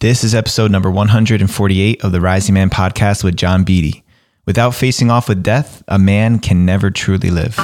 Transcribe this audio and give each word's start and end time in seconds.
This 0.00 0.24
is 0.24 0.34
episode 0.34 0.70
number 0.70 0.90
148 0.90 2.02
of 2.02 2.10
the 2.10 2.22
Rising 2.22 2.54
Man 2.54 2.70
podcast 2.70 3.22
with 3.22 3.36
John 3.36 3.64
Beede. 3.64 4.02
Without 4.46 4.74
facing 4.74 5.10
off 5.10 5.28
with 5.28 5.42
death, 5.42 5.82
a 5.88 5.98
man 5.98 6.38
can 6.38 6.64
never 6.64 6.90
truly 6.90 7.28
live. 7.28 7.54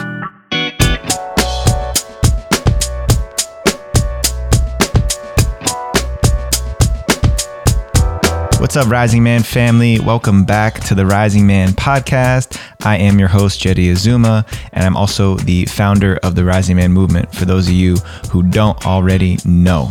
What's 8.60 8.76
up, 8.76 8.88
Rising 8.88 9.22
Man 9.22 9.42
family? 9.42 9.98
Welcome 9.98 10.44
back 10.44 10.80
to 10.80 10.94
the 10.94 11.06
Rising 11.06 11.46
Man 11.46 11.70
podcast. 11.70 12.60
I 12.84 12.98
am 12.98 13.18
your 13.18 13.28
host, 13.28 13.60
Jeddy 13.60 13.88
Azuma, 13.88 14.44
and 14.74 14.84
I'm 14.84 14.94
also 14.94 15.36
the 15.36 15.64
founder 15.64 16.18
of 16.18 16.34
the 16.34 16.44
Rising 16.44 16.76
Man 16.76 16.92
movement. 16.92 17.34
For 17.34 17.46
those 17.46 17.66
of 17.66 17.72
you 17.72 17.96
who 18.30 18.42
don't 18.42 18.86
already 18.86 19.38
know, 19.46 19.90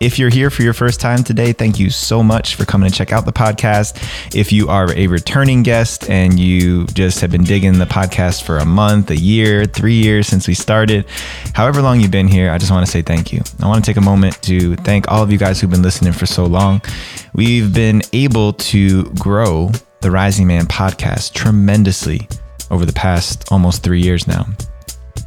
if 0.00 0.18
you're 0.18 0.30
here 0.30 0.50
for 0.50 0.62
your 0.62 0.72
first 0.72 1.00
time 1.00 1.22
today, 1.22 1.52
thank 1.52 1.78
you 1.78 1.90
so 1.90 2.22
much 2.22 2.54
for 2.54 2.64
coming 2.64 2.90
to 2.90 2.94
check 2.94 3.12
out 3.12 3.24
the 3.24 3.32
podcast. 3.32 3.96
If 4.34 4.52
you 4.52 4.68
are 4.68 4.92
a 4.94 5.06
returning 5.06 5.62
guest 5.62 6.10
and 6.10 6.38
you 6.38 6.86
just 6.86 7.20
have 7.20 7.30
been 7.30 7.44
digging 7.44 7.78
the 7.78 7.86
podcast 7.86 8.42
for 8.42 8.58
a 8.58 8.64
month, 8.64 9.10
a 9.10 9.16
year, 9.16 9.64
three 9.64 9.94
years 9.94 10.26
since 10.26 10.46
we 10.46 10.54
started, 10.54 11.06
however 11.54 11.82
long 11.82 12.00
you've 12.00 12.10
been 12.10 12.28
here, 12.28 12.50
I 12.50 12.58
just 12.58 12.70
want 12.70 12.84
to 12.84 12.90
say 12.90 13.02
thank 13.02 13.32
you. 13.32 13.42
I 13.62 13.66
want 13.66 13.84
to 13.84 13.90
take 13.90 13.96
a 13.96 14.04
moment 14.04 14.40
to 14.42 14.76
thank 14.76 15.10
all 15.10 15.22
of 15.22 15.32
you 15.32 15.38
guys 15.38 15.60
who've 15.60 15.70
been 15.70 15.82
listening 15.82 16.12
for 16.12 16.26
so 16.26 16.44
long. 16.44 16.82
We've 17.34 17.72
been 17.72 18.02
able 18.12 18.52
to 18.54 19.04
grow 19.14 19.70
the 20.00 20.10
Rising 20.10 20.46
Man 20.46 20.66
podcast 20.66 21.32
tremendously 21.32 22.28
over 22.70 22.84
the 22.84 22.92
past 22.92 23.50
almost 23.50 23.82
three 23.82 24.00
years 24.00 24.26
now 24.26 24.46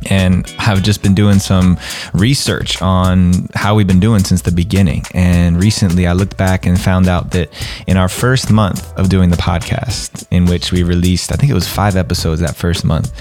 and 0.07 0.47
have 0.51 0.81
just 0.81 1.03
been 1.03 1.13
doing 1.13 1.39
some 1.39 1.77
research 2.13 2.81
on 2.81 3.47
how 3.53 3.75
we've 3.75 3.87
been 3.87 3.99
doing 3.99 4.23
since 4.23 4.41
the 4.41 4.51
beginning. 4.51 5.03
And 5.13 5.61
recently 5.61 6.07
I 6.07 6.13
looked 6.13 6.37
back 6.37 6.65
and 6.65 6.79
found 6.79 7.07
out 7.07 7.31
that 7.31 7.49
in 7.87 7.97
our 7.97 8.07
first 8.09 8.51
month 8.51 8.93
of 8.97 9.09
doing 9.09 9.29
the 9.29 9.37
podcast, 9.37 10.25
in 10.31 10.45
which 10.45 10.71
we 10.71 10.83
released, 10.83 11.31
I 11.31 11.35
think 11.35 11.51
it 11.51 11.55
was 11.55 11.67
five 11.67 11.95
episodes 11.95 12.41
that 12.41 12.55
first 12.55 12.85
month, 12.85 13.11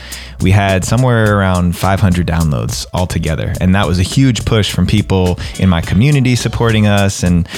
we 0.40 0.50
had 0.50 0.84
somewhere 0.84 1.36
around 1.36 1.76
500 1.76 2.26
downloads 2.26 2.86
altogether. 2.92 3.54
And 3.60 3.74
that 3.74 3.86
was 3.86 3.98
a 3.98 4.04
huge 4.04 4.44
push 4.44 4.72
from 4.72 4.86
people 4.86 5.38
in 5.58 5.68
my 5.68 5.80
community 5.80 6.36
supporting 6.36 6.86
us 6.86 7.22
and 7.22 7.48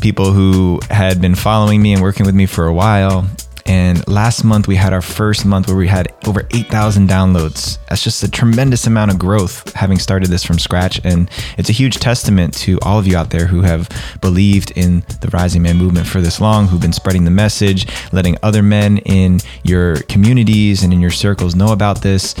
people 0.00 0.32
who 0.32 0.80
had 0.90 1.20
been 1.20 1.34
following 1.34 1.80
me 1.80 1.92
and 1.92 2.02
working 2.02 2.26
with 2.26 2.34
me 2.34 2.46
for 2.46 2.66
a 2.66 2.72
while. 2.72 3.26
And 3.66 4.06
last 4.08 4.44
month 4.44 4.68
we 4.68 4.76
had 4.76 4.92
our 4.92 5.02
first 5.02 5.44
month 5.44 5.68
where 5.68 5.76
we 5.76 5.88
had 5.88 6.08
over 6.26 6.46
8,000 6.50 7.08
downloads. 7.08 7.78
That's 7.88 8.02
just 8.02 8.22
a 8.22 8.30
tremendous 8.30 8.86
amount 8.86 9.10
of 9.10 9.18
growth 9.18 9.72
having 9.74 9.98
started 9.98 10.28
this 10.28 10.44
from 10.44 10.58
scratch. 10.58 11.00
And 11.04 11.30
it's 11.58 11.68
a 11.68 11.72
huge 11.72 11.96
testament 11.96 12.54
to 12.58 12.78
all 12.82 12.98
of 12.98 13.06
you 13.06 13.16
out 13.16 13.30
there 13.30 13.46
who 13.46 13.62
have 13.62 13.88
believed 14.20 14.72
in 14.76 15.00
the 15.20 15.28
Rising 15.32 15.62
Man 15.62 15.76
movement 15.76 16.06
for 16.06 16.20
this 16.20 16.40
long, 16.40 16.68
who've 16.68 16.80
been 16.80 16.92
spreading 16.92 17.24
the 17.24 17.30
message, 17.30 17.86
letting 18.12 18.36
other 18.42 18.62
men 18.62 18.98
in 18.98 19.38
your 19.62 19.96
communities 20.02 20.82
and 20.82 20.92
in 20.92 21.00
your 21.00 21.10
circles 21.10 21.54
know 21.54 21.72
about 21.72 22.02
this. 22.02 22.34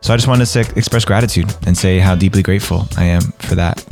So 0.00 0.14
I 0.14 0.16
just 0.16 0.28
wanted 0.28 0.46
to 0.46 0.60
express 0.76 1.04
gratitude 1.04 1.52
and 1.66 1.76
say 1.76 1.98
how 1.98 2.14
deeply 2.14 2.42
grateful 2.42 2.86
I 2.96 3.04
am 3.04 3.20
for 3.38 3.56
that 3.56 3.84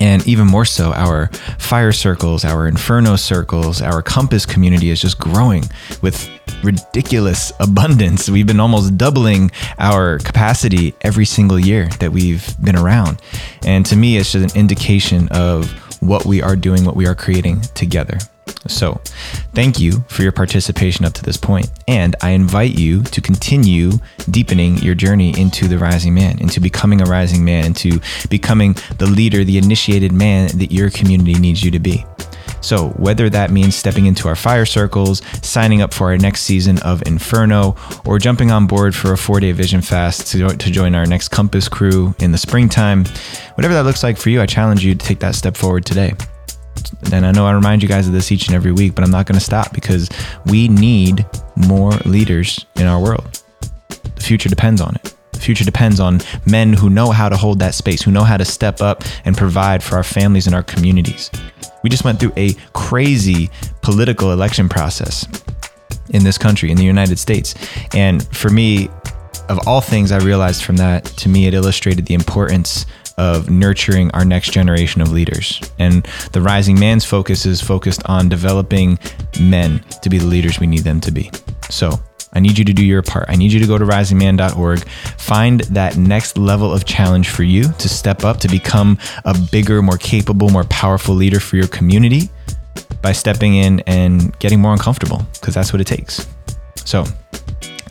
and 0.00 0.26
even 0.26 0.46
more 0.46 0.64
so, 0.64 0.92
our 0.92 1.28
fire 1.58 1.92
circles, 1.92 2.44
our 2.44 2.68
inferno 2.68 3.16
circles, 3.16 3.80
our 3.80 4.02
compass 4.02 4.44
community 4.44 4.90
is 4.90 5.00
just 5.00 5.18
growing 5.18 5.64
with 6.02 6.28
ridiculous 6.62 7.52
abundance. 7.60 8.28
We've 8.28 8.46
been 8.46 8.60
almost 8.60 8.96
doubling 8.98 9.50
our 9.78 10.18
capacity 10.18 10.94
every 11.02 11.24
single 11.24 11.58
year 11.58 11.88
that 12.00 12.12
we've 12.12 12.46
been 12.62 12.76
around. 12.76 13.22
And 13.64 13.86
to 13.86 13.96
me, 13.96 14.16
it's 14.16 14.32
just 14.32 14.54
an 14.54 14.60
indication 14.60 15.28
of 15.28 15.70
what 16.02 16.26
we 16.26 16.42
are 16.42 16.56
doing, 16.56 16.84
what 16.84 16.96
we 16.96 17.06
are 17.06 17.14
creating 17.14 17.60
together. 17.74 18.18
So, 18.68 19.00
thank 19.54 19.78
you 19.78 20.04
for 20.08 20.22
your 20.22 20.32
participation 20.32 21.04
up 21.04 21.12
to 21.14 21.22
this 21.22 21.36
point, 21.36 21.70
and 21.88 22.16
I 22.22 22.30
invite 22.30 22.78
you 22.78 23.02
to 23.02 23.20
continue 23.20 23.92
deepening 24.30 24.78
your 24.78 24.94
journey 24.94 25.38
into 25.38 25.68
the 25.68 25.78
rising 25.78 26.14
man, 26.14 26.38
into 26.40 26.60
becoming 26.60 27.00
a 27.00 27.04
rising 27.04 27.44
man, 27.44 27.66
into 27.66 28.00
becoming 28.28 28.76
the 28.98 29.06
leader, 29.06 29.44
the 29.44 29.58
initiated 29.58 30.12
man 30.12 30.56
that 30.58 30.72
your 30.72 30.90
community 30.90 31.34
needs 31.34 31.62
you 31.62 31.70
to 31.70 31.78
be. 31.78 32.04
So, 32.60 32.88
whether 32.90 33.30
that 33.30 33.50
means 33.50 33.76
stepping 33.76 34.06
into 34.06 34.26
our 34.28 34.36
fire 34.36 34.66
circles, 34.66 35.22
signing 35.42 35.82
up 35.82 35.94
for 35.94 36.10
our 36.10 36.18
next 36.18 36.42
season 36.42 36.78
of 36.82 37.02
Inferno, 37.06 37.76
or 38.04 38.18
jumping 38.18 38.50
on 38.50 38.66
board 38.66 38.94
for 38.94 39.12
a 39.12 39.18
four 39.18 39.38
day 39.40 39.52
vision 39.52 39.82
fast 39.82 40.26
to, 40.28 40.48
to 40.48 40.70
join 40.70 40.94
our 40.94 41.06
next 41.06 41.28
Compass 41.28 41.68
crew 41.68 42.14
in 42.18 42.32
the 42.32 42.38
springtime, 42.38 43.04
whatever 43.54 43.74
that 43.74 43.84
looks 43.84 44.02
like 44.02 44.16
for 44.16 44.30
you, 44.30 44.40
I 44.40 44.46
challenge 44.46 44.84
you 44.84 44.94
to 44.94 45.06
take 45.06 45.20
that 45.20 45.34
step 45.34 45.56
forward 45.56 45.84
today. 45.84 46.14
And 47.12 47.26
I 47.26 47.32
know 47.32 47.46
I 47.46 47.52
remind 47.52 47.82
you 47.82 47.88
guys 47.88 48.06
of 48.06 48.12
this 48.12 48.32
each 48.32 48.46
and 48.46 48.54
every 48.54 48.72
week, 48.72 48.94
but 48.94 49.04
I'm 49.04 49.10
not 49.10 49.26
going 49.26 49.38
to 49.38 49.44
stop 49.44 49.72
because 49.72 50.08
we 50.46 50.68
need 50.68 51.26
more 51.56 51.92
leaders 52.04 52.64
in 52.76 52.86
our 52.86 53.00
world. 53.00 53.42
The 53.88 54.22
future 54.22 54.48
depends 54.48 54.80
on 54.80 54.94
it. 54.96 55.14
The 55.32 55.40
future 55.40 55.64
depends 55.64 56.00
on 56.00 56.20
men 56.46 56.72
who 56.72 56.90
know 56.90 57.10
how 57.10 57.28
to 57.28 57.36
hold 57.36 57.58
that 57.60 57.74
space, 57.74 58.02
who 58.02 58.10
know 58.10 58.24
how 58.24 58.36
to 58.36 58.44
step 58.44 58.80
up 58.80 59.04
and 59.24 59.36
provide 59.36 59.82
for 59.82 59.96
our 59.96 60.02
families 60.02 60.46
and 60.46 60.54
our 60.54 60.62
communities. 60.62 61.30
We 61.82 61.90
just 61.90 62.04
went 62.04 62.18
through 62.18 62.32
a 62.36 62.54
crazy 62.72 63.50
political 63.82 64.32
election 64.32 64.68
process 64.68 65.26
in 66.10 66.24
this 66.24 66.38
country, 66.38 66.70
in 66.70 66.76
the 66.76 66.84
United 66.84 67.18
States. 67.18 67.54
And 67.94 68.26
for 68.34 68.48
me, 68.48 68.88
of 69.48 69.60
all 69.66 69.80
things 69.80 70.10
I 70.10 70.18
realized 70.18 70.64
from 70.64 70.76
that, 70.76 71.04
to 71.04 71.28
me, 71.28 71.46
it 71.46 71.54
illustrated 71.54 72.06
the 72.06 72.14
importance 72.14 72.86
of 73.18 73.50
nurturing 73.50 74.10
our 74.12 74.24
next 74.24 74.52
generation 74.52 75.00
of 75.00 75.10
leaders. 75.10 75.60
And 75.78 76.04
the 76.32 76.42
Rising 76.42 76.78
Man's 76.78 77.04
focus 77.04 77.46
is 77.46 77.60
focused 77.60 78.02
on 78.06 78.28
developing 78.28 78.98
men 79.40 79.80
to 80.02 80.10
be 80.10 80.18
the 80.18 80.26
leaders 80.26 80.60
we 80.60 80.66
need 80.66 80.84
them 80.84 81.00
to 81.00 81.10
be. 81.10 81.30
So 81.70 82.00
I 82.32 82.40
need 82.40 82.58
you 82.58 82.64
to 82.66 82.72
do 82.72 82.84
your 82.84 83.02
part. 83.02 83.26
I 83.28 83.36
need 83.36 83.52
you 83.52 83.60
to 83.60 83.66
go 83.66 83.78
to 83.78 83.84
risingman.org, 83.84 84.86
find 85.16 85.60
that 85.60 85.96
next 85.96 86.36
level 86.36 86.72
of 86.72 86.84
challenge 86.84 87.30
for 87.30 87.44
you 87.44 87.64
to 87.64 87.88
step 87.88 88.24
up, 88.24 88.38
to 88.40 88.48
become 88.48 88.98
a 89.24 89.36
bigger, 89.50 89.80
more 89.80 89.96
capable, 89.96 90.50
more 90.50 90.64
powerful 90.64 91.14
leader 91.14 91.40
for 91.40 91.56
your 91.56 91.68
community 91.68 92.28
by 93.00 93.12
stepping 93.12 93.54
in 93.54 93.80
and 93.86 94.38
getting 94.38 94.60
more 94.60 94.72
uncomfortable, 94.72 95.26
because 95.34 95.54
that's 95.54 95.72
what 95.72 95.80
it 95.80 95.86
takes. 95.86 96.26
So, 96.84 97.04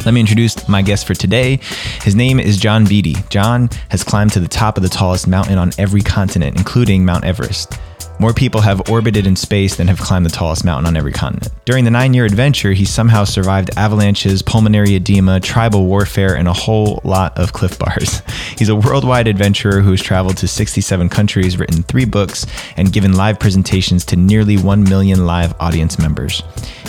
let 0.03 0.13
me 0.13 0.19
introduce 0.19 0.67
my 0.67 0.81
guest 0.81 1.07
for 1.07 1.13
today. 1.13 1.59
His 2.03 2.15
name 2.15 2.39
is 2.39 2.57
John 2.57 2.85
Beede. 2.85 3.23
John 3.29 3.69
has 3.89 4.03
climbed 4.03 4.33
to 4.33 4.39
the 4.39 4.47
top 4.47 4.77
of 4.77 4.83
the 4.83 4.89
tallest 4.89 5.27
mountain 5.27 5.57
on 5.57 5.71
every 5.77 6.01
continent, 6.01 6.57
including 6.57 7.05
Mount 7.05 7.23
Everest. 7.23 7.79
More 8.17 8.33
people 8.33 8.61
have 8.61 8.89
orbited 8.89 9.27
in 9.27 9.35
space 9.35 9.75
than 9.75 9.87
have 9.87 9.99
climbed 9.99 10.25
the 10.25 10.29
tallest 10.29 10.63
mountain 10.63 10.87
on 10.87 10.95
every 10.95 11.11
continent. 11.11 11.51
During 11.65 11.83
the 11.83 11.91
nine 11.91 12.13
year 12.13 12.25
adventure, 12.25 12.71
he 12.71 12.85
somehow 12.85 13.25
survived 13.25 13.71
avalanches, 13.75 14.41
pulmonary 14.41 14.95
edema, 14.95 15.41
tribal 15.41 15.85
warfare, 15.85 16.35
and 16.35 16.47
a 16.47 16.53
whole 16.53 17.01
lot 17.03 17.37
of 17.37 17.51
Clif 17.51 17.77
Bars. 17.77 18.21
He's 18.57 18.69
a 18.69 18.75
worldwide 18.75 19.27
adventurer 19.27 19.81
who's 19.81 20.01
traveled 20.01 20.37
to 20.37 20.47
67 20.47 21.09
countries, 21.09 21.59
written 21.59 21.83
three 21.83 22.05
books, 22.05 22.45
and 22.77 22.93
given 22.93 23.13
live 23.13 23.37
presentations 23.37 24.05
to 24.05 24.15
nearly 24.15 24.57
1 24.57 24.83
million 24.83 25.25
live 25.25 25.53
audience 25.59 25.99
members. 25.99 26.41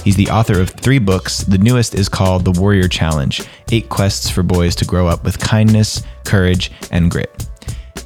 He's 0.04 0.16
the 0.16 0.30
author 0.30 0.60
of 0.60 0.70
three 0.70 1.00
books. 1.00 1.38
The 1.38 1.58
newest 1.58 1.96
is 1.96 2.08
called 2.08 2.44
The 2.44 2.52
Warrior 2.52 2.86
Challenge 2.86 3.42
Eight 3.72 3.88
Quests 3.88 4.30
for 4.30 4.44
Boys 4.44 4.76
to 4.76 4.84
Grow 4.84 5.08
Up 5.08 5.24
with 5.24 5.40
Kindness, 5.40 6.04
Courage, 6.24 6.70
and 6.92 7.10
Grit. 7.10 7.48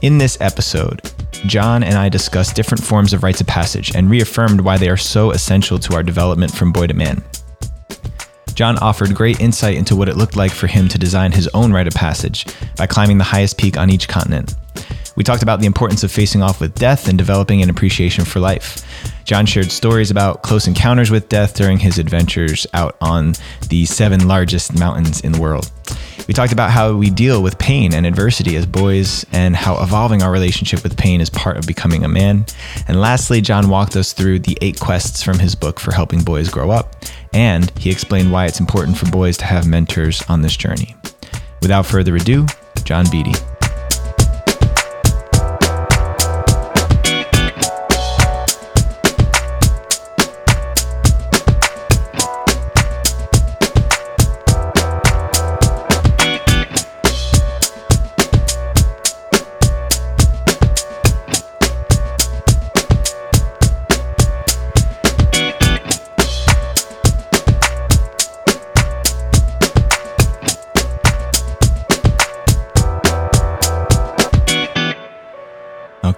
In 0.00 0.16
this 0.16 0.40
episode, 0.40 1.02
John 1.46 1.82
and 1.82 1.94
I 1.94 2.08
discussed 2.08 2.54
different 2.54 2.84
forms 2.84 3.12
of 3.12 3.22
rites 3.22 3.40
of 3.40 3.46
passage 3.46 3.94
and 3.94 4.10
reaffirmed 4.10 4.60
why 4.60 4.76
they 4.76 4.88
are 4.88 4.96
so 4.96 5.30
essential 5.30 5.78
to 5.78 5.94
our 5.94 6.02
development 6.02 6.52
from 6.52 6.72
boy 6.72 6.86
to 6.86 6.94
man. 6.94 7.22
John 8.54 8.76
offered 8.78 9.14
great 9.14 9.40
insight 9.40 9.76
into 9.76 9.96
what 9.96 10.08
it 10.08 10.16
looked 10.16 10.36
like 10.36 10.52
for 10.52 10.66
him 10.66 10.86
to 10.88 10.98
design 10.98 11.32
his 11.32 11.48
own 11.54 11.72
rite 11.72 11.86
of 11.86 11.94
passage 11.94 12.46
by 12.76 12.86
climbing 12.86 13.16
the 13.16 13.24
highest 13.24 13.56
peak 13.56 13.78
on 13.78 13.90
each 13.90 14.06
continent. 14.06 14.54
We 15.16 15.24
talked 15.24 15.42
about 15.42 15.60
the 15.60 15.66
importance 15.66 16.04
of 16.04 16.12
facing 16.12 16.42
off 16.42 16.60
with 16.60 16.74
death 16.74 17.08
and 17.08 17.16
developing 17.16 17.62
an 17.62 17.70
appreciation 17.70 18.24
for 18.24 18.38
life. 18.38 18.84
John 19.30 19.46
shared 19.46 19.70
stories 19.70 20.10
about 20.10 20.42
close 20.42 20.66
encounters 20.66 21.08
with 21.08 21.28
death 21.28 21.54
during 21.54 21.78
his 21.78 21.98
adventures 21.98 22.66
out 22.74 22.96
on 23.00 23.34
the 23.68 23.84
seven 23.84 24.26
largest 24.26 24.76
mountains 24.76 25.20
in 25.20 25.30
the 25.30 25.40
world. 25.40 25.70
We 26.26 26.34
talked 26.34 26.52
about 26.52 26.72
how 26.72 26.94
we 26.94 27.10
deal 27.10 27.40
with 27.40 27.56
pain 27.56 27.94
and 27.94 28.06
adversity 28.06 28.56
as 28.56 28.66
boys 28.66 29.24
and 29.30 29.54
how 29.54 29.80
evolving 29.84 30.20
our 30.20 30.32
relationship 30.32 30.82
with 30.82 30.96
pain 30.96 31.20
is 31.20 31.30
part 31.30 31.58
of 31.58 31.64
becoming 31.64 32.02
a 32.02 32.08
man. 32.08 32.44
And 32.88 33.00
lastly, 33.00 33.40
John 33.40 33.68
walked 33.68 33.94
us 33.94 34.12
through 34.12 34.40
the 34.40 34.58
eight 34.62 34.80
quests 34.80 35.22
from 35.22 35.38
his 35.38 35.54
book 35.54 35.78
for 35.78 35.92
helping 35.92 36.24
boys 36.24 36.48
grow 36.48 36.72
up, 36.72 36.96
and 37.32 37.70
he 37.78 37.88
explained 37.88 38.32
why 38.32 38.46
it's 38.46 38.58
important 38.58 38.98
for 38.98 39.08
boys 39.12 39.36
to 39.36 39.44
have 39.44 39.64
mentors 39.64 40.24
on 40.28 40.42
this 40.42 40.56
journey. 40.56 40.96
Without 41.62 41.86
further 41.86 42.16
ado, 42.16 42.46
John 42.82 43.08
Beede. 43.12 43.38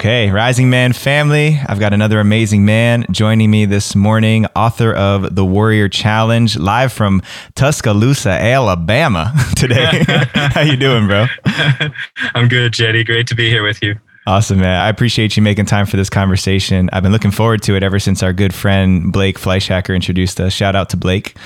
Okay, 0.03 0.33
Rising 0.33 0.69
Man 0.69 0.93
family, 0.93 1.61
I've 1.65 1.79
got 1.79 1.93
another 1.93 2.19
amazing 2.19 2.65
man 2.65 3.07
joining 3.13 3.53
me 3.53 3.67
this 3.67 3.95
morning, 3.95 4.47
author 4.57 4.93
of 4.93 5.37
The 5.37 5.45
Warrior 5.45 5.89
Challenge, 5.89 6.57
live 6.57 6.93
from 6.93 7.23
Tuscaloosa, 7.55 8.31
Alabama 8.31 9.33
today. 9.57 10.03
How 10.35 10.63
you 10.63 10.77
doing, 10.77 11.07
bro? 11.07 11.27
I'm 12.35 12.49
good, 12.49 12.73
Jeddy. 12.73 13.05
Great 13.05 13.29
to 13.29 13.37
be 13.37 13.49
here 13.49 13.63
with 13.63 13.81
you. 13.81 13.95
Awesome, 14.27 14.59
man. 14.59 14.81
I 14.81 14.89
appreciate 14.89 15.37
you 15.37 15.43
making 15.45 15.67
time 15.67 15.87
for 15.87 15.97
this 15.97 16.11
conversation. 16.11 16.91
I've 16.93 17.05
been 17.05 17.13
looking 17.13 17.31
forward 17.31 17.63
to 17.63 17.77
it 17.77 17.85
ever 17.85 18.01
since 18.01 18.25
our 18.25 18.33
good 18.33 18.53
friend 18.53 19.13
Blake 19.13 19.39
Fleischhacker 19.39 19.95
introduced 19.95 20.41
us. 20.41 20.53
Shout 20.53 20.75
out 20.75 20.91
to 20.91 20.97
Blake. 20.97 21.37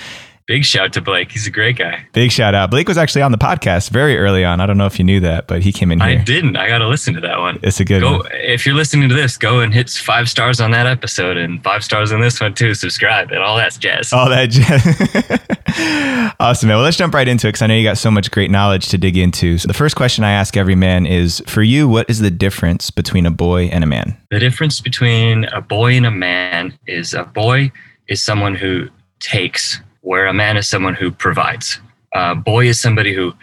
Big 0.46 0.64
shout 0.64 0.92
to 0.92 1.00
Blake. 1.00 1.32
He's 1.32 1.48
a 1.48 1.50
great 1.50 1.76
guy. 1.76 2.06
Big 2.12 2.30
shout 2.30 2.54
out. 2.54 2.70
Blake 2.70 2.86
was 2.86 2.96
actually 2.96 3.22
on 3.22 3.32
the 3.32 3.38
podcast 3.38 3.90
very 3.90 4.16
early 4.16 4.44
on. 4.44 4.60
I 4.60 4.66
don't 4.66 4.78
know 4.78 4.86
if 4.86 4.96
you 4.96 5.04
knew 5.04 5.18
that, 5.18 5.48
but 5.48 5.64
he 5.64 5.72
came 5.72 5.90
in 5.90 5.98
here. 5.98 6.20
I 6.20 6.22
didn't. 6.22 6.54
I 6.54 6.68
got 6.68 6.78
to 6.78 6.86
listen 6.86 7.14
to 7.14 7.20
that 7.22 7.40
one. 7.40 7.58
It's 7.64 7.80
a 7.80 7.84
good 7.84 8.00
go, 8.00 8.18
one. 8.18 8.28
If 8.32 8.64
you're 8.64 8.76
listening 8.76 9.08
to 9.08 9.14
this, 9.16 9.36
go 9.36 9.58
and 9.58 9.74
hit 9.74 9.90
five 9.90 10.28
stars 10.28 10.60
on 10.60 10.70
that 10.70 10.86
episode 10.86 11.36
and 11.36 11.60
five 11.64 11.82
stars 11.82 12.12
on 12.12 12.20
this 12.20 12.40
one 12.40 12.54
too. 12.54 12.74
Subscribe 12.74 13.32
and 13.32 13.40
all 13.40 13.56
that 13.56 13.76
jazz. 13.80 14.12
All 14.12 14.28
that 14.28 14.50
jazz. 14.50 16.32
awesome, 16.38 16.68
man. 16.68 16.76
Well, 16.76 16.84
let's 16.84 16.96
jump 16.96 17.12
right 17.12 17.26
into 17.26 17.48
it 17.48 17.50
because 17.50 17.62
I 17.62 17.66
know 17.66 17.74
you 17.74 17.82
got 17.82 17.98
so 17.98 18.12
much 18.12 18.30
great 18.30 18.52
knowledge 18.52 18.88
to 18.90 18.98
dig 18.98 19.16
into. 19.16 19.58
So 19.58 19.66
the 19.66 19.74
first 19.74 19.96
question 19.96 20.22
I 20.22 20.30
ask 20.30 20.56
every 20.56 20.76
man 20.76 21.06
is, 21.06 21.42
for 21.48 21.64
you, 21.64 21.88
what 21.88 22.08
is 22.08 22.20
the 22.20 22.30
difference 22.30 22.92
between 22.92 23.26
a 23.26 23.32
boy 23.32 23.64
and 23.64 23.82
a 23.82 23.88
man? 23.88 24.16
The 24.30 24.38
difference 24.38 24.80
between 24.80 25.46
a 25.46 25.60
boy 25.60 25.94
and 25.94 26.06
a 26.06 26.12
man 26.12 26.78
is 26.86 27.14
a 27.14 27.24
boy 27.24 27.72
is 28.06 28.22
someone 28.22 28.54
who 28.54 28.88
takes 29.18 29.80
where 30.06 30.26
a 30.26 30.32
man 30.32 30.56
is 30.56 30.68
someone 30.68 30.94
who 30.94 31.10
provides. 31.10 31.80
A 32.14 32.36
boy 32.36 32.68
is 32.68 32.80
somebody 32.80 33.12
who 33.12 33.34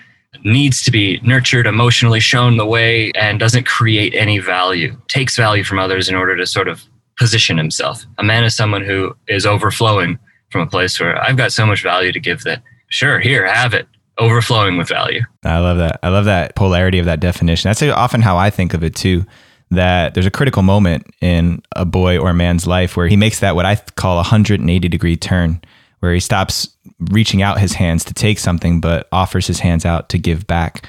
needs 0.46 0.82
to 0.84 0.92
be 0.92 1.20
nurtured, 1.22 1.68
emotionally 1.68 2.22
shown 2.22 2.56
the 2.56 2.66
way, 2.66 3.12
and 3.12 3.38
doesn't 3.38 3.66
create 3.66 4.16
any 4.16 4.40
value, 4.40 4.96
takes 5.10 5.36
value 5.36 5.66
from 5.66 5.78
others 5.78 6.08
in 6.08 6.16
order 6.16 6.38
to 6.38 6.46
sort 6.46 6.70
of 6.70 6.82
position 7.20 7.58
himself. 7.58 8.06
A 8.18 8.24
man 8.24 8.46
is 8.46 8.56
someone 8.56 8.82
who 8.82 9.14
is 9.28 9.46
overflowing 9.46 10.18
from 10.52 10.62
a 10.62 10.66
place 10.66 10.98
where 11.02 11.22
I've 11.22 11.36
got 11.36 11.52
so 11.52 11.66
much 11.66 11.84
value 11.84 12.14
to 12.14 12.20
give 12.20 12.44
that, 12.44 12.64
sure, 12.88 13.20
here, 13.20 13.46
have 13.46 13.74
it, 13.74 13.86
overflowing 14.18 14.78
with 14.78 14.88
value. 14.88 15.22
I 15.44 15.60
love 15.60 15.78
that. 15.80 16.00
I 16.02 16.08
love 16.10 16.26
that 16.26 16.56
polarity 16.56 16.98
of 16.98 17.06
that 17.08 17.20
definition. 17.20 17.68
That's 17.68 17.84
often 17.84 18.22
how 18.22 18.38
I 18.38 18.50
think 18.50 18.74
of 18.74 18.86
it 18.86 18.96
too. 18.96 19.26
That 19.70 20.14
there's 20.14 20.26
a 20.26 20.32
critical 20.32 20.64
moment 20.64 21.08
in 21.20 21.62
a 21.76 21.84
boy 21.84 22.20
or 22.20 22.30
a 22.30 22.34
man's 22.34 22.66
life 22.66 22.96
where 22.96 23.08
he 23.08 23.18
makes 23.18 23.40
that 23.42 23.56
what 23.56 23.66
I 23.66 23.76
call 23.76 24.14
a 24.14 24.18
180 24.18 24.88
degree 24.88 25.18
turn 25.18 25.62
where 26.04 26.14
he 26.14 26.20
stops 26.20 26.68
reaching 27.12 27.42
out 27.42 27.62
his 27.62 27.72
hands 27.72 28.04
to 28.04 28.14
take 28.14 28.38
something, 28.38 28.82
but 28.82 29.08
offers 29.14 29.48
his 29.48 29.62
hands 29.62 29.86
out 29.86 30.10
to 30.10 30.18
give 30.18 30.46
back. 30.46 30.86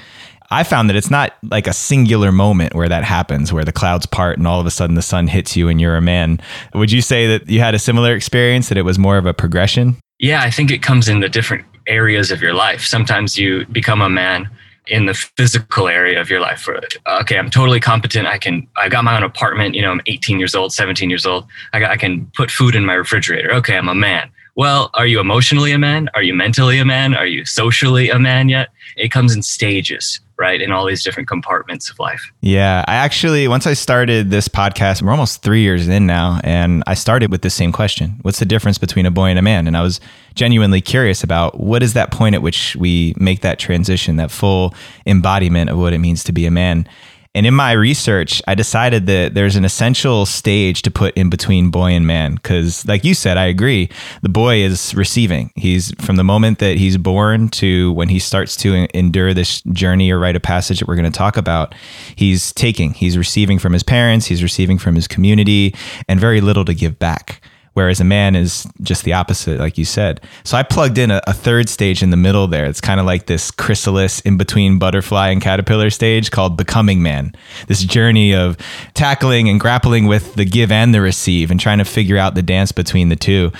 I 0.51 0.63
found 0.63 0.89
that 0.89 0.97
it's 0.97 1.09
not 1.09 1.33
like 1.41 1.67
a 1.67 1.73
singular 1.73 2.33
moment 2.33 2.75
where 2.75 2.89
that 2.89 3.05
happens, 3.05 3.53
where 3.53 3.63
the 3.63 3.71
clouds 3.71 4.05
part 4.05 4.37
and 4.37 4.45
all 4.45 4.59
of 4.59 4.65
a 4.65 4.71
sudden 4.71 4.95
the 4.95 5.01
sun 5.01 5.27
hits 5.27 5.55
you 5.55 5.69
and 5.69 5.79
you're 5.79 5.95
a 5.95 6.01
man. 6.01 6.41
Would 6.73 6.91
you 6.91 7.01
say 7.01 7.27
that 7.27 7.49
you 7.49 7.61
had 7.61 7.73
a 7.73 7.79
similar 7.79 8.13
experience, 8.13 8.67
that 8.67 8.77
it 8.77 8.81
was 8.81 8.99
more 8.99 9.17
of 9.17 9.25
a 9.25 9.33
progression? 9.33 9.95
Yeah, 10.19 10.41
I 10.41 10.51
think 10.51 10.69
it 10.69 10.83
comes 10.83 11.07
in 11.07 11.21
the 11.21 11.29
different 11.29 11.63
areas 11.87 12.29
of 12.29 12.41
your 12.41 12.53
life. 12.53 12.85
Sometimes 12.85 13.37
you 13.37 13.65
become 13.67 14.01
a 14.01 14.09
man 14.09 14.49
in 14.87 15.05
the 15.05 15.13
physical 15.13 15.87
area 15.87 16.21
of 16.21 16.29
your 16.29 16.39
life 16.39 16.69
okay 17.07 17.39
i'm 17.39 17.49
totally 17.49 17.79
competent 17.79 18.27
i 18.27 18.37
can 18.37 18.67
i 18.75 18.87
got 18.87 19.03
my 19.03 19.17
own 19.17 19.23
apartment 19.23 19.73
you 19.73 19.81
know 19.81 19.89
i'm 19.89 20.01
18 20.05 20.37
years 20.37 20.53
old 20.53 20.71
17 20.71 21.09
years 21.09 21.25
old 21.25 21.43
i, 21.73 21.79
got, 21.79 21.89
I 21.89 21.97
can 21.97 22.29
put 22.35 22.51
food 22.51 22.75
in 22.75 22.85
my 22.85 22.93
refrigerator 22.93 23.51
okay 23.51 23.77
i'm 23.77 23.89
a 23.89 23.95
man 23.95 24.29
well, 24.55 24.89
are 24.93 25.05
you 25.05 25.19
emotionally 25.19 25.73
a 25.73 25.77
man? 25.77 26.09
Are 26.13 26.23
you 26.23 26.33
mentally 26.33 26.79
a 26.79 26.85
man? 26.85 27.13
Are 27.13 27.25
you 27.25 27.43
socially 27.45 28.09
a 28.09 28.17
man 28.17 28.47
yet? 28.47 28.69
It 28.95 29.11
comes 29.11 29.35
in 29.35 29.41
stages, 29.41 30.21
right? 30.37 30.61
In 30.61 30.71
all 30.71 30.85
these 30.85 31.03
different 31.03 31.27
compartments 31.27 31.89
of 31.89 31.99
life. 31.99 32.31
Yeah. 32.39 32.85
I 32.87 32.95
actually, 32.95 33.49
once 33.49 33.67
I 33.67 33.73
started 33.73 34.31
this 34.31 34.47
podcast, 34.47 35.01
we're 35.01 35.11
almost 35.11 35.41
three 35.41 35.61
years 35.61 35.89
in 35.89 36.05
now, 36.05 36.39
and 36.45 36.83
I 36.87 36.93
started 36.93 37.31
with 37.31 37.41
the 37.41 37.49
same 37.49 37.73
question 37.73 38.17
What's 38.21 38.39
the 38.39 38.45
difference 38.45 38.77
between 38.77 39.05
a 39.05 39.11
boy 39.11 39.25
and 39.25 39.37
a 39.37 39.41
man? 39.41 39.67
And 39.67 39.75
I 39.75 39.81
was 39.81 39.99
genuinely 40.35 40.79
curious 40.79 41.21
about 41.21 41.59
what 41.59 41.83
is 41.83 41.93
that 41.93 42.11
point 42.11 42.35
at 42.35 42.41
which 42.41 42.77
we 42.77 43.13
make 43.17 43.41
that 43.41 43.59
transition, 43.59 44.15
that 44.17 44.31
full 44.31 44.73
embodiment 45.05 45.69
of 45.69 45.77
what 45.77 45.91
it 45.91 45.99
means 45.99 46.23
to 46.25 46.31
be 46.31 46.45
a 46.45 46.51
man. 46.51 46.87
And 47.35 47.45
in 47.45 47.53
my 47.53 47.73
research, 47.73 48.41
I 48.47 48.55
decided 48.55 49.07
that 49.07 49.33
there's 49.33 49.57
an 49.57 49.65
essential 49.65 50.25
stage 50.25 50.81
to 50.83 50.89
put 50.89 51.13
in 51.15 51.29
between 51.29 51.69
boy 51.69 51.91
and 51.91 52.07
man. 52.07 52.35
Because, 52.35 52.87
like 52.87 53.03
you 53.03 53.13
said, 53.13 53.37
I 53.37 53.45
agree. 53.45 53.89
The 54.21 54.29
boy 54.29 54.59
is 54.59 54.95
receiving. 54.95 55.51
He's 55.55 55.91
from 55.99 56.15
the 56.15 56.23
moment 56.23 56.59
that 56.59 56.77
he's 56.77 56.95
born 56.95 57.49
to 57.49 57.91
when 57.91 58.07
he 58.07 58.19
starts 58.19 58.55
to 58.57 58.87
endure 58.97 59.33
this 59.33 59.61
journey 59.63 60.11
or 60.11 60.17
rite 60.17 60.37
of 60.37 60.43
passage 60.43 60.79
that 60.79 60.87
we're 60.87 60.95
going 60.95 61.11
to 61.11 61.17
talk 61.17 61.35
about, 61.35 61.75
he's 62.15 62.53
taking, 62.53 62.93
he's 62.93 63.17
receiving 63.17 63.59
from 63.59 63.73
his 63.73 63.83
parents, 63.83 64.27
he's 64.27 64.41
receiving 64.41 64.77
from 64.77 64.95
his 64.95 65.07
community, 65.07 65.75
and 66.07 66.21
very 66.21 66.39
little 66.39 66.63
to 66.63 66.73
give 66.73 66.97
back 66.97 67.41
whereas 67.75 67.99
a 67.99 68.03
man 68.03 68.35
is 68.35 68.65
just 68.81 69.03
the 69.03 69.13
opposite, 69.13 69.59
like 69.59 69.77
you 69.77 69.85
said. 69.85 70.21
So 70.43 70.57
I 70.57 70.63
plugged 70.63 70.97
in 70.97 71.11
a, 71.11 71.21
a 71.27 71.33
third 71.33 71.69
stage 71.69 72.01
in 72.01 72.09
the 72.09 72.17
middle 72.17 72.47
there. 72.47 72.65
It's 72.65 72.81
kind 72.81 72.99
of 72.99 73.05
like 73.05 73.27
this 73.27 73.51
chrysalis 73.51 74.21
in 74.21 74.37
between 74.37 74.79
butterfly 74.79 75.29
and 75.29 75.41
caterpillar 75.41 75.89
stage 75.89 76.31
called 76.31 76.57
becoming 76.57 77.03
man. 77.03 77.35
This 77.67 77.83
journey 77.83 78.33
of 78.33 78.57
tackling 78.93 79.49
and 79.49 79.59
grappling 79.59 80.07
with 80.07 80.35
the 80.35 80.45
give 80.45 80.71
and 80.71 80.93
the 80.93 81.01
receive 81.01 81.51
and 81.51 81.59
trying 81.59 81.79
to 81.79 81.85
figure 81.85 82.17
out 82.17 82.33
the 82.33 82.41
dance 82.41 82.71
between 82.71 83.09
the 83.09 83.15
two. 83.15 83.51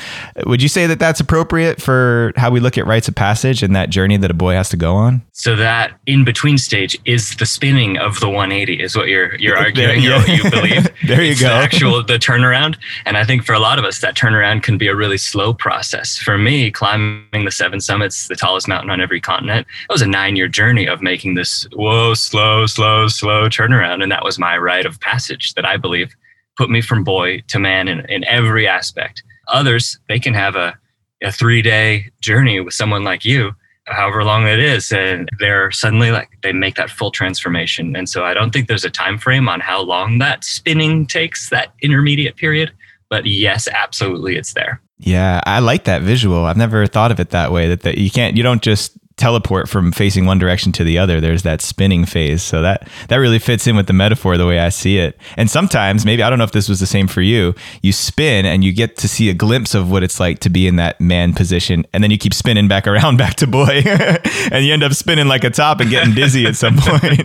Would 0.46 0.62
you 0.62 0.70
say 0.70 0.88
that 0.88 0.98
that's 0.98 1.20
appropriate 1.20 1.82
for 1.82 2.32
how 2.38 2.50
we 2.52 2.62
look 2.62 2.78
at 2.78 2.88
rites 2.88 3.10
of 3.10 3.16
passage 3.16 3.64
and 3.64 3.76
that 3.76 3.90
journey 3.90 4.16
that 4.18 4.32
a 4.32 4.34
boy 4.34 4.54
has 4.54 4.70
to 4.70 4.78
go 4.78 4.96
on? 4.96 5.22
So 5.34 5.58
that 5.58 6.00
in 6.06 6.24
between 6.24 6.58
stage 6.58 6.98
is 7.04 7.36
the 7.36 7.46
spinning 7.46 7.98
of 7.98 8.22
the 8.22 8.30
180 8.30 8.82
is 8.82 8.96
what 8.96 9.10
you're 9.10 9.36
you're 9.36 9.58
arguing 9.66 9.90
there, 9.90 9.98
yeah. 9.98 10.26
you 10.26 10.50
believe. 10.50 10.88
there 11.06 11.22
you 11.22 11.32
it's 11.32 11.42
go. 11.42 11.50
The 11.50 11.54
actual 11.54 12.04
the 12.04 12.18
turnaround 12.18 12.78
and 13.06 13.18
I 13.18 13.26
think 13.26 13.44
for 13.44 13.54
a 13.54 13.60
lot 13.60 13.78
of 13.78 13.84
us 13.84 14.05
that 14.06 14.16
turnaround 14.16 14.62
can 14.62 14.78
be 14.78 14.88
a 14.88 14.96
really 14.96 15.18
slow 15.18 15.52
process. 15.52 16.16
For 16.16 16.38
me, 16.38 16.70
climbing 16.70 17.44
the 17.44 17.50
seven 17.50 17.82
summits, 17.82 18.28
the 18.28 18.36
tallest 18.36 18.68
mountain 18.68 18.92
on 18.92 19.02
every 19.02 19.20
continent, 19.20 19.66
it 19.90 19.92
was 19.92 20.04
a 20.04 20.08
nine 20.08 20.36
year 20.36 20.48
journey 20.48 20.88
of 20.88 21.02
making 21.02 21.34
this 21.34 21.68
whoa, 21.74 22.14
slow, 22.14 22.68
slow, 22.68 23.08
slow 23.08 23.50
turnaround. 23.50 24.04
And 24.04 24.12
that 24.12 24.24
was 24.24 24.38
my 24.38 24.60
rite 24.60 24.86
of 24.86 25.00
passage 25.00 25.56
that 25.56 25.66
I 25.66 25.78
believe 25.78 26.16
put 26.56 26.70
me 26.70 26.82
from 26.82 27.04
boy 27.04 27.42
to 27.48 27.58
man 27.58 27.88
in, 27.88 28.02
in 28.02 28.24
every 28.26 28.68
aspect. 28.68 29.24
Others, 29.48 29.98
they 30.08 30.20
can 30.20 30.36
have 30.36 30.56
a, 30.56 30.78
a 31.24 31.32
three 31.32 31.64
day 31.64 32.12
journey 32.22 32.60
with 32.60 32.76
someone 32.76 33.04
like 33.04 33.26
you 33.26 33.56
however 33.88 34.24
long 34.24 34.48
it 34.48 34.60
is 34.60 34.92
and 34.92 35.30
they're 35.40 35.70
suddenly 35.70 36.10
like 36.10 36.28
they 36.42 36.52
make 36.52 36.74
that 36.74 36.90
full 36.90 37.12
transformation 37.12 37.96
and 37.96 38.10
so 38.10 38.26
i 38.26 38.34
don't 38.34 38.52
think 38.52 38.68
there's 38.68 38.84
a 38.84 38.90
time 38.90 39.20
frame 39.20 39.48
on 39.48 39.60
how 39.60 39.80
long 39.80 40.18
that 40.18 40.44
spinning 40.44 41.06
takes 41.06 41.52
that 41.52 41.72
intermediate 41.84 42.36
period 42.36 42.72
but 43.10 43.26
yes, 43.26 43.68
absolutely, 43.68 44.36
it's 44.36 44.54
there. 44.54 44.82
Yeah, 44.98 45.42
I 45.46 45.60
like 45.60 45.84
that 45.86 46.02
visual. 46.02 46.46
I've 46.46 46.58
never 46.58 46.88
thought 46.88 47.12
of 47.12 47.20
it 47.20 47.32
that 47.32 47.52
way. 47.52 47.68
That, 47.70 47.82
that 47.82 47.98
you 47.98 48.10
can't, 48.10 48.38
you 48.38 48.44
don't 48.44 48.62
just 48.62 48.98
teleport 49.18 49.70
from 49.70 49.92
facing 49.92 50.26
one 50.26 50.38
direction 50.38 50.72
to 50.74 50.84
the 50.84 50.98
other. 50.98 51.22
There's 51.22 51.44
that 51.44 51.62
spinning 51.62 52.06
phase. 52.06 52.44
So 52.44 52.62
that 52.62 52.88
that 53.10 53.18
really 53.18 53.40
fits 53.40 53.68
in 53.68 53.76
with 53.76 53.88
the 53.88 53.94
metaphor 53.94 54.38
the 54.38 54.46
way 54.46 54.60
I 54.60 54.70
see 54.70 54.98
it. 54.98 55.18
And 55.38 55.50
sometimes, 55.50 56.06
maybe 56.06 56.22
I 56.22 56.30
don't 56.30 56.38
know 56.38 56.44
if 56.46 56.52
this 56.52 56.68
was 56.68 56.80
the 56.80 56.86
same 56.86 57.08
for 57.08 57.22
you, 57.22 57.56
you 57.82 57.94
spin 57.94 58.46
and 58.46 58.64
you 58.64 58.74
get 58.74 58.98
to 58.98 59.08
see 59.08 59.30
a 59.30 59.34
glimpse 59.34 59.74
of 59.74 59.90
what 59.90 60.04
it's 60.04 60.20
like 60.20 60.40
to 60.40 60.50
be 60.50 60.68
in 60.68 60.76
that 60.76 61.00
man 61.00 61.34
position 61.34 61.86
and 61.94 62.04
then 62.04 62.12
you 62.12 62.18
keep 62.18 62.34
spinning 62.34 62.68
back 62.68 62.88
around 62.88 63.18
back 63.26 63.36
to 63.36 63.48
boy 63.48 63.82
and 64.52 64.66
you 64.66 64.74
end 64.74 64.84
up 64.84 64.94
spinning 64.94 65.28
like 65.28 65.44
a 65.44 65.50
top 65.50 65.80
and 65.80 65.90
getting 65.90 66.14
dizzy 66.14 66.46
at 66.46 66.56
some 66.56 66.76
point. 66.80 67.24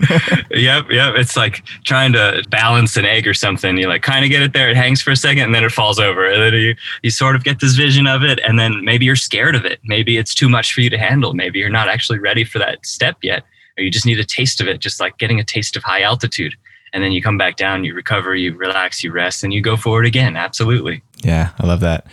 yep, 0.50 0.86
yep. 0.90 1.14
It's 1.16 1.36
like 1.36 1.64
trying 1.84 2.12
to 2.12 2.44
balance 2.48 2.96
an 2.96 3.04
egg 3.04 3.26
or 3.26 3.34
something. 3.34 3.76
You 3.76 3.88
like 3.88 4.02
kind 4.02 4.24
of 4.24 4.30
get 4.30 4.42
it 4.42 4.52
there, 4.52 4.70
it 4.70 4.76
hangs 4.76 5.02
for 5.02 5.10
a 5.10 5.16
second 5.16 5.44
and 5.44 5.54
then 5.54 5.64
it 5.64 5.72
falls 5.72 5.98
over. 5.98 6.30
And 6.30 6.42
then 6.42 6.54
you 6.54 6.76
you 7.02 7.10
sort 7.10 7.36
of 7.36 7.44
get 7.44 7.60
this 7.60 7.74
vision 7.74 8.06
of 8.06 8.22
it 8.22 8.38
and 8.46 8.58
then 8.58 8.84
maybe 8.84 9.04
you're 9.04 9.16
scared 9.16 9.56
of 9.56 9.64
it. 9.64 9.80
Maybe 9.84 10.16
it's 10.16 10.34
too 10.34 10.48
much 10.48 10.72
for 10.72 10.80
you 10.80 10.90
to 10.90 10.98
handle. 10.98 11.34
Maybe 11.34 11.58
you're 11.58 11.68
not 11.68 11.79
not 11.80 11.88
actually 11.88 12.18
ready 12.18 12.44
for 12.44 12.58
that 12.58 12.84
step 12.84 13.16
yet, 13.22 13.44
or 13.76 13.82
you 13.82 13.90
just 13.90 14.06
need 14.06 14.20
a 14.20 14.24
taste 14.24 14.60
of 14.60 14.68
it, 14.68 14.80
just 14.80 15.00
like 15.00 15.16
getting 15.18 15.40
a 15.40 15.44
taste 15.44 15.76
of 15.76 15.82
high 15.82 16.02
altitude. 16.02 16.54
And 16.92 17.02
then 17.02 17.12
you 17.12 17.22
come 17.22 17.38
back 17.38 17.56
down, 17.56 17.84
you 17.84 17.94
recover, 17.94 18.34
you 18.34 18.54
relax, 18.54 19.02
you 19.02 19.12
rest, 19.12 19.44
and 19.44 19.52
you 19.52 19.62
go 19.62 19.76
forward 19.76 20.06
again. 20.06 20.36
Absolutely. 20.36 21.02
Yeah, 21.22 21.50
I 21.58 21.66
love 21.66 21.80
that. 21.80 22.06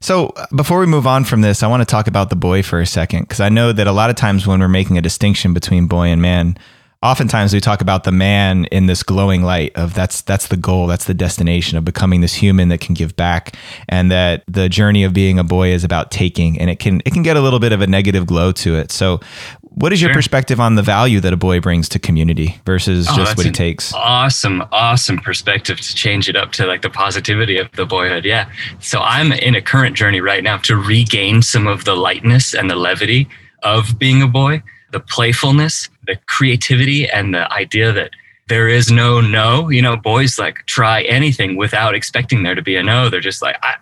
So, 0.00 0.28
uh, 0.28 0.46
before 0.54 0.80
we 0.80 0.86
move 0.86 1.06
on 1.06 1.24
from 1.24 1.42
this, 1.42 1.62
I 1.62 1.68
want 1.68 1.80
to 1.80 1.84
talk 1.84 2.06
about 2.06 2.30
the 2.30 2.36
boy 2.36 2.62
for 2.62 2.80
a 2.80 2.86
second 2.86 3.22
because 3.22 3.40
I 3.40 3.48
know 3.48 3.72
that 3.72 3.86
a 3.86 3.92
lot 3.92 4.10
of 4.10 4.16
times 4.16 4.46
when 4.46 4.60
we're 4.60 4.68
making 4.68 4.96
a 4.98 5.02
distinction 5.02 5.52
between 5.54 5.86
boy 5.86 6.06
and 6.06 6.22
man, 6.22 6.56
oftentimes 7.02 7.52
we 7.52 7.60
talk 7.60 7.80
about 7.80 8.04
the 8.04 8.12
man 8.12 8.64
in 8.66 8.86
this 8.86 9.02
glowing 9.02 9.42
light 9.42 9.72
of 9.74 9.94
that's 9.94 10.22
that's 10.22 10.48
the 10.48 10.56
goal 10.56 10.86
that's 10.86 11.06
the 11.06 11.14
destination 11.14 11.76
of 11.76 11.84
becoming 11.84 12.20
this 12.20 12.34
human 12.34 12.68
that 12.68 12.80
can 12.80 12.94
give 12.94 13.16
back 13.16 13.56
and 13.88 14.10
that 14.10 14.44
the 14.46 14.68
journey 14.68 15.02
of 15.02 15.12
being 15.12 15.38
a 15.38 15.44
boy 15.44 15.68
is 15.68 15.82
about 15.84 16.10
taking 16.10 16.58
and 16.60 16.70
it 16.70 16.78
can 16.78 17.02
it 17.04 17.12
can 17.12 17.22
get 17.22 17.36
a 17.36 17.40
little 17.40 17.58
bit 17.58 17.72
of 17.72 17.80
a 17.80 17.86
negative 17.86 18.26
glow 18.26 18.52
to 18.52 18.76
it. 18.76 18.92
So 18.92 19.20
what 19.62 19.92
is 19.92 20.02
your 20.02 20.10
sure. 20.10 20.14
perspective 20.14 20.60
on 20.60 20.74
the 20.74 20.82
value 20.82 21.18
that 21.20 21.32
a 21.32 21.36
boy 21.36 21.58
brings 21.58 21.88
to 21.90 21.98
community 21.98 22.60
versus 22.66 23.06
oh, 23.10 23.16
just 23.16 23.36
what 23.36 23.46
he 23.46 23.52
takes? 23.52 23.92
awesome 23.94 24.62
awesome 24.70 25.18
perspective 25.18 25.80
to 25.80 25.94
change 25.94 26.28
it 26.28 26.36
up 26.36 26.52
to 26.52 26.66
like 26.66 26.82
the 26.82 26.90
positivity 26.90 27.58
of 27.58 27.70
the 27.72 27.86
boyhood. 27.86 28.24
Yeah. 28.24 28.50
So 28.80 29.00
i'm 29.00 29.32
in 29.32 29.54
a 29.54 29.62
current 29.62 29.96
journey 29.96 30.20
right 30.20 30.44
now 30.44 30.58
to 30.58 30.76
regain 30.76 31.42
some 31.42 31.66
of 31.66 31.84
the 31.84 31.96
lightness 31.96 32.54
and 32.54 32.70
the 32.70 32.76
levity 32.76 33.28
of 33.62 33.98
being 33.98 34.22
a 34.22 34.28
boy 34.28 34.62
the 34.92 35.00
playfulness, 35.00 35.88
the 36.06 36.16
creativity, 36.26 37.08
and 37.08 37.34
the 37.34 37.52
idea 37.52 37.92
that 37.92 38.10
there 38.48 38.68
is 38.68 38.90
no 38.90 39.20
no. 39.20 39.68
You 39.68 39.82
know, 39.82 39.96
boys 39.96 40.38
like 40.38 40.66
try 40.66 41.02
anything 41.02 41.56
without 41.56 41.94
expecting 41.94 42.42
there 42.42 42.54
to 42.54 42.62
be 42.62 42.76
a 42.76 42.82
no. 42.82 43.08
They're 43.08 43.20
just 43.20 43.42
like, 43.42 43.56
I, 43.62 43.76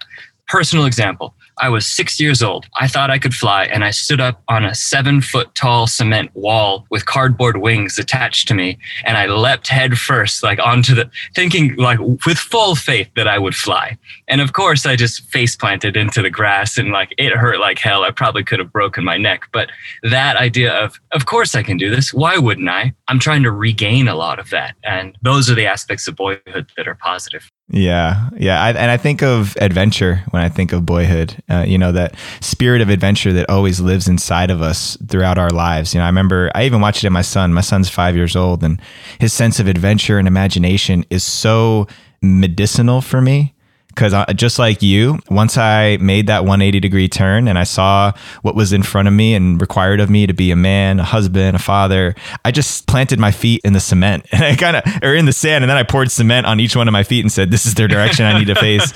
personal 0.49 0.85
example. 0.85 1.35
I 1.61 1.69
was 1.69 1.87
six 1.87 2.19
years 2.19 2.43
old. 2.43 2.67
I 2.79 2.89
thought 2.89 3.11
I 3.11 3.19
could 3.19 3.35
fly, 3.35 3.65
and 3.67 3.85
I 3.85 3.91
stood 3.91 4.21
up 4.21 4.43
on 4.49 4.65
a 4.65 4.75
seven 4.75 5.21
foot 5.21 5.55
tall 5.55 5.87
cement 5.87 6.31
wall 6.35 6.87
with 6.91 7.07
cardboard 7.07 7.59
wings 7.59 7.99
attached 7.99 8.49
to 8.49 8.55
me, 8.55 8.79
and 9.05 9.17
I 9.17 9.27
leapt 9.27 9.69
head 9.69 9.99
first, 9.99 10.43
like 10.43 10.59
onto 10.59 10.95
the, 10.95 11.11
thinking 11.35 11.77
like 11.77 11.99
with 12.27 12.39
full 12.39 12.75
faith 12.75 13.11
that 13.15 13.29
I 13.29 13.39
would 13.39 13.55
fly. 13.55 13.99
And 14.29 14.41
of 14.41 14.55
course, 14.55 14.87
I 14.87 14.97
just 14.97 15.23
face 15.31 15.55
planted 15.55 15.97
into 15.97 16.23
the 16.23 16.31
grass, 16.31 16.79
and 16.79 16.91
like 16.91 17.15
it 17.19 17.33
hurt 17.33 17.61
like 17.61 17.79
hell. 17.79 18.05
I 18.05 18.11
probably 18.11 18.43
could 18.43 18.59
have 18.59 18.73
broken 18.73 19.05
my 19.05 19.19
neck, 19.19 19.49
but 19.53 19.71
that 20.03 20.37
idea 20.37 20.73
of, 20.73 20.99
of 21.13 21.27
course 21.27 21.55
I 21.55 21.63
can 21.63 21.77
do 21.77 21.91
this. 21.91 22.15
Why 22.15 22.39
wouldn't 22.39 22.69
I? 22.69 22.95
I'm 23.09 23.19
trying 23.19 23.43
to 23.43 23.51
regain 23.51 24.09
a 24.09 24.15
lot 24.15 24.39
of 24.39 24.51
that, 24.51 24.77
and 24.83 25.17
those 25.23 25.51
are 25.51 25.55
the 25.55 25.67
aspects 25.67 26.09
of 26.09 26.17
boyhood 26.17 26.71
that 26.77 26.89
are 26.89 26.95
positive. 26.95 27.51
Yeah, 27.73 28.31
yeah, 28.37 28.63
I, 28.63 28.71
and 28.71 28.91
I 28.91 28.97
think 28.97 29.23
of 29.23 29.57
adventure 29.61 30.25
when 30.31 30.43
I 30.43 30.49
think 30.49 30.73
of 30.73 30.85
boyhood. 30.85 31.37
Uh, 31.51 31.65
you 31.67 31.79
know 31.79 31.93
that 31.93 32.15
spirit 32.41 32.81
of 32.81 32.89
adventure 32.89 33.33
that 33.33 33.51
always 33.51 33.81
lives 33.81 34.09
inside 34.09 34.51
of 34.51 34.63
us 34.63 34.97
throughout 35.09 35.39
our 35.39 35.51
lives. 35.51 35.95
You 35.95 36.01
know, 36.01 36.05
I 36.05 36.09
remember 36.09 36.51
I 36.55 36.65
even 36.65 36.81
watched 36.81 37.05
it 37.05 37.09
in 37.09 37.13
my 37.13 37.23
son. 37.23 37.53
My 37.53 37.61
son's 37.61 37.89
five 37.89 38.15
years 38.17 38.37
old, 38.37 38.63
and 38.63 38.81
his 39.19 39.33
sense 39.33 39.59
of 39.61 39.67
adventure 39.67 40.19
and 40.19 40.29
imagination 40.29 41.05
is 41.11 41.25
so 41.25 41.87
medicinal 42.23 43.01
for 43.01 43.21
me 43.21 43.55
because 43.95 44.15
just 44.35 44.59
like 44.59 44.83
you, 44.83 45.19
once 45.29 45.59
I 45.59 45.99
made 45.99 46.27
that 46.29 46.41
180 46.41 46.81
degree 46.81 47.09
turn 47.09 47.49
and 47.49 47.59
I 47.59 47.65
saw 47.65 48.13
what 48.43 48.55
was 48.55 48.73
in 48.73 48.83
front 48.83 49.09
of 49.09 49.15
me 49.15 49.35
and 49.35 49.61
required 49.61 50.01
of 50.01 50.09
me 50.09 50.27
to 50.27 50.33
be 50.33 50.51
a 50.51 50.57
man, 50.57 51.01
a 51.01 51.05
husband, 51.05 51.57
a 51.57 51.59
father, 51.59 52.15
I 52.45 52.51
just 52.51 52.87
planted 52.87 53.19
my 53.19 53.31
feet 53.31 53.61
in 53.65 53.73
the 53.73 53.81
cement 53.81 54.27
and 54.33 54.43
I 54.43 54.57
kind 54.57 54.77
of, 54.77 54.85
or 55.03 55.15
in 55.15 55.27
the 55.27 55.33
sand, 55.33 55.65
and 55.65 55.71
then 55.71 55.77
I 55.77 55.83
poured 55.83 56.11
cement 56.11 56.47
on 56.47 56.61
each 56.61 56.77
one 56.77 56.89
of 56.89 56.93
my 56.93 57.03
feet 57.03 57.21
and 57.21 57.31
said, 57.31 57.51
"This 57.51 57.67
is 57.67 57.75
their 57.75 57.89
direction 57.89 58.25
I 58.25 58.39
need 58.39 58.47
to 58.47 58.55
face." 58.55 58.93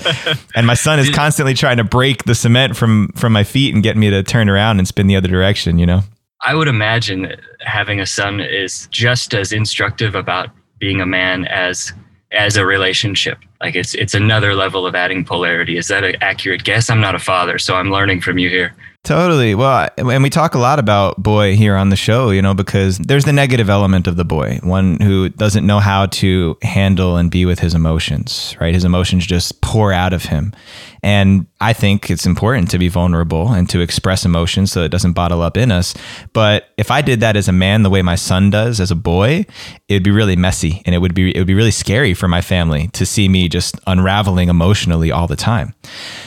and 0.55 0.65
my 0.65 0.73
son 0.73 0.99
is 0.99 1.09
constantly 1.09 1.53
trying 1.53 1.77
to 1.77 1.83
break 1.83 2.23
the 2.23 2.35
cement 2.35 2.75
from 2.75 3.09
from 3.15 3.33
my 3.33 3.43
feet 3.43 3.73
and 3.73 3.83
get 3.83 3.97
me 3.97 4.09
to 4.09 4.23
turn 4.23 4.49
around 4.49 4.79
and 4.79 4.87
spin 4.87 5.07
the 5.07 5.15
other 5.15 5.27
direction. 5.27 5.77
You 5.77 5.85
know. 5.85 6.01
I 6.41 6.53
would 6.53 6.67
imagine 6.67 7.35
having 7.61 7.99
a 7.99 8.05
son 8.05 8.39
is 8.39 8.87
just 8.91 9.33
as 9.33 9.51
instructive 9.51 10.13
about 10.13 10.49
being 10.77 11.01
a 11.01 11.05
man 11.05 11.45
as 11.45 11.91
as 12.35 12.57
a 12.57 12.65
relationship. 12.65 13.37
Like 13.61 13.75
it's 13.75 13.93
it's 13.95 14.13
another 14.13 14.53
level 14.53 14.85
of 14.85 14.95
adding 14.95 15.23
polarity. 15.23 15.77
Is 15.77 15.87
that 15.87 16.03
an 16.03 16.15
accurate 16.21 16.63
guess? 16.63 16.89
I'm 16.89 17.01
not 17.01 17.15
a 17.15 17.19
father, 17.19 17.57
so 17.57 17.75
I'm 17.75 17.91
learning 17.91 18.21
from 18.21 18.37
you 18.37 18.49
here. 18.49 18.75
Totally. 19.05 19.53
Well, 19.53 19.87
and 19.97 20.23
we 20.23 20.31
talk 20.31 20.55
a 20.55 20.59
lot 20.59 20.79
about 20.79 21.21
boy 21.21 21.55
here 21.55 21.75
on 21.75 21.89
the 21.89 21.95
show, 21.95 22.31
you 22.31 22.41
know, 22.41 22.55
because 22.55 22.97
there's 22.97 23.23
the 23.23 23.31
negative 23.31 23.69
element 23.69 24.07
of 24.07 24.15
the 24.15 24.25
boy, 24.25 24.59
one 24.63 24.99
who 24.99 25.29
doesn't 25.29 25.65
know 25.65 25.79
how 25.79 26.07
to 26.07 26.57
handle 26.63 27.15
and 27.15 27.29
be 27.29 27.45
with 27.45 27.59
his 27.59 27.75
emotions, 27.75 28.55
right? 28.59 28.73
His 28.73 28.83
emotions 28.83 29.27
just 29.27 29.61
pour 29.61 29.93
out 29.93 30.11
of 30.11 30.25
him. 30.25 30.53
And 31.03 31.45
I 31.61 31.71
think 31.71 32.11
it's 32.11 32.25
important 32.25 32.69
to 32.71 32.77
be 32.77 32.89
vulnerable 32.89 33.53
and 33.53 33.69
to 33.69 33.79
express 33.79 34.25
emotions 34.25 34.73
so 34.73 34.83
it 34.83 34.89
doesn't 34.89 35.13
bottle 35.13 35.41
up 35.41 35.55
in 35.55 35.71
us. 35.71 35.95
But 36.33 36.69
if 36.77 36.91
I 36.91 37.01
did 37.01 37.21
that 37.21 37.37
as 37.37 37.47
a 37.47 37.53
man 37.53 37.83
the 37.83 37.89
way 37.89 38.01
my 38.01 38.15
son 38.15 38.49
does 38.49 38.81
as 38.81 38.91
a 38.91 38.95
boy, 38.95 39.45
it'd 39.87 40.03
be 40.03 40.11
really 40.11 40.35
messy 40.35 40.81
and 40.85 40.93
it 40.93 40.97
would 40.97 41.13
be 41.13 41.33
it 41.33 41.39
would 41.39 41.47
be 41.47 41.53
really 41.53 41.71
scary 41.71 42.13
for 42.13 42.27
my 42.27 42.41
family 42.41 42.89
to 42.89 43.05
see 43.05 43.29
me 43.29 43.47
just 43.47 43.79
unraveling 43.87 44.49
emotionally 44.49 45.11
all 45.11 45.27
the 45.27 45.37
time. 45.37 45.73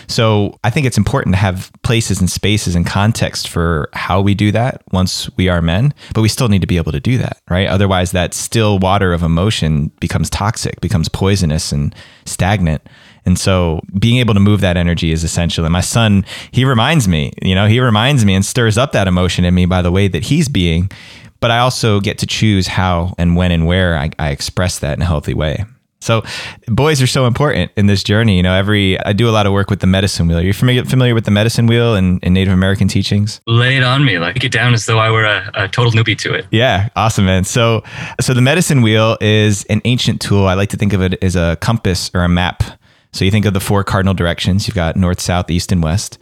So 0.07 0.59
I 0.65 0.71
think 0.71 0.87
it's 0.87 0.97
important 0.97 1.35
to 1.35 1.39
have 1.39 1.71
places 1.83 2.21
and 2.21 2.31
spaces 2.31 2.75
and 2.75 2.87
context 2.87 3.49
for 3.49 3.91
how 3.93 4.23
we 4.23 4.35
do 4.35 4.51
that 4.53 4.83
once 4.93 5.29
we 5.37 5.51
are 5.51 5.61
men, 5.61 5.93
but 6.15 6.23
we 6.23 6.29
still 6.29 6.49
need 6.49 6.63
to 6.63 6.67
be 6.67 6.79
able 6.79 6.93
to 6.93 7.01
do 7.01 7.19
that, 7.19 7.39
right? 7.51 7.69
Otherwise 7.69 8.13
that 8.13 8.33
still 8.33 8.79
water 8.79 9.13
of 9.13 9.23
emotion 9.23 9.93
becomes 10.01 10.31
toxic, 10.31 10.81
becomes 10.81 11.09
poisonous 11.11 11.71
and 11.71 11.95
stagnant. 12.25 12.81
And 13.29 13.39
so 13.39 13.83
being 13.99 14.17
able 14.17 14.33
to 14.33 14.41
move 14.41 14.63
that 14.63 14.79
energy 14.79 15.13
is 15.13 15.23
essential. 15.23 15.67
And 15.67 15.73
my 15.73 15.83
son, 15.83 16.25
he 16.51 16.65
reminds 16.65 17.07
me, 17.07 17.31
you 17.43 17.55
know, 17.55 17.67
he 17.67 17.79
reminds 17.79 18.25
me 18.25 18.35
and 18.35 18.43
stirs 18.43 18.79
up 18.79 18.93
that 18.93 19.07
emotion 19.07 19.45
in 19.45 19.55
me 19.55 19.67
by 19.67 19.83
the 19.83 19.93
way 19.93 20.09
that 20.09 20.25
he's 20.25 20.49
being. 20.49 20.91
But 21.39 21.51
I 21.51 21.59
also 21.59 22.01
get 22.01 22.17
to 22.19 22.27
choose 22.27 22.67
how 22.67 23.15
and 23.19 23.37
when 23.37 23.53
and 23.53 23.67
where 23.67 23.99
I, 23.99 24.11
I 24.19 24.31
express 24.31 24.79
that 24.79 24.97
in 24.97 25.03
a 25.03 25.05
healthy 25.05 25.35
way. 25.35 25.67
So 26.01 26.23
boys 26.69 27.03
are 27.03 27.07
so 27.07 27.27
important 27.27 27.71
in 27.77 27.87
this 27.87 28.03
journey. 28.03 28.39
You 28.39 28.43
know, 28.43 28.55
every 28.55 28.99
I 29.01 29.13
do 29.13 29.29
a 29.29 29.33
lot 29.33 29.47
of 29.47 29.53
work 29.53 29.69
with 29.69 29.81
the 29.81 29.87
medicine 29.87 30.27
wheel. 30.27 30.39
Are 30.39 30.43
you 30.43 30.55
familiar 30.55 30.85
familiar 30.87 31.15
with 31.15 31.27
the 31.27 31.31
medicine 31.31 31.67
wheel 31.67 31.97
and, 31.97 32.23
Native 32.23 32.55
American 32.55 32.89
teachings? 32.89 33.43
Lay 33.47 33.77
it 33.77 33.83
on 33.83 34.07
me, 34.07 34.19
like 34.19 34.37
get 34.37 34.53
down 34.53 34.73
as 34.73 34.87
though 34.87 34.99
I 34.99 35.11
were 35.11 35.25
a, 35.25 35.51
a, 35.55 35.69
total 35.69 35.93
newbie 35.93 36.17
to 36.19 36.33
it. 36.33 36.47
Yeah, 36.51 36.89
awesome, 36.97 37.27
man. 37.27 37.45
So 37.45 37.83
so 38.21 38.33
the 38.33 38.41
medicine 38.41 38.81
wheel 38.81 39.19
is 39.21 39.65
an 39.65 39.83
ancient 39.85 40.23
tool. 40.23 40.47
I 40.47 40.55
like 40.55 40.71
to 40.71 40.79
think 40.79 40.95
of 40.95 41.03
it 41.03 41.23
as 41.23 41.37
a 41.37 41.59
compass 41.61 42.11
or 42.15 42.23
a 42.23 42.29
map 42.29 42.63
so 43.13 43.25
you 43.25 43.31
think 43.31 43.45
of 43.45 43.55
the 43.55 43.61
four 43.61 43.85
cardinal 43.85 44.15
directions 44.15 44.67
you've 44.67 44.75
got 44.75 44.97
north, 44.97 45.21
south, 45.21 45.51
east, 45.51 45.73
and 45.73 45.83
west. 45.83 46.19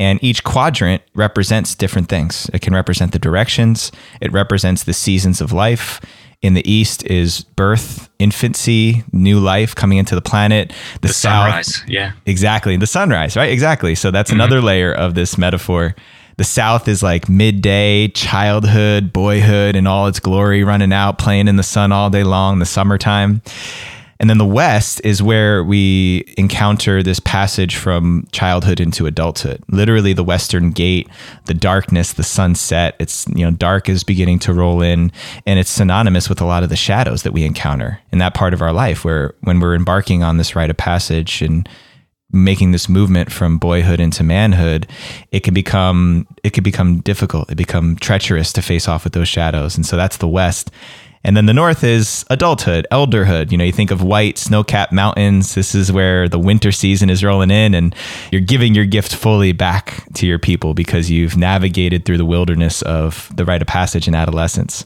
And 0.00 0.22
each 0.22 0.44
quadrant 0.44 1.02
represents 1.14 1.74
different 1.74 2.08
things. 2.08 2.48
It 2.54 2.62
can 2.62 2.72
represent 2.72 3.12
the 3.12 3.18
directions, 3.18 3.90
it 4.20 4.32
represents 4.32 4.84
the 4.84 4.92
seasons 4.92 5.40
of 5.40 5.52
life. 5.52 6.00
In 6.40 6.54
the 6.54 6.70
east 6.70 7.04
is 7.04 7.42
birth, 7.42 8.08
infancy, 8.20 9.02
new 9.10 9.40
life 9.40 9.74
coming 9.74 9.98
into 9.98 10.14
the 10.14 10.20
planet. 10.22 10.72
The, 11.00 11.08
the 11.08 11.14
south, 11.14 11.48
sunrise, 11.48 11.82
yeah, 11.88 12.12
exactly. 12.26 12.76
The 12.76 12.86
sunrise, 12.86 13.36
right? 13.36 13.50
Exactly. 13.50 13.96
So 13.96 14.12
that's 14.12 14.30
mm-hmm. 14.30 14.40
another 14.40 14.60
layer 14.60 14.92
of 14.92 15.14
this 15.16 15.36
metaphor. 15.36 15.96
The 16.36 16.44
south 16.44 16.86
is 16.86 17.02
like 17.02 17.28
midday, 17.28 18.06
childhood, 18.06 19.12
boyhood, 19.12 19.74
and 19.74 19.88
all 19.88 20.06
its 20.06 20.20
glory, 20.20 20.62
running 20.62 20.92
out, 20.92 21.18
playing 21.18 21.48
in 21.48 21.56
the 21.56 21.64
sun 21.64 21.90
all 21.90 22.08
day 22.08 22.22
long, 22.22 22.60
the 22.60 22.66
summertime. 22.66 23.42
And 24.20 24.28
then 24.28 24.38
the 24.38 24.44
West 24.44 25.00
is 25.04 25.22
where 25.22 25.62
we 25.62 26.24
encounter 26.36 27.02
this 27.02 27.20
passage 27.20 27.76
from 27.76 28.26
childhood 28.32 28.80
into 28.80 29.06
adulthood. 29.06 29.62
Literally 29.68 30.12
the 30.12 30.24
Western 30.24 30.70
gate, 30.70 31.08
the 31.46 31.54
darkness, 31.54 32.12
the 32.12 32.24
sunset. 32.24 32.96
It's, 32.98 33.26
you 33.28 33.44
know, 33.44 33.52
dark 33.52 33.88
is 33.88 34.02
beginning 34.02 34.40
to 34.40 34.52
roll 34.52 34.82
in 34.82 35.12
and 35.46 35.58
it's 35.58 35.70
synonymous 35.70 36.28
with 36.28 36.40
a 36.40 36.46
lot 36.46 36.62
of 36.62 36.68
the 36.68 36.76
shadows 36.76 37.22
that 37.22 37.32
we 37.32 37.44
encounter 37.44 38.00
in 38.10 38.18
that 38.18 38.34
part 38.34 38.54
of 38.54 38.62
our 38.62 38.72
life 38.72 39.04
where 39.04 39.34
when 39.42 39.60
we're 39.60 39.74
embarking 39.74 40.22
on 40.22 40.36
this 40.36 40.56
rite 40.56 40.70
of 40.70 40.76
passage 40.76 41.40
and 41.40 41.68
making 42.30 42.72
this 42.72 42.88
movement 42.88 43.32
from 43.32 43.58
boyhood 43.58 44.00
into 44.00 44.22
manhood, 44.22 44.86
it 45.32 45.40
can 45.40 45.54
become 45.54 46.26
it 46.42 46.52
can 46.52 46.64
become 46.64 47.00
difficult. 47.00 47.50
It 47.50 47.54
become 47.56 47.96
treacherous 47.96 48.52
to 48.54 48.62
face 48.62 48.88
off 48.88 49.04
with 49.04 49.12
those 49.12 49.28
shadows. 49.28 49.76
And 49.76 49.86
so 49.86 49.96
that's 49.96 50.18
the 50.18 50.28
West. 50.28 50.70
And 51.24 51.36
then 51.36 51.46
the 51.46 51.54
north 51.54 51.82
is 51.84 52.24
adulthood, 52.30 52.86
elderhood. 52.92 53.50
You 53.50 53.58
know, 53.58 53.64
you 53.64 53.72
think 53.72 53.90
of 53.90 54.02
white 54.02 54.38
snow 54.38 54.62
capped 54.62 54.92
mountains. 54.92 55.54
This 55.54 55.74
is 55.74 55.90
where 55.90 56.28
the 56.28 56.38
winter 56.38 56.72
season 56.72 57.10
is 57.10 57.24
rolling 57.24 57.50
in, 57.50 57.74
and 57.74 57.94
you're 58.30 58.40
giving 58.40 58.74
your 58.74 58.86
gift 58.86 59.14
fully 59.14 59.52
back 59.52 60.04
to 60.14 60.26
your 60.26 60.38
people 60.38 60.74
because 60.74 61.10
you've 61.10 61.36
navigated 61.36 62.04
through 62.04 62.18
the 62.18 62.24
wilderness 62.24 62.82
of 62.82 63.30
the 63.34 63.44
rite 63.44 63.62
of 63.62 63.68
passage 63.68 64.06
in 64.06 64.14
adolescence. 64.14 64.84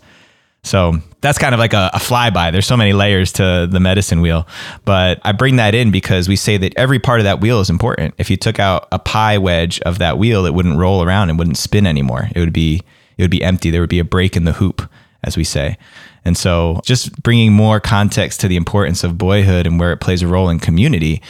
So 0.65 0.99
that's 1.21 1.39
kind 1.39 1.55
of 1.55 1.59
like 1.59 1.73
a, 1.73 1.91
a, 1.93 1.99
flyby. 1.99 2.53
There's 2.53 2.67
so 2.67 2.77
many 2.77 2.93
layers 2.93 3.33
to 3.33 3.67
the 3.69 3.81
medicine 3.81 4.21
wheel, 4.21 4.47
but 4.85 5.19
I 5.25 5.33
bring 5.33 5.57
that 5.57 5.75
in 5.75 5.91
because 5.91 6.29
we 6.29 6.37
say 6.37 6.57
that 6.57 6.73
every 6.77 7.01
part 7.01 7.19
of 7.19 7.25
that 7.25 7.41
wheel 7.41 7.61
is 7.61 7.69
important. 7.69 8.15
If 8.17 8.31
you 8.31 8.37
took 8.37 8.61
out 8.61 8.87
a 8.93 8.99
pie 9.01 9.39
wedge 9.39 9.81
of 9.81 9.99
that 9.99 10.19
wheel, 10.19 10.47
it 10.47 10.55
wouldn't 10.55 10.79
roll 10.79 11.03
around 11.03 11.31
and 11.31 11.39
wouldn't 11.39 11.57
spin 11.57 11.85
anymore. 11.85 12.29
It 12.35 12.39
would 12.39 12.53
be 12.53 12.83
it 13.19 13.23
would 13.23 13.31
be 13.31 13.43
empty. 13.43 13.71
There 13.71 13.81
would 13.81 13.91
be 13.91 13.99
a 13.99 14.05
break 14.05 14.37
in 14.37 14.45
the 14.45 14.53
hoop, 14.53 14.89
as 15.25 15.37
we 15.37 15.45
say. 15.45 15.77
And 16.25 16.37
so 16.37 16.81
just 16.85 17.21
bringing 17.23 17.53
more 17.53 17.81
context 17.81 18.41
to 18.41 18.49
the 18.49 18.57
importance 18.57 19.05
of 19.05 19.19
boyhood 19.19 19.67
and 19.67 19.79
where 19.79 19.93
it 19.93 19.99
plays 19.99 20.23
a 20.23 20.29
role 20.29 20.49
in 20.49 20.59
community. 20.59 21.23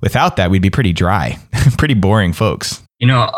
Without 0.00 0.36
that, 0.36 0.50
we'd 0.50 0.62
be 0.62 0.70
pretty 0.70 0.92
dry, 0.92 1.38
pretty 1.78 1.94
boring 1.94 2.32
folks. 2.32 2.82
You 2.98 3.06
know, 3.06 3.30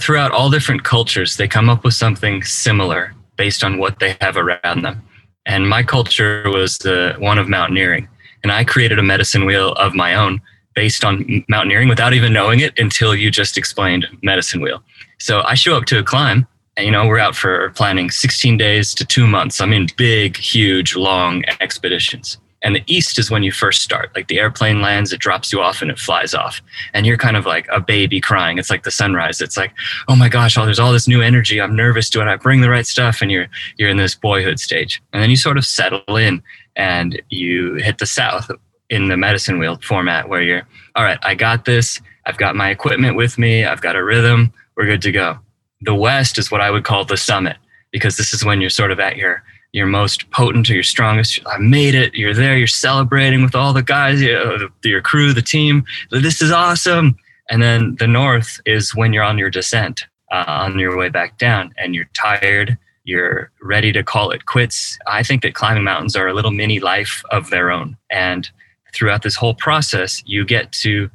throughout 0.00 0.32
all 0.32 0.50
different 0.50 0.84
cultures, 0.84 1.36
they 1.36 1.48
come 1.48 1.68
up 1.68 1.84
with 1.84 1.94
something 1.94 2.42
similar 2.42 3.14
based 3.36 3.62
on 3.62 3.78
what 3.78 3.98
they 3.98 4.16
have 4.20 4.36
around 4.36 4.82
them. 4.82 5.02
And 5.44 5.68
my 5.68 5.82
culture 5.82 6.44
was 6.50 6.78
the 6.78 7.14
one 7.18 7.38
of 7.38 7.48
mountaineering. 7.48 8.08
And 8.42 8.52
I 8.52 8.64
created 8.64 8.98
a 8.98 9.02
medicine 9.02 9.44
wheel 9.44 9.72
of 9.72 9.94
my 9.94 10.14
own 10.14 10.40
based 10.74 11.04
on 11.04 11.44
mountaineering 11.48 11.88
without 11.88 12.12
even 12.12 12.32
knowing 12.32 12.60
it 12.60 12.78
until 12.78 13.14
you 13.14 13.30
just 13.30 13.56
explained 13.56 14.06
medicine 14.22 14.60
wheel. 14.60 14.82
So 15.18 15.42
I 15.42 15.54
show 15.54 15.76
up 15.76 15.86
to 15.86 15.98
a 15.98 16.02
climb 16.02 16.46
you 16.78 16.90
know, 16.90 17.06
we're 17.06 17.18
out 17.18 17.34
for 17.34 17.70
planning 17.70 18.10
16 18.10 18.56
days 18.56 18.94
to 18.94 19.04
two 19.04 19.26
months. 19.26 19.60
I 19.60 19.66
mean, 19.66 19.88
big, 19.96 20.36
huge, 20.36 20.94
long 20.94 21.42
expeditions. 21.60 22.38
And 22.62 22.74
the 22.74 22.82
east 22.86 23.18
is 23.18 23.30
when 23.30 23.42
you 23.42 23.52
first 23.52 23.82
start. 23.82 24.10
Like 24.14 24.28
the 24.28 24.40
airplane 24.40 24.80
lands, 24.82 25.12
it 25.12 25.20
drops 25.20 25.52
you 25.52 25.60
off 25.60 25.82
and 25.82 25.90
it 25.90 25.98
flies 25.98 26.34
off. 26.34 26.60
And 26.94 27.06
you're 27.06 27.16
kind 27.16 27.36
of 27.36 27.46
like 27.46 27.66
a 27.70 27.80
baby 27.80 28.20
crying. 28.20 28.58
It's 28.58 28.70
like 28.70 28.82
the 28.82 28.90
sunrise. 28.90 29.40
It's 29.40 29.56
like, 29.56 29.72
oh 30.08 30.16
my 30.16 30.28
gosh, 30.28 30.58
oh, 30.58 30.64
there's 30.64 30.78
all 30.78 30.92
this 30.92 31.06
new 31.06 31.22
energy. 31.22 31.60
I'm 31.60 31.76
nervous. 31.76 32.10
Do 32.10 32.20
I 32.20 32.36
bring 32.36 32.62
the 32.62 32.70
right 32.70 32.86
stuff? 32.86 33.20
And 33.20 33.30
you're 33.30 33.46
you're 33.76 33.90
in 33.90 33.98
this 33.98 34.14
boyhood 34.14 34.58
stage. 34.58 35.02
And 35.12 35.22
then 35.22 35.30
you 35.30 35.36
sort 35.36 35.58
of 35.58 35.64
settle 35.64 36.16
in 36.16 36.42
and 36.74 37.22
you 37.28 37.74
hit 37.74 37.98
the 37.98 38.06
south 38.06 38.50
in 38.90 39.08
the 39.08 39.16
medicine 39.16 39.58
wheel 39.58 39.78
format 39.82 40.28
where 40.28 40.42
you're, 40.42 40.66
all 40.94 41.04
right, 41.04 41.18
I 41.22 41.34
got 41.34 41.66
this. 41.66 42.00
I've 42.24 42.38
got 42.38 42.56
my 42.56 42.70
equipment 42.70 43.16
with 43.16 43.38
me. 43.38 43.64
I've 43.64 43.80
got 43.80 43.96
a 43.96 44.02
rhythm. 44.02 44.52
We're 44.76 44.86
good 44.86 45.02
to 45.02 45.12
go 45.12 45.38
the 45.80 45.94
west 45.94 46.38
is 46.38 46.50
what 46.50 46.60
I 46.60 46.70
would 46.70 46.84
call 46.84 47.04
the 47.04 47.16
summit 47.16 47.56
because 47.92 48.16
this 48.16 48.32
is 48.32 48.44
when 48.44 48.60
you're 48.60 48.70
sort 48.70 48.90
of 48.90 49.00
at 49.00 49.16
your 49.16 49.42
your 49.72 49.86
most 49.86 50.30
potent 50.30 50.70
or 50.70 50.74
your 50.74 50.82
strongest. 50.82 51.38
I 51.46 51.58
made 51.58 51.94
it. 51.94 52.14
You're 52.14 52.32
there. 52.32 52.56
You're 52.56 52.66
celebrating 52.66 53.42
with 53.42 53.54
all 53.54 53.74
the 53.74 53.82
guys, 53.82 54.22
your 54.22 55.02
crew, 55.02 55.34
the 55.34 55.42
team. 55.42 55.84
This 56.10 56.40
is 56.40 56.50
awesome. 56.50 57.16
And 57.50 57.62
then 57.62 57.96
the 57.96 58.06
north 58.06 58.58
is 58.64 58.94
when 58.94 59.12
you're 59.12 59.22
on 59.22 59.36
your 59.36 59.50
descent, 59.50 60.06
uh, 60.32 60.44
on 60.46 60.78
your 60.78 60.96
way 60.96 61.10
back 61.10 61.36
down, 61.36 61.74
and 61.76 61.94
you're 61.94 62.08
tired. 62.14 62.78
You're 63.04 63.50
ready 63.62 63.92
to 63.92 64.02
call 64.02 64.30
it 64.30 64.46
quits. 64.46 64.98
I 65.06 65.22
think 65.22 65.42
that 65.42 65.54
climbing 65.54 65.84
mountains 65.84 66.16
are 66.16 66.26
a 66.26 66.34
little 66.34 66.50
mini 66.52 66.80
life 66.80 67.22
of 67.30 67.50
their 67.50 67.70
own. 67.70 67.96
And 68.10 68.50
throughout 68.94 69.22
this 69.22 69.36
whole 69.36 69.54
process, 69.54 70.22
you 70.24 70.44
get 70.46 70.72
to 70.72 71.10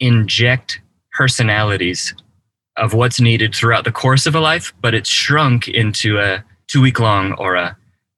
inject 0.00 0.80
personalities 1.12 2.14
of 2.76 2.94
what's 2.94 3.20
needed 3.20 3.54
throughout 3.54 3.84
the 3.84 3.92
course 3.92 4.26
of 4.26 4.34
a 4.34 4.40
life, 4.40 4.72
but 4.80 4.94
it's 4.94 5.08
shrunk 5.10 5.68
into 5.68 6.18
a 6.18 6.42
two 6.68 6.80
week 6.80 6.98
long 6.98 7.32
or 7.34 7.54
a 7.54 7.76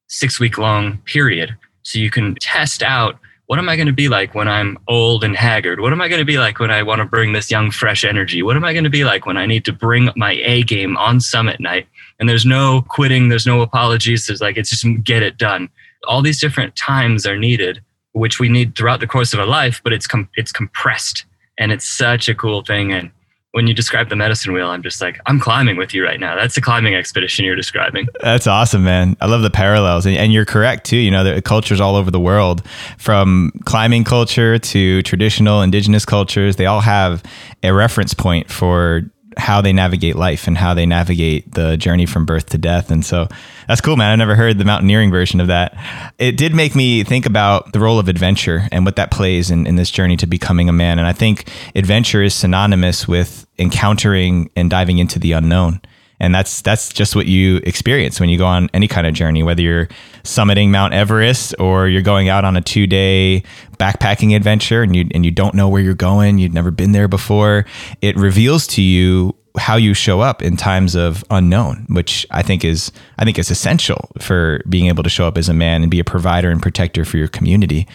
six 0.09 0.39
week 0.39 0.59
long 0.59 0.99
period. 0.99 1.57
So 1.83 1.99
you 1.99 2.11
can 2.11 2.35
test 2.37 2.83
out 2.83 3.19
what 3.47 3.59
am 3.59 3.69
I 3.69 3.77
going 3.77 3.89
to 3.89 3.93
be 3.93 4.09
like 4.09 4.35
when 4.35 4.49
I'm 4.49 4.79
old 4.89 5.23
and 5.23 5.37
haggard? 5.37 5.81
What 5.81 5.93
am 5.93 6.01
I 6.01 6.09
going 6.09 6.21
to 6.21 6.25
be 6.25 6.39
like 6.39 6.59
when 6.59 6.71
I 6.71 6.83
want 6.83 7.01
to 7.01 7.05
bring 7.05 7.35
this 7.35 7.51
young, 7.51 7.71
fresh 7.71 8.03
energy? 8.03 8.43
What 8.43 8.57
am 8.57 8.65
I 8.65 8.73
going 8.73 8.85
to 8.85 8.91
be 8.91 9.05
like 9.05 9.27
when 9.27 9.37
I 9.37 9.45
need 9.45 9.67
to 9.67 9.73
bring 9.73 10.09
my 10.17 10.33
A 10.45 10.63
game 10.63 10.97
on 10.97 11.21
summit 11.21 11.61
night? 11.61 11.87
And 12.19 12.29
there's 12.29 12.47
no 12.47 12.83
quitting, 12.89 13.29
there's 13.29 13.47
no 13.47 13.61
apologies. 13.61 14.27
There's 14.27 14.41
like, 14.41 14.57
it's 14.57 14.71
just 14.71 14.87
get 15.05 15.23
it 15.23 15.37
done. 15.37 15.69
All 16.09 16.23
these 16.23 16.41
different 16.41 16.75
times 16.75 17.27
are 17.27 17.37
needed, 17.37 17.83
which 18.13 18.41
we 18.41 18.49
need 18.49 18.77
throughout 18.77 19.01
the 19.01 19.07
course 19.07 19.35
of 19.35 19.41
a 19.41 19.47
life, 19.47 19.83
but 19.85 19.93
it's, 19.93 20.07
com- 20.07 20.31
it's 20.37 20.53
compressed 20.53 21.27
and 21.59 21.71
it's 21.71 21.85
such 21.85 22.31
a 22.31 22.35
cool 22.35 22.63
thing. 22.63 22.93
And 22.93 23.11
when 23.55 23.69
you 23.69 23.73
describe 23.73 24.09
the 24.09 24.17
medicine 24.17 24.53
wheel, 24.53 24.67
I'm 24.67 24.83
just 24.83 25.01
like, 25.01 25.21
I'm 25.27 25.39
climbing 25.39 25.77
with 25.77 25.95
you 25.95 26.05
right 26.05 26.19
now. 26.19 26.35
That's 26.35 26.57
the 26.57 26.61
climbing 26.61 26.97
expedition 26.97 27.45
you're 27.45 27.55
describing. 27.55 28.09
That's 28.21 28.49
awesome, 28.49 28.83
man. 28.83 29.17
I 29.21 29.27
love 29.27 29.43
the 29.43 29.51
parallels. 29.51 30.07
And, 30.07 30.17
and 30.17 30.33
you're 30.33 30.45
correct, 30.45 30.87
too. 30.87 30.97
You 30.97 31.13
know, 31.13 31.23
the 31.23 31.41
cultures 31.41 31.81
all 31.81 31.95
over 31.95 32.11
the 32.11 32.19
world, 32.19 32.67
from 32.99 33.53
climbing 33.65 34.03
culture 34.03 34.59
to 34.59 35.03
traditional 35.05 35.63
indigenous 35.63 36.05
cultures, 36.05 36.57
they 36.57 36.67
all 36.67 36.81
have 36.81 37.23
a 37.63 37.73
reference 37.73 38.13
point 38.13 38.51
for 38.51 39.03
how 39.37 39.61
they 39.61 39.73
navigate 39.73 40.17
life 40.17 40.47
and 40.47 40.57
how 40.57 40.75
they 40.75 40.87
navigate 40.87 41.53
the 41.53 41.77
journey 41.77 42.07
from 42.07 42.27
birth 42.27 42.47
to 42.51 42.59
death. 42.59 42.91
And 42.91 43.05
so 43.05 43.29
that's 43.69 43.81
cool, 43.81 43.97
man. 43.97 44.13
I 44.13 44.17
never 44.17 44.35
heard 44.35 44.59
the 44.59 44.65
mountaineering 44.65 45.11
version 45.11 45.41
of 45.41 45.49
that. 45.49 45.77
It 46.19 46.37
did 46.37 46.55
make 46.55 46.75
me 46.75 47.05
think 47.05 47.27
about 47.27 47.73
the 47.73 47.81
role 47.81 47.99
of 47.99 48.09
adventure 48.09 48.69
and 48.73 48.85
what 48.85 48.97
that 48.97 49.11
plays 49.11 49.51
in, 49.51 49.67
in 49.67 49.77
this 49.77 49.91
journey 49.91 50.17
to 50.19 50.27
becoming 50.27 50.69
a 50.69 50.73
man. 50.73 50.99
And 50.99 51.09
I 51.09 51.13
think 51.13 51.51
adventure 51.75 52.23
is 52.23 52.35
synonymous 52.35 53.09
with 53.09 53.47
encountering 53.59 54.51
and 54.57 54.71
diving 54.71 54.99
into 54.99 55.19
the 55.19 55.33
unknown 55.33 55.81
and 56.21 56.35
that's 56.35 56.63
that's 56.63 56.93
just 56.93 57.17
what 57.17 57.27
you 57.27 57.57
experience 57.65 58.21
when 58.21 58.29
you 58.29 58.39
go 58.39 58.47
on 58.47 58.69
any 58.73 58.89
kind 58.89 59.07
of 59.07 59.15
journey 59.15 59.43
whether 59.43 59.63
you're 59.63 59.89
summiting 60.23 60.71
Mount 60.71 60.95
Everest 60.95 61.55
or 61.59 61.89
you're 61.89 62.03
going 62.03 62.29
out 62.29 62.45
on 62.45 62.57
a 62.57 62.63
2-day 62.63 63.43
backpacking 63.79 64.35
adventure 64.35 64.83
and 64.83 64.95
you 64.95 65.07
and 65.13 65.25
you 65.25 65.31
don't 65.31 65.55
know 65.55 65.69
where 65.69 65.83
you're 65.83 65.95
going 65.95 66.39
you've 66.39 66.55
never 66.55 66.71
been 66.71 66.93
there 66.93 67.09
before 67.09 67.65
it 68.01 68.17
reveals 68.17 68.67
to 68.67 68.83
you 68.83 69.35
how 69.57 69.77
you 69.77 69.95
show 69.95 70.21
up 70.21 70.43
in 70.43 70.57
times 70.57 70.95
of 70.97 71.25
unknown, 71.31 71.87
which 71.89 72.27
I 72.31 72.43
think 72.43 72.65
is 72.65 72.91
I 73.19 73.25
think 73.25 73.39
is 73.39 73.51
essential 73.51 74.11
for 74.21 74.61
being 74.69 74.87
able 74.87 75.03
to 75.05 75.09
show 75.09 75.27
up 75.29 75.39
as 75.39 75.49
a 75.49 75.55
man 75.55 75.83
and 75.83 75.91
be 75.91 76.01
a 76.01 76.05
provider 76.05 76.51
and 76.51 76.61
protector 76.61 77.05
for 77.05 77.19
your 77.19 77.29
community. 77.29 77.87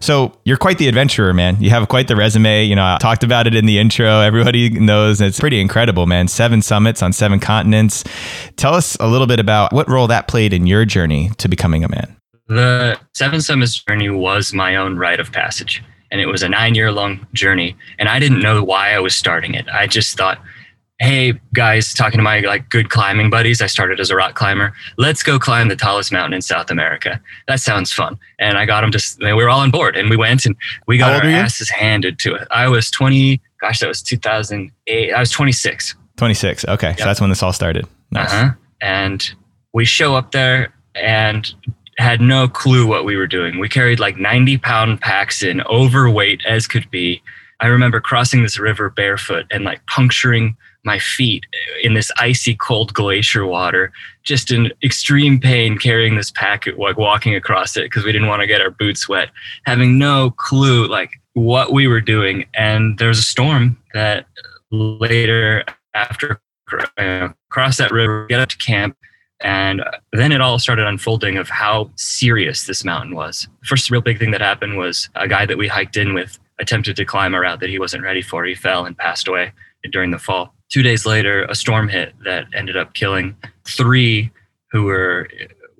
So 0.00 0.32
you're 0.44 0.56
quite 0.56 0.78
the 0.78 0.88
adventurer, 0.88 1.34
man. 1.34 1.60
You 1.60 1.70
have 1.70 1.86
quite 1.88 2.08
the 2.08 2.16
resume. 2.16 2.64
You 2.64 2.76
know, 2.76 2.84
I 2.84 2.98
talked 2.98 3.24
about 3.24 3.46
it 3.46 3.54
in 3.54 3.66
the 3.66 3.78
intro. 3.78 4.20
Everybody 4.20 4.70
knows 4.70 5.20
it's 5.20 5.38
pretty 5.38 5.60
incredible, 5.60 6.06
man. 6.06 6.28
Seven 6.28 6.62
summits 6.62 7.02
on 7.02 7.12
seven 7.12 7.40
continents. 7.40 8.04
Tell 8.56 8.74
us 8.74 8.96
a 8.98 9.06
little 9.06 9.26
bit 9.26 9.38
about 9.38 9.72
what 9.72 9.88
role 9.88 10.06
that 10.06 10.28
played 10.28 10.52
in 10.52 10.66
your 10.66 10.84
journey 10.84 11.30
to 11.38 11.48
becoming 11.48 11.84
a 11.84 11.88
man. 11.88 12.16
The 12.48 12.98
Seven 13.14 13.40
Summits 13.40 13.82
journey 13.82 14.10
was 14.10 14.52
my 14.52 14.76
own 14.76 14.96
rite 14.96 15.20
of 15.20 15.32
passage. 15.32 15.82
And 16.10 16.20
it 16.20 16.26
was 16.26 16.42
a 16.42 16.48
nine 16.48 16.74
year 16.74 16.92
long 16.92 17.26
journey. 17.32 17.74
And 17.98 18.08
I 18.08 18.18
didn't 18.18 18.42
know 18.42 18.62
why 18.62 18.92
I 18.92 18.98
was 18.98 19.14
starting 19.14 19.54
it. 19.54 19.66
I 19.72 19.86
just 19.86 20.16
thought, 20.18 20.38
hey 20.98 21.32
guys 21.52 21.92
talking 21.92 22.18
to 22.18 22.22
my 22.22 22.40
like 22.40 22.68
good 22.68 22.88
climbing 22.88 23.28
buddies 23.28 23.60
i 23.60 23.66
started 23.66 23.98
as 23.98 24.10
a 24.10 24.16
rock 24.16 24.34
climber. 24.34 24.72
Let's 24.98 25.22
go 25.22 25.38
climb 25.38 25.68
the 25.68 25.76
tallest 25.76 26.12
mountain 26.12 26.34
in 26.34 26.42
south 26.42 26.70
america. 26.70 27.20
That 27.48 27.60
sounds 27.60 27.92
fun. 27.92 28.18
And 28.38 28.58
i 28.58 28.64
got 28.64 28.82
them 28.82 28.92
to 28.92 29.16
we 29.20 29.32
were 29.32 29.48
all 29.48 29.60
on 29.60 29.70
board 29.70 29.96
and 29.96 30.08
we 30.10 30.16
went 30.16 30.46
and 30.46 30.54
we 30.86 30.98
got 30.98 31.12
our 31.12 31.28
asses 31.28 31.68
handed 31.70 32.18
to 32.20 32.34
it. 32.34 32.46
I 32.50 32.68
was 32.68 32.90
20 32.90 33.40
gosh 33.60 33.80
that 33.80 33.88
was 33.88 34.02
2008 34.02 35.12
i 35.12 35.20
was 35.20 35.30
26 35.30 35.94
26 36.16 36.64
okay 36.66 36.88
yep. 36.88 36.98
so 36.98 37.04
that's 37.04 37.20
when 37.20 37.30
this 37.30 37.42
all 37.42 37.52
started. 37.52 37.86
Nice. 38.10 38.32
Uh-huh. 38.32 38.52
and 38.80 39.32
we 39.72 39.84
show 39.84 40.14
up 40.14 40.32
there 40.32 40.72
and 40.94 41.52
had 41.98 42.20
no 42.20 42.48
clue 42.48 42.86
what 42.86 43.04
we 43.04 43.16
were 43.16 43.26
doing. 43.26 43.58
We 43.58 43.68
carried 43.68 44.00
like 44.00 44.16
90 44.16 44.58
pound 44.58 45.00
packs 45.00 45.42
in 45.42 45.62
overweight 45.62 46.42
as 46.46 46.66
could 46.66 46.90
be. 46.90 47.22
I 47.60 47.66
remember 47.66 48.00
crossing 48.00 48.42
this 48.42 48.58
river 48.58 48.90
barefoot 48.90 49.46
and 49.50 49.64
like 49.64 49.84
puncturing 49.86 50.56
my 50.84 50.98
feet 50.98 51.46
in 51.82 51.94
this 51.94 52.10
icy 52.18 52.54
cold 52.54 52.92
glacier 52.94 53.46
water, 53.46 53.92
just 54.22 54.50
in 54.50 54.72
extreme 54.82 55.38
pain 55.38 55.78
carrying 55.78 56.16
this 56.16 56.30
pack, 56.30 56.66
like 56.76 56.96
walking 56.96 57.34
across 57.34 57.76
it 57.76 57.84
because 57.84 58.04
we 58.04 58.12
didn't 58.12 58.28
want 58.28 58.40
to 58.40 58.46
get 58.46 58.60
our 58.60 58.70
boots 58.70 59.08
wet, 59.08 59.30
having 59.64 59.98
no 59.98 60.30
clue 60.36 60.86
like 60.88 61.12
what 61.34 61.72
we 61.72 61.86
were 61.86 62.00
doing. 62.00 62.46
And 62.54 62.98
there 62.98 63.08
was 63.08 63.18
a 63.18 63.22
storm 63.22 63.78
that 63.94 64.26
later 64.70 65.64
after 65.94 66.40
cross 67.50 67.76
that 67.76 67.90
river, 67.90 68.26
get 68.28 68.40
up 68.40 68.48
to 68.48 68.56
camp, 68.56 68.96
and 69.40 69.82
then 70.12 70.32
it 70.32 70.40
all 70.40 70.58
started 70.58 70.86
unfolding 70.86 71.36
of 71.36 71.48
how 71.48 71.90
serious 71.96 72.66
this 72.66 72.84
mountain 72.84 73.14
was. 73.14 73.48
The 73.60 73.66
first 73.66 73.90
real 73.90 74.00
big 74.00 74.18
thing 74.18 74.30
that 74.30 74.40
happened 74.40 74.78
was 74.78 75.10
a 75.14 75.28
guy 75.28 75.46
that 75.46 75.58
we 75.58 75.68
hiked 75.68 75.96
in 75.96 76.14
with 76.14 76.38
attempted 76.60 76.96
to 76.96 77.04
climb 77.04 77.34
a 77.34 77.40
route 77.40 77.60
that 77.60 77.68
he 77.68 77.78
wasn't 77.78 78.04
ready 78.04 78.22
for. 78.22 78.44
He 78.44 78.54
fell 78.54 78.86
and 78.86 78.96
passed 78.96 79.28
away 79.28 79.52
during 79.90 80.12
the 80.12 80.18
fall 80.18 80.54
two 80.72 80.82
days 80.82 81.04
later, 81.04 81.44
a 81.44 81.54
storm 81.54 81.88
hit 81.88 82.14
that 82.24 82.46
ended 82.54 82.76
up 82.76 82.94
killing 82.94 83.36
three 83.64 84.30
who 84.70 84.84
were 84.84 85.28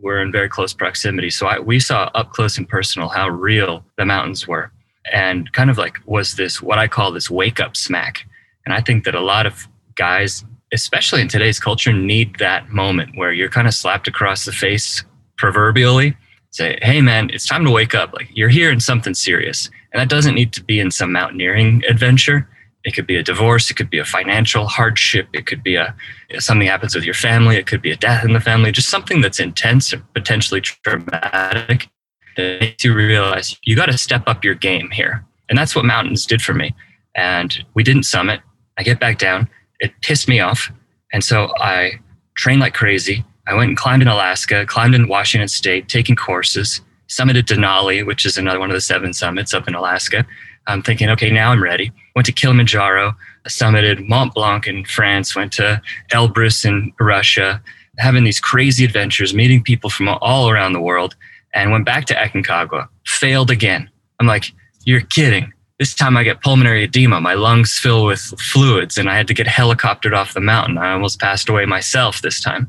were 0.00 0.20
in 0.20 0.32
very 0.32 0.48
close 0.48 0.74
proximity. 0.74 1.30
So 1.30 1.46
I, 1.46 1.60
we 1.60 1.78
saw 1.78 2.10
up 2.14 2.32
close 2.32 2.58
and 2.58 2.68
personal 2.68 3.08
how 3.08 3.28
real 3.28 3.84
the 3.96 4.04
mountains 4.04 4.46
were, 4.46 4.70
and 5.12 5.50
kind 5.52 5.70
of 5.70 5.78
like 5.78 5.96
was 6.04 6.34
this 6.34 6.60
what 6.60 6.78
I 6.78 6.88
call 6.88 7.10
this 7.10 7.30
wake 7.30 7.58
up 7.58 7.76
smack. 7.76 8.26
And 8.66 8.74
I 8.74 8.80
think 8.80 9.04
that 9.04 9.14
a 9.14 9.20
lot 9.20 9.46
of 9.46 9.66
guys, 9.94 10.44
especially 10.72 11.20
in 11.22 11.28
today's 11.28 11.58
culture, 11.58 11.92
need 11.92 12.38
that 12.38 12.70
moment 12.70 13.16
where 13.16 13.32
you're 13.32 13.48
kind 13.48 13.66
of 13.66 13.74
slapped 13.74 14.08
across 14.08 14.44
the 14.44 14.52
face, 14.52 15.04
proverbially, 15.38 16.16
say, 16.50 16.78
"Hey, 16.82 17.00
man, 17.00 17.30
it's 17.30 17.46
time 17.46 17.64
to 17.64 17.70
wake 17.70 17.94
up. 17.94 18.12
Like 18.12 18.28
you're 18.34 18.50
here 18.50 18.70
in 18.70 18.80
something 18.80 19.14
serious." 19.14 19.70
And 19.92 20.00
that 20.00 20.08
doesn't 20.08 20.34
need 20.34 20.52
to 20.52 20.62
be 20.62 20.80
in 20.80 20.90
some 20.90 21.12
mountaineering 21.12 21.82
adventure. 21.88 22.48
It 22.84 22.94
could 22.94 23.06
be 23.06 23.16
a 23.16 23.22
divorce. 23.22 23.70
It 23.70 23.74
could 23.74 23.90
be 23.90 23.98
a 23.98 24.04
financial 24.04 24.66
hardship. 24.66 25.28
It 25.32 25.46
could 25.46 25.62
be 25.62 25.76
a 25.76 25.94
something 26.38 26.66
happens 26.66 26.94
with 26.94 27.04
your 27.04 27.14
family. 27.14 27.56
It 27.56 27.66
could 27.66 27.82
be 27.82 27.90
a 27.90 27.96
death 27.96 28.24
in 28.24 28.32
the 28.32 28.40
family. 28.40 28.72
Just 28.72 28.88
something 28.88 29.20
that's 29.20 29.38
intense 29.38 29.92
or 29.92 30.02
potentially 30.14 30.60
traumatic 30.60 31.88
that 32.36 32.60
makes 32.60 32.84
you 32.84 32.94
realize 32.94 33.56
you 33.62 33.76
got 33.76 33.86
to 33.86 33.98
step 33.98 34.24
up 34.26 34.44
your 34.44 34.54
game 34.54 34.90
here. 34.90 35.24
And 35.48 35.58
that's 35.58 35.76
what 35.76 35.84
mountains 35.84 36.26
did 36.26 36.42
for 36.42 36.54
me. 36.54 36.74
And 37.14 37.64
we 37.74 37.82
didn't 37.82 38.04
summit. 38.04 38.40
I 38.78 38.82
get 38.82 38.98
back 38.98 39.18
down. 39.18 39.48
It 39.80 39.92
pissed 40.00 40.28
me 40.28 40.40
off. 40.40 40.70
And 41.12 41.22
so 41.22 41.52
I 41.58 42.00
trained 42.36 42.60
like 42.60 42.74
crazy. 42.74 43.24
I 43.46 43.54
went 43.54 43.68
and 43.68 43.76
climbed 43.76 44.02
in 44.02 44.08
Alaska, 44.08 44.64
climbed 44.66 44.94
in 44.94 45.08
Washington 45.08 45.48
State, 45.48 45.88
taking 45.88 46.16
courses, 46.16 46.80
summited 47.08 47.42
Denali, 47.42 48.06
which 48.06 48.24
is 48.24 48.38
another 48.38 48.58
one 48.58 48.70
of 48.70 48.74
the 48.74 48.80
seven 48.80 49.12
summits 49.12 49.52
up 49.52 49.68
in 49.68 49.74
Alaska. 49.74 50.24
I'm 50.66 50.82
thinking, 50.82 51.08
okay, 51.10 51.30
now 51.30 51.50
I'm 51.50 51.62
ready. 51.62 51.92
Went 52.14 52.26
to 52.26 52.32
Kilimanjaro, 52.32 53.14
summited 53.48 54.06
Mont 54.08 54.34
Blanc 54.34 54.66
in 54.66 54.84
France, 54.84 55.34
went 55.34 55.52
to 55.54 55.82
Elbrus 56.12 56.64
in 56.64 56.92
Russia, 57.00 57.62
having 57.98 58.24
these 58.24 58.40
crazy 58.40 58.84
adventures, 58.84 59.34
meeting 59.34 59.62
people 59.62 59.90
from 59.90 60.08
all 60.08 60.48
around 60.48 60.72
the 60.72 60.80
world, 60.80 61.16
and 61.54 61.72
went 61.72 61.84
back 61.84 62.04
to 62.06 62.14
Aconcagua, 62.14 62.88
failed 63.06 63.50
again. 63.50 63.90
I'm 64.20 64.26
like, 64.26 64.52
you're 64.84 65.00
kidding. 65.00 65.52
This 65.78 65.94
time 65.94 66.16
I 66.16 66.22
get 66.22 66.42
pulmonary 66.42 66.84
edema. 66.84 67.20
My 67.20 67.34
lungs 67.34 67.76
fill 67.76 68.04
with 68.04 68.20
fluids, 68.20 68.98
and 68.98 69.10
I 69.10 69.16
had 69.16 69.26
to 69.28 69.34
get 69.34 69.46
helicoptered 69.46 70.16
off 70.16 70.34
the 70.34 70.40
mountain. 70.40 70.78
I 70.78 70.92
almost 70.92 71.20
passed 71.20 71.48
away 71.48 71.66
myself 71.66 72.22
this 72.22 72.40
time. 72.40 72.68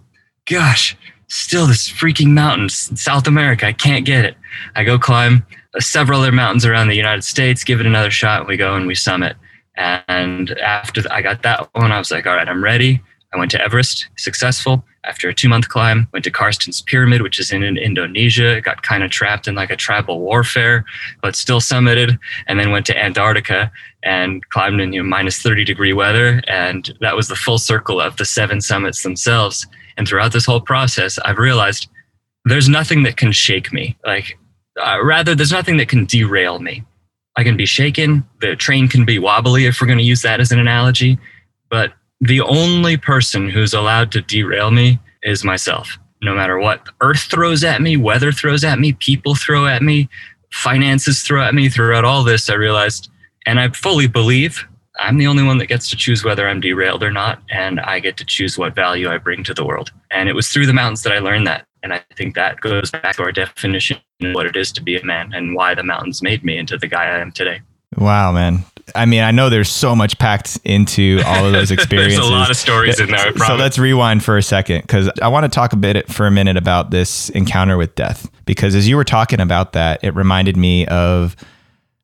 Gosh, 0.49 0.97
still 1.27 1.67
this 1.67 1.89
freaking 1.89 2.29
mountain, 2.29 2.69
South 2.69 3.27
America. 3.27 3.67
I 3.67 3.73
can't 3.73 4.05
get 4.05 4.25
it. 4.25 4.35
I 4.75 4.83
go 4.83 4.97
climb 4.97 5.45
several 5.79 6.21
other 6.21 6.31
mountains 6.31 6.65
around 6.65 6.87
the 6.87 6.95
United 6.95 7.23
States, 7.23 7.63
give 7.63 7.79
it 7.79 7.85
another 7.85 8.11
shot. 8.11 8.47
We 8.47 8.57
go 8.57 8.75
and 8.75 8.87
we 8.87 8.95
summit. 8.95 9.35
And 9.75 10.51
after 10.59 11.01
I 11.11 11.21
got 11.21 11.41
that 11.43 11.69
one, 11.73 11.91
I 11.91 11.97
was 11.97 12.11
like, 12.11 12.27
all 12.27 12.35
right, 12.35 12.47
I'm 12.47 12.63
ready. 12.63 13.01
I 13.33 13.37
went 13.37 13.49
to 13.51 13.61
Everest, 13.61 14.09
successful. 14.17 14.85
After 15.05 15.27
a 15.27 15.33
two 15.33 15.49
month 15.49 15.67
climb, 15.67 16.07
went 16.13 16.23
to 16.25 16.31
Carstensz 16.31 16.85
Pyramid, 16.85 17.23
which 17.23 17.39
is 17.39 17.51
in, 17.51 17.63
in 17.63 17.77
Indonesia. 17.77 18.61
Got 18.61 18.83
kind 18.83 19.03
of 19.03 19.09
trapped 19.09 19.47
in 19.47 19.55
like 19.55 19.71
a 19.71 19.75
tribal 19.75 20.19
warfare, 20.19 20.85
but 21.21 21.35
still 21.35 21.59
summited. 21.59 22.17
And 22.47 22.59
then 22.59 22.71
went 22.71 22.85
to 22.85 22.97
Antarctica 22.97 23.71
and 24.03 24.47
climbed 24.49 24.79
in 24.79 24.93
you 24.93 25.01
know, 25.01 25.09
minus 25.09 25.41
30 25.41 25.65
degree 25.65 25.93
weather. 25.93 26.41
And 26.47 26.95
that 27.01 27.15
was 27.15 27.27
the 27.27 27.35
full 27.35 27.57
circle 27.57 27.99
of 27.99 28.17
the 28.17 28.25
seven 28.25 28.61
summits 28.61 29.03
themselves. 29.03 29.65
And 29.97 30.07
throughout 30.07 30.31
this 30.31 30.45
whole 30.45 30.61
process, 30.61 31.17
I've 31.19 31.37
realized 31.37 31.89
there's 32.45 32.69
nothing 32.69 33.03
that 33.03 33.17
can 33.17 33.31
shake 33.31 33.73
me. 33.73 33.97
Like, 34.05 34.37
uh, 34.79 34.99
rather, 35.03 35.35
there's 35.35 35.51
nothing 35.51 35.77
that 35.77 35.89
can 35.89 36.05
derail 36.05 36.59
me. 36.59 36.83
I 37.35 37.43
can 37.43 37.57
be 37.57 37.65
shaken. 37.65 38.23
The 38.41 38.55
train 38.55 38.87
can 38.87 39.05
be 39.05 39.19
wobbly, 39.19 39.65
if 39.65 39.81
we're 39.81 39.87
going 39.87 39.99
to 39.99 40.03
use 40.03 40.21
that 40.21 40.39
as 40.39 40.51
an 40.51 40.59
analogy. 40.59 41.17
But 41.69 41.93
the 42.21 42.41
only 42.41 42.97
person 42.97 43.49
who's 43.49 43.73
allowed 43.73 44.11
to 44.13 44.21
derail 44.21 44.71
me 44.71 44.99
is 45.23 45.43
myself. 45.43 45.97
No 46.21 46.35
matter 46.35 46.57
what 46.57 46.87
earth 47.01 47.23
throws 47.23 47.63
at 47.63 47.81
me, 47.81 47.97
weather 47.97 48.31
throws 48.31 48.63
at 48.63 48.79
me, 48.79 48.93
people 48.93 49.35
throw 49.35 49.67
at 49.67 49.81
me, 49.81 50.09
finances 50.51 51.21
throw 51.21 51.43
at 51.43 51.53
me, 51.53 51.69
throughout 51.69 52.05
all 52.05 52.23
this, 52.23 52.49
I 52.49 52.53
realized, 52.53 53.09
and 53.45 53.59
I 53.59 53.69
fully 53.69 54.07
believe 54.07 54.65
I'm 54.99 55.17
the 55.17 55.27
only 55.27 55.43
one 55.43 55.57
that 55.57 55.67
gets 55.67 55.89
to 55.89 55.95
choose 55.95 56.23
whether 56.23 56.47
I'm 56.47 56.61
derailed 56.61 57.03
or 57.03 57.11
not. 57.11 57.41
And 57.49 57.79
I 57.79 57.99
get 57.99 58.15
to 58.17 58.25
choose 58.25 58.57
what 58.57 58.75
value 58.75 59.09
I 59.09 59.17
bring 59.17 59.43
to 59.45 59.53
the 59.53 59.65
world. 59.65 59.91
And 60.11 60.29
it 60.29 60.33
was 60.33 60.49
through 60.49 60.67
the 60.67 60.73
mountains 60.73 61.03
that 61.03 61.13
I 61.13 61.19
learned 61.19 61.47
that. 61.47 61.65
And 61.83 61.93
I 61.93 62.01
think 62.15 62.35
that 62.35 62.61
goes 62.61 62.89
back 62.91 63.17
to 63.17 63.23
our 63.23 63.31
definition 63.31 63.97
of 64.21 64.33
what 64.33 64.45
it 64.45 64.55
is 64.55 64.71
to 64.71 64.81
be 64.81 64.97
a 64.97 65.05
man 65.05 65.33
and 65.33 65.53
why 65.53 65.75
the 65.75 65.83
mountains 65.83 66.23
made 66.23 66.43
me 66.43 66.57
into 66.57 66.77
the 66.77 66.87
guy 66.87 67.03
I 67.03 67.19
am 67.19 67.31
today. 67.31 67.61
Wow, 67.97 68.31
man. 68.31 68.63
I 68.95 69.05
mean, 69.05 69.21
I 69.21 69.31
know 69.31 69.49
there's 69.49 69.69
so 69.69 69.95
much 69.95 70.17
packed 70.17 70.59
into 70.63 71.21
all 71.25 71.45
of 71.45 71.51
those 71.51 71.71
experiences. 71.71 72.17
there's 72.19 72.29
a 72.29 72.31
lot 72.31 72.49
of 72.49 72.57
stories 72.57 72.99
in 72.99 73.11
there. 73.11 73.37
So 73.37 73.55
let's 73.55 73.77
rewind 73.77 74.23
for 74.23 74.37
a 74.37 74.43
second 74.43 74.81
because 74.81 75.09
I 75.21 75.27
want 75.27 75.43
to 75.43 75.49
talk 75.49 75.73
a 75.73 75.77
bit 75.77 76.09
for 76.09 76.25
a 76.25 76.31
minute 76.31 76.57
about 76.57 76.91
this 76.91 77.29
encounter 77.29 77.77
with 77.77 77.95
death. 77.95 78.29
Because 78.45 78.75
as 78.75 78.87
you 78.87 78.95
were 78.95 79.03
talking 79.03 79.39
about 79.39 79.73
that, 79.73 80.03
it 80.03 80.15
reminded 80.15 80.57
me 80.57 80.85
of 80.87 81.35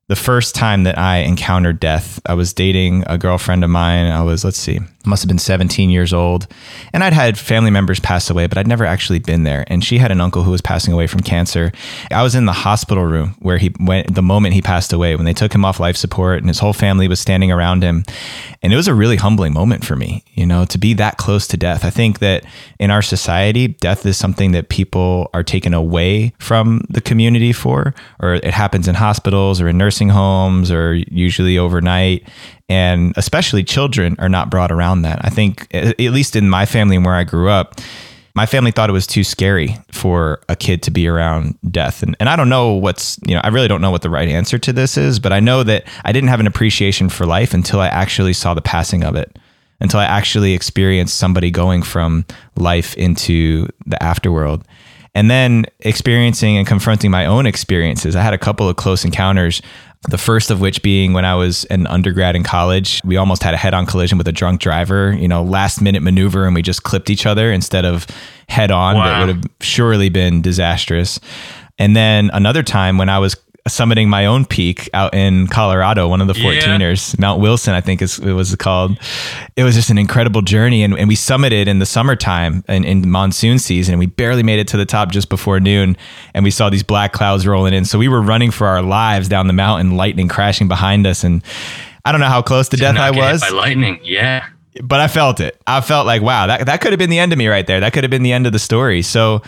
the 0.08 0.16
first 0.16 0.56
time 0.56 0.84
that 0.84 0.98
I 0.98 1.18
encountered 1.18 1.80
death, 1.80 2.20
I 2.26 2.34
was 2.34 2.54
dating 2.54 3.04
a 3.08 3.18
girlfriend 3.18 3.64
of 3.64 3.70
mine. 3.70 4.08
I 4.08 4.24
was, 4.24 4.44
let's 4.44 4.58
see, 4.58 4.80
must 5.10 5.24
have 5.24 5.28
been 5.28 5.40
17 5.40 5.90
years 5.90 6.14
old. 6.14 6.48
And 6.94 7.04
I'd 7.04 7.14
had 7.14 7.38
family 7.38 7.72
members 7.72 8.00
pass 8.00 8.30
away, 8.30 8.48
but 8.48 8.58
I'd 8.58 8.68
never 8.68 8.86
actually 8.86 9.20
been 9.20 9.44
there. 9.44 9.66
And 9.68 9.84
she 9.84 9.98
had 9.98 10.12
an 10.12 10.22
uncle 10.22 10.44
who 10.44 10.52
was 10.52 10.62
passing 10.62 10.94
away 10.94 11.08
from 11.08 11.22
cancer. 11.22 11.72
I 12.12 12.24
was 12.24 12.36
in 12.36 12.46
the 12.46 12.54
hospital 12.54 13.06
room 13.06 13.36
where 13.40 13.58
he 13.58 13.74
went 13.80 14.14
the 14.14 14.22
moment 14.22 14.54
he 14.54 14.62
passed 14.62 14.94
away, 14.94 15.16
when 15.16 15.26
they 15.26 15.34
took 15.34 15.54
him 15.54 15.66
off 15.66 15.80
life 15.80 15.98
support 15.98 16.40
and 16.40 16.48
his 16.48 16.60
whole 16.60 16.74
family 16.74 17.08
was 17.08 17.20
standing 17.20 17.52
around 17.52 17.84
him. 17.84 18.04
And 18.62 18.72
it 18.72 18.76
was 18.76 18.88
a 18.88 18.94
really 18.94 19.18
humbling 19.18 19.54
moment 19.54 19.86
for 19.86 19.96
me, 19.96 20.24
you 20.34 20.46
know, 20.46 20.66
to 20.66 20.78
be 20.78 20.94
that 20.96 21.18
close 21.18 21.48
to 21.48 21.58
death. 21.58 21.84
I 21.84 21.90
think 21.90 22.20
that 22.20 22.46
in 22.80 22.92
our 22.92 23.02
society, 23.02 23.68
death 23.68 24.06
is 24.06 24.18
something 24.18 24.52
that 24.52 24.70
people 24.70 25.30
are 25.34 25.44
taken 25.44 25.74
away 25.74 26.34
from 26.40 26.86
the 26.90 27.02
community 27.02 27.54
for, 27.54 27.94
or 28.20 28.36
it 28.36 28.54
happens 28.54 28.88
in 28.88 28.96
hospitals 28.96 29.62
or 29.62 29.68
in 29.68 29.78
nursing 29.78 30.10
homes 30.10 30.72
or 30.72 30.94
usually 30.94 31.58
overnight. 31.58 32.28
And 32.70 33.14
especially 33.18 33.64
children 33.64 34.16
are 34.20 34.30
not 34.30 34.52
brought 34.52 34.72
around 34.72 35.02
that. 35.02 35.20
I 35.26 35.30
think, 35.30 35.68
at 35.74 36.00
least 36.00 36.36
in 36.36 36.50
my 36.50 36.66
family 36.66 36.96
and 36.96 37.04
where 37.04 37.16
I 37.16 37.24
grew 37.24 37.50
up, 37.50 37.82
my 38.36 38.46
family 38.46 38.70
thought 38.72 38.90
it 38.90 38.94
was 38.94 39.08
too 39.08 39.24
scary 39.24 39.76
for 39.92 40.40
a 40.48 40.56
kid 40.56 40.84
to 40.84 40.92
be 40.92 41.08
around 41.08 41.58
death. 41.72 42.04
And, 42.04 42.16
and 42.20 42.30
I 42.30 42.36
don't 42.36 42.48
know 42.48 42.74
what's, 42.74 43.20
you 43.26 43.34
know, 43.34 43.42
I 43.44 43.48
really 43.50 43.68
don't 43.68 43.82
know 43.82 43.92
what 43.92 44.04
the 44.04 44.10
right 44.10 44.30
answer 44.30 44.60
to 44.60 44.72
this 44.72 44.98
is, 44.98 45.20
but 45.20 45.34
I 45.34 45.40
know 45.40 45.64
that 45.64 45.86
I 46.06 46.12
didn't 46.12 46.30
have 46.30 46.40
an 46.40 46.48
appreciation 46.48 47.10
for 47.10 47.26
life 47.26 47.54
until 47.56 47.82
I 47.82 47.88
actually 47.88 48.34
saw 48.34 48.54
the 48.54 48.62
passing 48.62 49.04
of 49.04 49.16
it, 49.16 49.40
until 49.82 50.00
I 50.00 50.06
actually 50.06 50.54
experienced 50.54 51.18
somebody 51.18 51.50
going 51.50 51.82
from 51.82 52.24
life 52.56 52.96
into 52.96 53.68
the 53.88 53.98
afterworld. 53.98 54.64
And 55.16 55.30
then 55.30 55.66
experiencing 55.80 56.56
and 56.56 56.68
confronting 56.68 57.10
my 57.10 57.26
own 57.26 57.48
experiences. 57.48 58.16
I 58.16 58.22
had 58.22 58.36
a 58.36 58.38
couple 58.38 58.70
of 58.70 58.76
close 58.76 59.04
encounters 59.04 59.60
the 60.08 60.18
first 60.18 60.50
of 60.50 60.62
which 60.62 60.82
being 60.82 61.12
when 61.14 61.26
I 61.26 61.36
was 61.36 61.66
an 61.66 61.86
undergrad 61.88 62.36
in 62.36 62.44
college, 62.44 63.02
we 63.04 63.18
almost 63.18 63.44
had 63.44 63.54
a 63.54 63.58
head 63.58 63.74
on 63.74 63.86
collision 63.86 64.18
with 64.18 64.28
a 64.28 64.32
drunk 64.32 64.62
driver, 64.62 65.14
you 65.14 65.28
know, 65.28 65.44
last 65.44 65.82
minute 65.82 66.02
maneuver, 66.02 66.46
and 66.46 66.56
we 66.56 66.62
just 66.62 66.84
clipped 66.84 67.10
each 67.10 67.26
other 67.26 67.52
instead 67.52 67.84
of 67.84 68.08
head 68.48 68.72
on. 68.72 68.96
Wow. 68.96 69.06
That 69.06 69.20
would 69.20 69.36
have 69.36 69.44
surely 69.60 70.08
been 70.10 70.42
disastrous. 70.42 71.20
And 71.78 71.96
then 71.96 72.30
another 72.34 72.64
time 72.64 72.98
when 72.98 73.10
I 73.10 73.20
was 73.20 73.36
summiting 73.70 74.08
my 74.08 74.26
own 74.26 74.46
peak 74.46 74.90
out 74.94 75.14
in 75.14 75.48
Colorado, 75.48 76.08
one 76.08 76.22
of 76.22 76.28
the 76.28 76.34
14ers, 76.34 77.14
yeah. 77.14 77.22
Mount 77.22 77.42
Wilson, 77.42 77.74
I 77.74 77.82
think 77.82 78.02
is, 78.02 78.20
it 78.20 78.34
was 78.34 78.56
called. 78.56 79.00
It 79.56 79.64
was 79.64 79.76
just 79.76 79.90
an 79.90 79.98
incredible 79.98 80.42
journey. 80.42 80.84
And, 80.84 80.98
and 80.98 81.08
we 81.08 81.16
summited 81.16 81.68
in 81.68 81.80
the 81.80 81.86
summertime 81.86 82.64
in, 82.68 82.84
in 82.84 83.10
monsoon 83.10 83.60
season. 83.60 83.94
And 83.94 84.00
we 84.00 84.06
barely 84.06 84.44
made 84.44 84.60
it 84.60 84.68
to 84.70 84.78
the 84.78 84.86
top 84.86 85.12
just 85.12 85.30
before 85.30 85.60
noon. 85.60 85.96
And 86.34 86.44
we 86.44 86.52
saw 86.52 86.70
these 86.70 86.84
black 86.84 87.14
clouds 87.14 87.48
rolling 87.48 87.74
in. 87.74 87.86
So 87.86 87.98
we 87.98 88.08
were 88.08 88.22
running 88.22 88.52
for 88.52 88.68
our 88.68 88.82
lives 88.82 89.30
down 89.30 89.48
the 89.48 89.54
mountain, 89.54 89.96
lightning 89.98 90.28
crashing 90.28 90.68
behind 90.68 91.08
us. 91.08 91.24
And 91.24 91.44
I 92.06 92.12
don't 92.12 92.22
know 92.22 92.28
how 92.28 92.42
close 92.42 92.70
to 92.70 92.78
death 92.78 92.98
I 92.98 93.12
was. 93.12 93.42
By 93.42 93.50
lightning, 93.50 94.00
yeah. 94.04 94.48
But 94.82 95.00
I 95.00 95.08
felt 95.08 95.40
it. 95.40 95.60
I 95.68 95.82
felt 95.82 96.06
like, 96.06 96.22
wow, 96.22 96.48
that, 96.48 96.66
that 96.68 96.82
could 96.82 96.92
have 96.92 97.00
been 97.00 97.10
the 97.10 97.20
end 97.20 97.34
of 97.34 97.38
me 97.38 97.48
right 97.48 97.66
there. 97.66 97.80
That 97.80 97.94
could 97.94 98.04
have 98.04 98.12
been 98.12 98.24
the 98.24 98.32
end 98.32 98.46
of 98.46 98.54
the 98.54 98.60
story. 98.60 99.02
So 99.02 99.42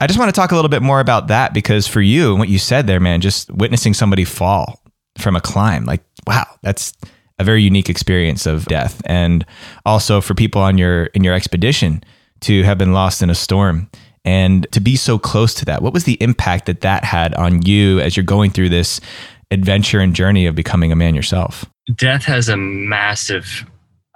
I 0.00 0.06
just 0.06 0.18
want 0.18 0.32
to 0.32 0.38
talk 0.38 0.52
a 0.52 0.54
little 0.54 0.68
bit 0.68 0.82
more 0.82 1.00
about 1.00 1.28
that 1.28 1.54
because 1.54 1.86
for 1.86 2.00
you 2.00 2.30
and 2.30 2.38
what 2.38 2.48
you 2.48 2.58
said 2.58 2.86
there, 2.86 3.00
man, 3.00 3.20
just 3.20 3.50
witnessing 3.50 3.94
somebody 3.94 4.24
fall 4.24 4.80
from 5.16 5.34
a 5.34 5.40
climb, 5.40 5.84
like, 5.84 6.04
wow, 6.26 6.46
that's 6.62 6.92
a 7.38 7.44
very 7.44 7.62
unique 7.62 7.88
experience 7.88 8.46
of 8.46 8.64
death. 8.66 9.00
And 9.06 9.44
also 9.86 10.20
for 10.20 10.34
people 10.34 10.60
on 10.60 10.78
your 10.78 11.06
in 11.06 11.24
your 11.24 11.34
expedition 11.34 12.02
to 12.40 12.62
have 12.62 12.78
been 12.78 12.92
lost 12.92 13.22
in 13.22 13.30
a 13.30 13.34
storm 13.34 13.90
and 14.24 14.70
to 14.72 14.80
be 14.80 14.96
so 14.96 15.18
close 15.18 15.54
to 15.54 15.64
that. 15.64 15.82
What 15.82 15.92
was 15.92 16.04
the 16.04 16.20
impact 16.22 16.66
that 16.66 16.82
that 16.82 17.04
had 17.04 17.34
on 17.34 17.62
you 17.62 18.00
as 18.00 18.16
you're 18.16 18.24
going 18.24 18.50
through 18.50 18.68
this 18.68 19.00
adventure 19.50 20.00
and 20.00 20.14
journey 20.14 20.46
of 20.46 20.54
becoming 20.54 20.92
a 20.92 20.96
man 20.96 21.14
yourself? 21.14 21.64
Death 21.96 22.24
has 22.24 22.48
a 22.48 22.56
massive 22.56 23.64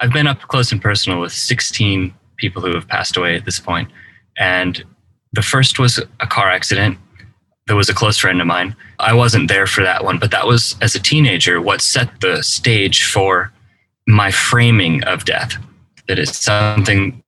I've 0.00 0.12
been 0.12 0.26
up 0.26 0.40
close 0.42 0.72
and 0.72 0.82
personal 0.82 1.20
with 1.20 1.32
16 1.32 2.12
people 2.36 2.60
who 2.60 2.74
have 2.74 2.88
passed 2.88 3.16
away 3.16 3.36
at 3.36 3.44
this 3.44 3.60
point 3.60 3.88
and 4.36 4.84
the 5.32 5.42
first 5.42 5.78
was 5.78 5.98
a 6.20 6.26
car 6.26 6.50
accident. 6.50 6.98
That 7.66 7.76
was 7.76 7.88
a 7.88 7.94
close 7.94 8.18
friend 8.18 8.40
of 8.40 8.46
mine. 8.46 8.74
I 8.98 9.14
wasn't 9.14 9.48
there 9.48 9.66
for 9.66 9.82
that 9.82 10.04
one, 10.04 10.18
but 10.18 10.30
that 10.32 10.46
was 10.46 10.76
as 10.80 10.94
a 10.94 11.00
teenager 11.00 11.60
what 11.60 11.80
set 11.80 12.20
the 12.20 12.42
stage 12.42 13.04
for 13.04 13.52
my 14.06 14.30
framing 14.30 15.04
of 15.04 15.24
death. 15.24 15.54
That 16.08 16.18
it's 16.18 16.38
something 16.38 17.22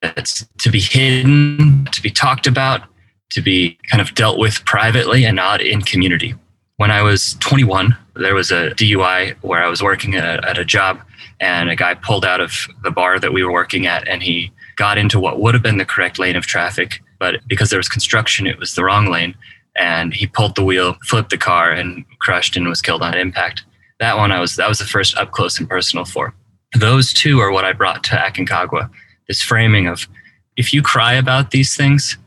that's 0.00 0.46
to 0.58 0.70
be 0.70 0.80
hidden, 0.80 1.86
to 1.92 2.02
be 2.02 2.10
talked 2.10 2.46
about, 2.46 2.82
to 3.30 3.42
be 3.42 3.78
kind 3.90 4.00
of 4.00 4.14
dealt 4.14 4.38
with 4.38 4.64
privately 4.64 5.24
and 5.24 5.36
not 5.36 5.60
in 5.60 5.82
community. 5.82 6.34
When 6.76 6.90
I 6.90 7.02
was 7.02 7.34
21, 7.40 7.96
there 8.14 8.34
was 8.34 8.50
a 8.50 8.70
DUI 8.70 9.34
where 9.42 9.62
I 9.62 9.68
was 9.68 9.82
working 9.82 10.14
at 10.14 10.24
a, 10.24 10.48
at 10.48 10.58
a 10.58 10.64
job, 10.64 11.00
and 11.40 11.68
a 11.68 11.76
guy 11.76 11.94
pulled 11.94 12.24
out 12.24 12.40
of 12.40 12.68
the 12.82 12.90
bar 12.90 13.18
that 13.18 13.32
we 13.32 13.42
were 13.44 13.52
working 13.52 13.86
at, 13.86 14.06
and 14.06 14.22
he 14.22 14.52
got 14.76 14.98
into 14.98 15.18
what 15.18 15.40
would 15.40 15.54
have 15.54 15.62
been 15.62 15.78
the 15.78 15.84
correct 15.84 16.18
lane 16.18 16.36
of 16.36 16.46
traffic 16.46 17.00
but 17.24 17.40
because 17.46 17.70
there 17.70 17.78
was 17.78 17.88
construction, 17.88 18.46
it 18.46 18.58
was 18.58 18.74
the 18.74 18.84
wrong 18.84 19.10
lane. 19.10 19.34
And 19.76 20.12
he 20.12 20.26
pulled 20.26 20.56
the 20.56 20.64
wheel, 20.64 20.98
flipped 21.04 21.30
the 21.30 21.38
car, 21.38 21.70
and 21.72 22.04
crushed 22.20 22.54
and 22.54 22.68
was 22.68 22.82
killed 22.82 23.00
on 23.00 23.16
impact. 23.16 23.64
That 23.98 24.18
one 24.18 24.30
I 24.30 24.40
was 24.40 24.56
that 24.56 24.68
was 24.68 24.78
the 24.78 24.84
first 24.84 25.16
up 25.16 25.30
close 25.30 25.58
and 25.58 25.66
personal 25.66 26.04
for. 26.04 26.34
Those 26.78 27.14
two 27.14 27.40
are 27.40 27.50
what 27.50 27.64
I 27.64 27.72
brought 27.72 28.04
to 28.04 28.16
Aconcagua. 28.16 28.90
This 29.26 29.40
framing 29.40 29.86
of 29.86 30.06
if 30.58 30.74
you 30.74 30.82
cry 30.82 31.14
about 31.14 31.50
these 31.50 31.74
things, 31.74 32.18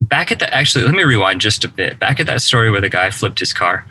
back 0.00 0.32
at 0.32 0.38
the 0.38 0.52
actually 0.54 0.86
let 0.86 0.94
me 0.94 1.04
rewind 1.04 1.42
just 1.42 1.62
a 1.62 1.68
bit. 1.68 1.98
Back 1.98 2.18
at 2.18 2.26
that 2.26 2.40
story 2.40 2.70
where 2.70 2.80
the 2.80 2.88
guy 2.88 3.10
flipped 3.10 3.40
his 3.40 3.52
car, 3.52 3.84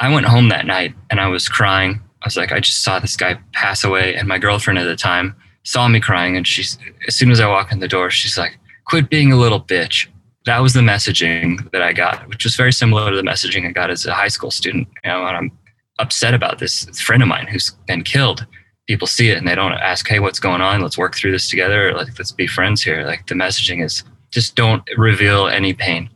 I 0.00 0.12
went 0.12 0.26
home 0.26 0.48
that 0.48 0.66
night 0.66 0.96
and 1.10 1.20
I 1.20 1.28
was 1.28 1.48
crying. 1.48 2.00
I 2.22 2.26
was 2.26 2.36
like, 2.36 2.50
I 2.50 2.58
just 2.58 2.82
saw 2.82 2.98
this 2.98 3.16
guy 3.16 3.38
pass 3.52 3.84
away, 3.84 4.16
and 4.16 4.26
my 4.26 4.38
girlfriend 4.38 4.80
at 4.80 4.84
the 4.84 4.96
time 4.96 5.36
saw 5.62 5.86
me 5.86 6.00
crying, 6.00 6.36
and 6.36 6.44
she's 6.44 6.76
as 7.06 7.14
soon 7.14 7.30
as 7.30 7.38
I 7.38 7.46
walk 7.46 7.70
in 7.70 7.78
the 7.78 7.86
door, 7.86 8.10
she's 8.10 8.36
like, 8.36 8.58
quit 8.88 9.10
being 9.10 9.32
a 9.32 9.36
little 9.36 9.60
bitch. 9.60 10.08
That 10.46 10.60
was 10.60 10.72
the 10.72 10.80
messaging 10.80 11.70
that 11.72 11.82
I 11.82 11.92
got, 11.92 12.26
which 12.28 12.44
was 12.44 12.56
very 12.56 12.72
similar 12.72 13.10
to 13.10 13.16
the 13.16 13.22
messaging 13.22 13.66
I 13.66 13.72
got 13.72 13.90
as 13.90 14.06
a 14.06 14.14
high 14.14 14.28
school 14.28 14.50
student. 14.50 14.88
You 15.04 15.10
know, 15.10 15.26
and 15.26 15.36
I'm 15.36 15.58
upset 15.98 16.34
about 16.34 16.58
this 16.58 16.84
friend 17.00 17.22
of 17.22 17.28
mine 17.28 17.46
who's 17.46 17.70
been 17.86 18.02
killed. 18.02 18.46
People 18.86 19.06
see 19.06 19.28
it 19.28 19.36
and 19.36 19.46
they 19.46 19.54
don't 19.54 19.72
ask, 19.72 20.08
"Hey, 20.08 20.20
what's 20.20 20.40
going 20.40 20.62
on? 20.62 20.80
Let's 20.80 20.96
work 20.96 21.14
through 21.14 21.32
this 21.32 21.50
together. 21.50 21.92
Like, 21.92 22.18
let's 22.18 22.32
be 22.32 22.46
friends 22.46 22.82
here." 22.82 23.04
Like 23.04 23.26
the 23.26 23.34
messaging 23.34 23.84
is 23.84 24.04
just 24.30 24.54
don't 24.54 24.82
reveal 24.96 25.48
any 25.48 25.74
pain. 25.74 26.08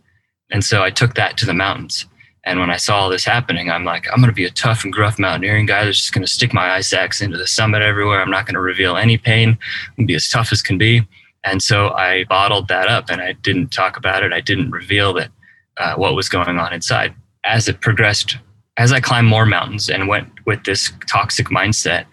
And 0.51 0.65
so 0.65 0.83
I 0.83 0.91
took 0.91 1.15
that 1.15 1.37
to 1.39 1.47
the 1.47 1.55
mountains. 1.55 2.07
And 2.45 2.59
when 2.59 2.71
I 2.71 2.77
saw 2.77 3.01
all 3.01 3.09
this 3.09 3.25
happening, 3.25 3.71
I'm 3.71 3.85
like, 3.85 4.07
I'm 4.11 4.21
going 4.21 4.29
to 4.29 4.35
be 4.35 4.45
a 4.45 4.51
tough 4.51 4.83
and 4.83 4.93
gruff 4.93 5.19
mountaineering 5.19 5.67
guy 5.67 5.85
that's 5.85 5.99
just 5.99 6.13
going 6.13 6.27
to 6.27 6.33
stick 6.33 6.53
my 6.53 6.73
ice 6.73 6.93
axe 6.93 7.21
into 7.21 7.39
the 7.39 7.47
summit 7.47 7.83
everywhere. 7.83 8.21
I'm 8.21 8.31
not 8.31 8.47
going 8.47 8.55
to 8.55 8.61
reveal 8.61 8.97
any 8.97 9.17
pain. 9.17 9.51
I'm 9.51 9.95
going 9.97 10.07
to 10.09 10.11
be 10.11 10.17
as 10.17 10.29
tough 10.29 10.51
as 10.51 10.61
can 10.61 10.77
be. 10.77 11.07
And 11.45 11.63
so 11.63 11.91
I 11.91 12.25
bottled 12.25 12.69
that 12.69 12.89
up 12.89 13.11
and 13.11 13.21
I 13.21 13.33
didn't 13.33 13.69
talk 13.69 13.97
about 13.97 14.23
it. 14.23 14.33
I 14.33 14.41
didn't 14.41 14.71
reveal 14.71 15.13
that 15.15 15.31
uh, 15.77 15.95
what 15.95 16.15
was 16.15 16.29
going 16.29 16.59
on 16.59 16.73
inside. 16.73 17.15
As 17.45 17.69
it 17.69 17.81
progressed, 17.81 18.37
as 18.77 18.93
I 18.93 19.01
climbed 19.01 19.29
more 19.29 19.47
mountains 19.47 19.91
and 19.91 20.09
went 20.09 20.29
with 20.47 20.65
this 20.65 20.93
toxic 21.09 21.49
mindset, 21.49 22.05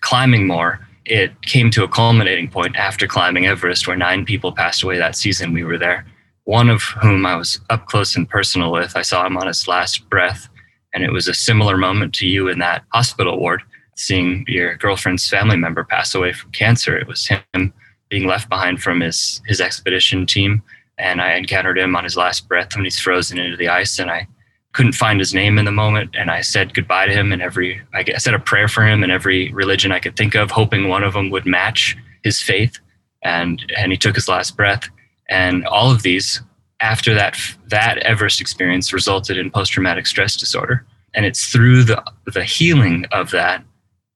climbing 0.00 0.46
more, 0.46 0.80
it 1.04 1.42
came 1.42 1.70
to 1.72 1.84
a 1.84 1.88
culminating 1.88 2.48
point 2.48 2.76
after 2.76 3.06
climbing 3.06 3.46
Everest, 3.46 3.86
where 3.86 3.96
nine 3.96 4.24
people 4.24 4.52
passed 4.52 4.82
away 4.82 4.96
that 4.98 5.16
season 5.16 5.52
we 5.52 5.64
were 5.64 5.78
there. 5.78 6.06
One 6.44 6.70
of 6.70 6.82
whom 7.02 7.26
I 7.26 7.36
was 7.36 7.60
up 7.68 7.86
close 7.86 8.16
and 8.16 8.28
personal 8.28 8.72
with. 8.72 8.96
I 8.96 9.02
saw 9.02 9.26
him 9.26 9.36
on 9.36 9.46
his 9.46 9.68
last 9.68 10.08
breath. 10.08 10.48
And 10.92 11.04
it 11.04 11.12
was 11.12 11.28
a 11.28 11.34
similar 11.34 11.76
moment 11.76 12.14
to 12.14 12.26
you 12.26 12.48
in 12.48 12.58
that 12.58 12.82
hospital 12.92 13.38
ward, 13.38 13.62
seeing 13.96 14.44
your 14.48 14.76
girlfriend's 14.76 15.28
family 15.28 15.56
member 15.56 15.84
pass 15.84 16.14
away 16.14 16.32
from 16.32 16.50
cancer. 16.50 16.96
It 16.96 17.06
was 17.06 17.28
him 17.28 17.72
being 18.10 18.26
left 18.26 18.48
behind 18.48 18.82
from 18.82 19.00
his 19.00 19.40
his 19.46 19.60
expedition 19.60 20.26
team. 20.26 20.62
And 20.98 21.22
I 21.22 21.34
encountered 21.34 21.78
him 21.78 21.96
on 21.96 22.04
his 22.04 22.16
last 22.16 22.46
breath 22.46 22.76
when 22.76 22.84
he's 22.84 23.00
frozen 23.00 23.38
into 23.38 23.56
the 23.56 23.68
ice, 23.68 23.98
and 23.98 24.10
I 24.10 24.28
couldn't 24.72 24.92
find 24.92 25.18
his 25.18 25.34
name 25.34 25.58
in 25.58 25.64
the 25.64 25.72
moment, 25.72 26.14
and 26.14 26.30
I 26.30 26.42
said 26.42 26.74
goodbye 26.74 27.06
to 27.06 27.12
him, 27.12 27.32
and 27.32 27.42
every 27.42 27.80
I 27.94 28.04
said 28.18 28.34
a 28.34 28.38
prayer 28.38 28.68
for 28.68 28.86
him 28.86 29.02
in 29.02 29.10
every 29.10 29.50
religion 29.52 29.92
I 29.92 29.98
could 29.98 30.16
think 30.16 30.34
of, 30.34 30.50
hoping 30.50 30.88
one 30.88 31.02
of 31.02 31.14
them 31.14 31.30
would 31.30 31.46
match 31.46 31.96
his 32.22 32.42
faith, 32.42 32.78
and 33.22 33.64
and 33.76 33.92
he 33.92 33.98
took 33.98 34.14
his 34.14 34.28
last 34.28 34.56
breath, 34.56 34.88
and 35.28 35.66
all 35.66 35.90
of 35.90 36.02
these 36.02 36.42
after 36.80 37.14
that 37.14 37.36
that 37.68 37.98
Everest 37.98 38.40
experience 38.40 38.92
resulted 38.92 39.38
in 39.38 39.50
post 39.50 39.72
traumatic 39.72 40.06
stress 40.06 40.36
disorder, 40.36 40.86
and 41.14 41.24
it's 41.24 41.46
through 41.46 41.84
the 41.84 42.02
the 42.26 42.44
healing 42.44 43.06
of 43.12 43.30
that 43.30 43.64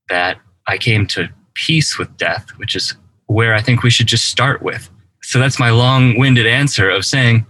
that 0.08 0.38
I 0.66 0.78
came 0.78 1.06
to 1.08 1.28
peace 1.54 1.98
with 1.98 2.16
death, 2.16 2.50
which 2.56 2.76
is 2.76 2.94
where 3.34 3.54
I 3.54 3.60
think 3.60 3.82
we 3.82 3.90
should 3.90 4.06
just 4.06 4.28
start 4.28 4.62
with. 4.62 4.88
So 5.22 5.38
that's 5.38 5.58
my 5.58 5.70
long-winded 5.70 6.46
answer 6.46 6.88
of 6.88 7.04
saying 7.04 7.46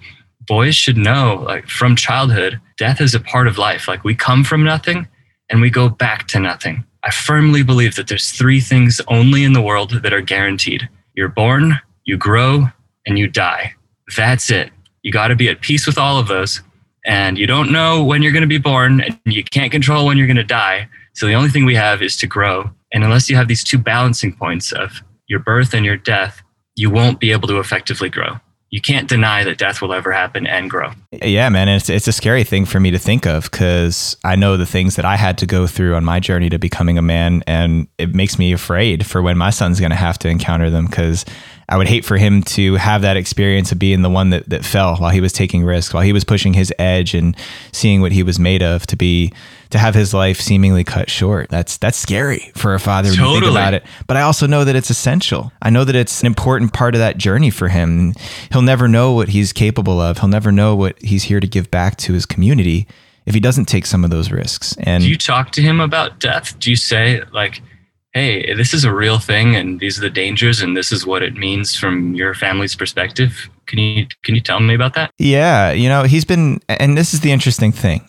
boys 0.46 0.74
should 0.74 0.96
know 0.96 1.42
like 1.46 1.68
from 1.68 1.94
childhood 1.96 2.60
death 2.76 3.00
is 3.00 3.14
a 3.14 3.20
part 3.20 3.46
of 3.46 3.58
life. 3.58 3.86
Like 3.86 4.02
we 4.02 4.14
come 4.14 4.44
from 4.44 4.64
nothing 4.64 5.06
and 5.50 5.60
we 5.60 5.70
go 5.70 5.88
back 5.88 6.26
to 6.28 6.40
nothing. 6.40 6.84
I 7.02 7.10
firmly 7.10 7.62
believe 7.62 7.96
that 7.96 8.08
there's 8.08 8.30
three 8.30 8.60
things 8.60 9.00
only 9.08 9.44
in 9.44 9.52
the 9.52 9.60
world 9.60 10.02
that 10.02 10.12
are 10.12 10.22
guaranteed. 10.22 10.88
You're 11.14 11.28
born 11.28 11.78
you 12.04 12.16
grow 12.16 12.66
and 13.06 13.18
you 13.18 13.28
die. 13.28 13.74
That's 14.16 14.50
it. 14.50 14.70
You 15.02 15.12
got 15.12 15.28
to 15.28 15.36
be 15.36 15.48
at 15.48 15.60
peace 15.60 15.86
with 15.86 15.98
all 15.98 16.18
of 16.18 16.28
those. 16.28 16.62
And 17.06 17.36
you 17.36 17.46
don't 17.46 17.72
know 17.72 18.02
when 18.02 18.22
you're 18.22 18.32
going 18.32 18.42
to 18.42 18.46
be 18.46 18.58
born 18.58 19.02
and 19.02 19.18
you 19.26 19.44
can't 19.44 19.70
control 19.70 20.06
when 20.06 20.16
you're 20.16 20.26
going 20.26 20.36
to 20.36 20.44
die. 20.44 20.88
So 21.12 21.26
the 21.26 21.34
only 21.34 21.50
thing 21.50 21.66
we 21.66 21.74
have 21.74 22.02
is 22.02 22.16
to 22.18 22.26
grow. 22.26 22.70
And 22.92 23.04
unless 23.04 23.28
you 23.28 23.36
have 23.36 23.48
these 23.48 23.64
two 23.64 23.78
balancing 23.78 24.34
points 24.34 24.72
of 24.72 25.02
your 25.26 25.40
birth 25.40 25.74
and 25.74 25.84
your 25.84 25.96
death, 25.96 26.42
you 26.76 26.90
won't 26.90 27.20
be 27.20 27.32
able 27.32 27.48
to 27.48 27.58
effectively 27.58 28.08
grow. 28.08 28.38
You 28.70 28.80
can't 28.80 29.08
deny 29.08 29.44
that 29.44 29.56
death 29.56 29.80
will 29.80 29.92
ever 29.92 30.10
happen 30.10 30.48
and 30.48 30.68
grow. 30.68 30.90
Yeah, 31.12 31.48
man. 31.48 31.68
It's, 31.68 31.88
it's 31.88 32.08
a 32.08 32.12
scary 32.12 32.42
thing 32.42 32.64
for 32.64 32.80
me 32.80 32.90
to 32.90 32.98
think 32.98 33.24
of 33.24 33.44
because 33.44 34.16
I 34.24 34.34
know 34.34 34.56
the 34.56 34.66
things 34.66 34.96
that 34.96 35.04
I 35.04 35.14
had 35.14 35.38
to 35.38 35.46
go 35.46 35.68
through 35.68 35.94
on 35.94 36.04
my 36.04 36.18
journey 36.18 36.50
to 36.50 36.58
becoming 36.58 36.98
a 36.98 37.02
man. 37.02 37.44
And 37.46 37.86
it 37.98 38.16
makes 38.16 38.36
me 38.36 38.52
afraid 38.52 39.06
for 39.06 39.22
when 39.22 39.38
my 39.38 39.50
son's 39.50 39.78
going 39.78 39.90
to 39.90 39.96
have 39.96 40.18
to 40.20 40.28
encounter 40.28 40.70
them 40.70 40.86
because 40.86 41.24
I 41.68 41.76
would 41.76 41.88
hate 41.88 42.04
for 42.04 42.16
him 42.16 42.42
to 42.42 42.74
have 42.74 43.02
that 43.02 43.16
experience 43.16 43.72
of 43.72 43.78
being 43.78 44.02
the 44.02 44.10
one 44.10 44.30
that, 44.30 44.48
that 44.48 44.64
fell 44.64 44.96
while 44.96 45.10
he 45.10 45.20
was 45.20 45.32
taking 45.32 45.64
risks, 45.64 45.94
while 45.94 46.02
he 46.02 46.12
was 46.12 46.24
pushing 46.24 46.54
his 46.54 46.72
edge 46.78 47.14
and 47.14 47.36
seeing 47.72 48.00
what 48.00 48.12
he 48.12 48.22
was 48.22 48.38
made 48.38 48.62
of 48.62 48.86
to 48.86 48.96
be 48.96 49.32
to 49.70 49.78
have 49.78 49.94
his 49.94 50.14
life 50.14 50.40
seemingly 50.40 50.84
cut 50.84 51.10
short. 51.10 51.48
That's 51.48 51.78
that's 51.78 51.98
scary 51.98 52.52
for 52.54 52.74
a 52.74 52.78
father 52.78 53.08
when 53.08 53.18
totally. 53.18 53.34
you 53.34 53.40
think 53.40 53.52
about 53.52 53.74
it. 53.74 53.84
But 54.06 54.16
I 54.16 54.22
also 54.22 54.46
know 54.46 54.64
that 54.64 54.76
it's 54.76 54.90
essential. 54.90 55.52
I 55.62 55.70
know 55.70 55.84
that 55.84 55.96
it's 55.96 56.20
an 56.20 56.26
important 56.26 56.72
part 56.72 56.94
of 56.94 57.00
that 57.00 57.16
journey 57.16 57.50
for 57.50 57.68
him. 57.68 58.14
He'll 58.52 58.62
never 58.62 58.86
know 58.86 59.12
what 59.12 59.30
he's 59.30 59.52
capable 59.52 60.00
of. 60.00 60.18
He'll 60.18 60.28
never 60.28 60.52
know 60.52 60.76
what 60.76 61.00
he's 61.02 61.24
here 61.24 61.40
to 61.40 61.46
give 61.46 61.70
back 61.70 61.96
to 61.98 62.12
his 62.12 62.24
community 62.26 62.86
if 63.26 63.34
he 63.34 63.40
doesn't 63.40 63.64
take 63.64 63.86
some 63.86 64.04
of 64.04 64.10
those 64.10 64.30
risks. 64.30 64.76
And 64.78 65.02
do 65.02 65.08
you 65.08 65.16
talk 65.16 65.50
to 65.52 65.62
him 65.62 65.80
about 65.80 66.20
death? 66.20 66.58
Do 66.58 66.70
you 66.70 66.76
say 66.76 67.22
like 67.32 67.62
hey, 68.14 68.54
this 68.54 68.72
is 68.72 68.84
a 68.84 68.94
real 68.94 69.18
thing 69.18 69.56
and 69.56 69.80
these 69.80 69.98
are 69.98 70.02
the 70.02 70.10
dangers 70.10 70.62
and 70.62 70.76
this 70.76 70.92
is 70.92 71.04
what 71.04 71.22
it 71.22 71.34
means 71.34 71.76
from 71.76 72.14
your 72.14 72.32
family's 72.32 72.76
perspective. 72.76 73.50
Can 73.66 73.80
you 73.80 74.06
can 74.22 74.34
you 74.34 74.40
tell 74.40 74.60
me 74.60 74.74
about 74.74 74.94
that? 74.94 75.10
Yeah, 75.18 75.72
you 75.72 75.88
know, 75.88 76.04
he's 76.04 76.24
been 76.24 76.60
and 76.68 76.96
this 76.96 77.12
is 77.12 77.20
the 77.20 77.32
interesting 77.32 77.72
thing. 77.72 78.08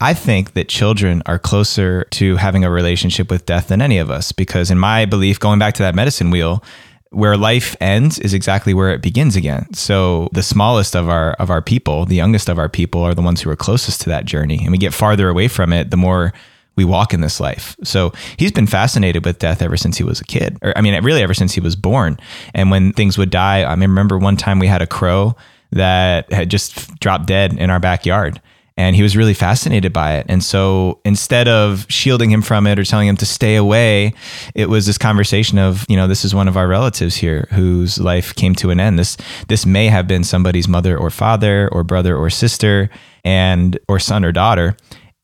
I 0.00 0.12
think 0.12 0.52
that 0.52 0.68
children 0.68 1.22
are 1.24 1.38
closer 1.38 2.04
to 2.10 2.36
having 2.36 2.64
a 2.64 2.70
relationship 2.70 3.30
with 3.30 3.46
death 3.46 3.68
than 3.68 3.80
any 3.80 3.98
of 3.98 4.10
us 4.10 4.32
because 4.32 4.70
in 4.70 4.78
my 4.78 5.06
belief 5.06 5.38
going 5.38 5.58
back 5.58 5.74
to 5.74 5.82
that 5.84 5.94
medicine 5.94 6.30
wheel 6.30 6.62
where 7.10 7.36
life 7.36 7.76
ends 7.80 8.18
is 8.18 8.34
exactly 8.34 8.74
where 8.74 8.90
it 8.90 9.00
begins 9.00 9.36
again. 9.36 9.72
So 9.72 10.28
the 10.32 10.42
smallest 10.42 10.96
of 10.96 11.08
our 11.08 11.34
of 11.34 11.50
our 11.50 11.62
people, 11.62 12.04
the 12.04 12.16
youngest 12.16 12.48
of 12.48 12.58
our 12.58 12.68
people 12.68 13.02
are 13.02 13.14
the 13.14 13.22
ones 13.22 13.42
who 13.42 13.50
are 13.50 13.56
closest 13.56 14.00
to 14.02 14.08
that 14.08 14.24
journey 14.24 14.58
and 14.62 14.72
we 14.72 14.78
get 14.78 14.92
farther 14.92 15.28
away 15.28 15.46
from 15.46 15.72
it 15.72 15.92
the 15.92 15.96
more 15.96 16.32
we 16.76 16.84
walk 16.84 17.12
in 17.14 17.20
this 17.20 17.40
life. 17.40 17.76
So 17.82 18.12
he's 18.36 18.52
been 18.52 18.66
fascinated 18.66 19.24
with 19.24 19.38
death 19.38 19.62
ever 19.62 19.76
since 19.76 19.96
he 19.96 20.04
was 20.04 20.20
a 20.20 20.24
kid. 20.24 20.58
Or 20.62 20.76
I 20.76 20.82
mean, 20.82 21.02
really 21.02 21.22
ever 21.22 21.34
since 21.34 21.54
he 21.54 21.60
was 21.60 21.74
born. 21.74 22.18
And 22.54 22.70
when 22.70 22.92
things 22.92 23.18
would 23.18 23.30
die, 23.30 23.64
I 23.64 23.74
mean, 23.74 23.88
remember 23.88 24.18
one 24.18 24.36
time 24.36 24.58
we 24.58 24.66
had 24.66 24.82
a 24.82 24.86
crow 24.86 25.34
that 25.72 26.30
had 26.32 26.50
just 26.50 26.98
dropped 27.00 27.26
dead 27.26 27.58
in 27.58 27.70
our 27.70 27.80
backyard. 27.80 28.40
And 28.78 28.94
he 28.94 29.02
was 29.02 29.16
really 29.16 29.32
fascinated 29.32 29.94
by 29.94 30.16
it. 30.16 30.26
And 30.28 30.44
so 30.44 31.00
instead 31.06 31.48
of 31.48 31.86
shielding 31.88 32.30
him 32.30 32.42
from 32.42 32.66
it 32.66 32.78
or 32.78 32.84
telling 32.84 33.08
him 33.08 33.16
to 33.16 33.24
stay 33.24 33.56
away, 33.56 34.12
it 34.54 34.68
was 34.68 34.84
this 34.84 34.98
conversation 34.98 35.58
of, 35.58 35.86
you 35.88 35.96
know, 35.96 36.06
this 36.06 36.26
is 36.26 36.34
one 36.34 36.46
of 36.46 36.58
our 36.58 36.68
relatives 36.68 37.16
here 37.16 37.48
whose 37.52 37.98
life 37.98 38.34
came 38.34 38.54
to 38.56 38.68
an 38.68 38.78
end. 38.78 38.98
This 38.98 39.16
this 39.48 39.64
may 39.64 39.86
have 39.86 40.06
been 40.06 40.24
somebody's 40.24 40.68
mother 40.68 40.94
or 40.94 41.08
father 41.08 41.70
or 41.72 41.84
brother 41.84 42.14
or 42.14 42.28
sister 42.28 42.90
and 43.24 43.78
or 43.88 43.98
son 43.98 44.26
or 44.26 44.32
daughter. 44.32 44.76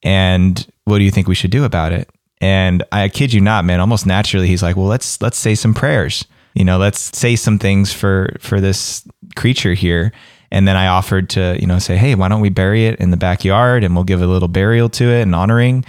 And 0.02 0.66
what 0.92 0.98
do 0.98 1.04
you 1.04 1.10
think 1.10 1.26
we 1.26 1.34
should 1.34 1.50
do 1.50 1.64
about 1.64 1.92
it? 1.92 2.10
And 2.42 2.82
I 2.92 3.08
kid 3.08 3.32
you 3.32 3.40
not, 3.40 3.64
man, 3.64 3.80
almost 3.80 4.04
naturally 4.04 4.46
he's 4.46 4.62
like, 4.62 4.76
well, 4.76 4.86
let's 4.86 5.22
let's 5.22 5.38
say 5.38 5.54
some 5.54 5.72
prayers. 5.72 6.26
You 6.54 6.66
know, 6.66 6.76
let's 6.76 7.16
say 7.18 7.34
some 7.34 7.58
things 7.58 7.94
for 7.94 8.36
for 8.40 8.60
this 8.60 9.02
creature 9.34 9.72
here. 9.72 10.12
And 10.50 10.68
then 10.68 10.76
I 10.76 10.88
offered 10.88 11.30
to, 11.30 11.56
you 11.58 11.66
know, 11.66 11.78
say, 11.78 11.96
hey, 11.96 12.14
why 12.14 12.28
don't 12.28 12.42
we 12.42 12.50
bury 12.50 12.84
it 12.84 13.00
in 13.00 13.10
the 13.10 13.16
backyard 13.16 13.84
and 13.84 13.94
we'll 13.94 14.04
give 14.04 14.20
a 14.20 14.26
little 14.26 14.48
burial 14.48 14.90
to 14.90 15.04
it 15.04 15.22
and 15.22 15.34
honoring. 15.34 15.82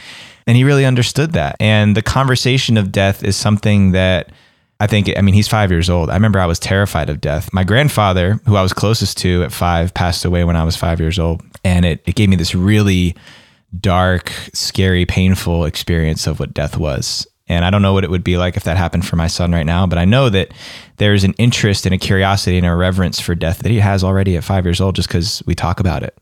And 0.48 0.56
he 0.56 0.64
really 0.64 0.86
understood 0.86 1.34
that. 1.34 1.58
And 1.60 1.98
the 1.98 2.02
conversation 2.02 2.78
of 2.78 2.90
death 2.90 3.26
is 3.26 3.36
something 3.36 3.92
that 3.92 4.32
I 4.80 4.88
think, 4.88 5.12
I 5.18 5.22
mean, 5.22 5.36
he's 5.36 5.50
five 5.50 5.70
years 5.70 5.90
old. 5.90 6.10
I 6.10 6.14
remember 6.14 6.40
I 6.40 6.46
was 6.46 6.60
terrified 6.60 7.10
of 7.10 7.20
death. 7.20 7.52
My 7.52 7.66
grandfather, 7.66 8.40
who 8.46 8.56
I 8.56 8.62
was 8.62 8.72
closest 8.72 9.18
to 9.18 9.44
at 9.44 9.52
five, 9.52 9.94
passed 9.94 10.24
away 10.24 10.46
when 10.46 10.56
I 10.56 10.64
was 10.64 10.78
five 10.78 11.02
years 11.02 11.20
old. 11.20 11.42
And 11.66 11.86
it, 11.86 12.02
it 12.06 12.16
gave 12.16 12.30
me 12.30 12.38
this 12.38 12.56
really 12.56 13.16
dark, 13.80 14.32
scary, 14.54 15.06
painful 15.06 15.66
experience 15.66 16.28
of 16.28 16.40
what 16.40 16.54
death 16.54 16.78
was. 16.78 17.28
And 17.48 17.66
I 17.66 17.70
don't 17.70 17.82
know 17.82 17.94
what 17.94 18.04
it 18.04 18.10
would 18.10 18.24
be 18.24 18.38
like 18.38 18.56
if 18.56 18.64
that 18.64 18.78
happened 18.78 19.06
for 19.06 19.16
my 19.16 19.28
son 19.28 19.52
right 19.52 19.66
now, 19.66 19.86
but 19.86 19.98
I 19.98 20.06
know 20.06 20.30
that 20.30 20.54
there's 20.98 21.24
an 21.24 21.34
interest 21.34 21.86
and 21.86 21.94
a 21.94 21.98
curiosity 21.98 22.58
and 22.58 22.66
a 22.66 22.74
reverence 22.74 23.20
for 23.20 23.36
death 23.36 23.60
that 23.60 23.72
he 23.72 23.80
has 23.80 24.04
already 24.04 24.38
at 24.38 24.44
five 24.44 24.66
years 24.66 24.80
old 24.80 24.96
just 24.96 25.10
because 25.10 25.44
we 25.46 25.54
talk 25.54 25.80
about 25.80 26.04
it. 26.04 26.18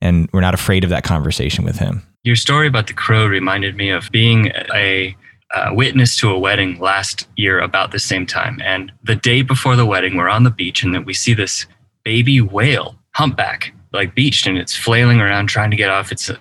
And 0.00 0.28
we're 0.32 0.40
not 0.40 0.54
afraid 0.54 0.82
of 0.82 0.90
that 0.90 1.04
conversation 1.04 1.64
with 1.64 1.78
him. 1.78 2.02
Your 2.24 2.36
story 2.36 2.66
about 2.66 2.88
the 2.88 2.92
crow 2.92 3.26
reminded 3.26 3.76
me 3.76 3.90
of 3.90 4.10
being 4.10 4.50
a 4.74 5.16
uh, 5.54 5.70
witness 5.72 6.16
to 6.16 6.30
a 6.30 6.38
wedding 6.38 6.78
last 6.80 7.28
year 7.36 7.60
about 7.60 7.92
the 7.92 7.98
same 7.98 8.26
time. 8.26 8.60
And 8.64 8.90
the 9.04 9.14
day 9.14 9.42
before 9.42 9.76
the 9.76 9.86
wedding, 9.86 10.16
we're 10.16 10.28
on 10.28 10.42
the 10.42 10.50
beach 10.50 10.82
and 10.82 10.94
then 10.94 11.04
we 11.04 11.14
see 11.14 11.32
this 11.32 11.66
baby 12.02 12.40
whale, 12.40 12.96
humpback, 13.12 13.72
like 13.94 14.14
beached 14.14 14.46
and 14.46 14.58
it's 14.58 14.76
flailing 14.76 15.20
around 15.20 15.46
trying 15.46 15.70
to 15.70 15.76
get 15.76 15.88
off. 15.88 16.10
It's 16.10 16.28
uh, 16.28 16.36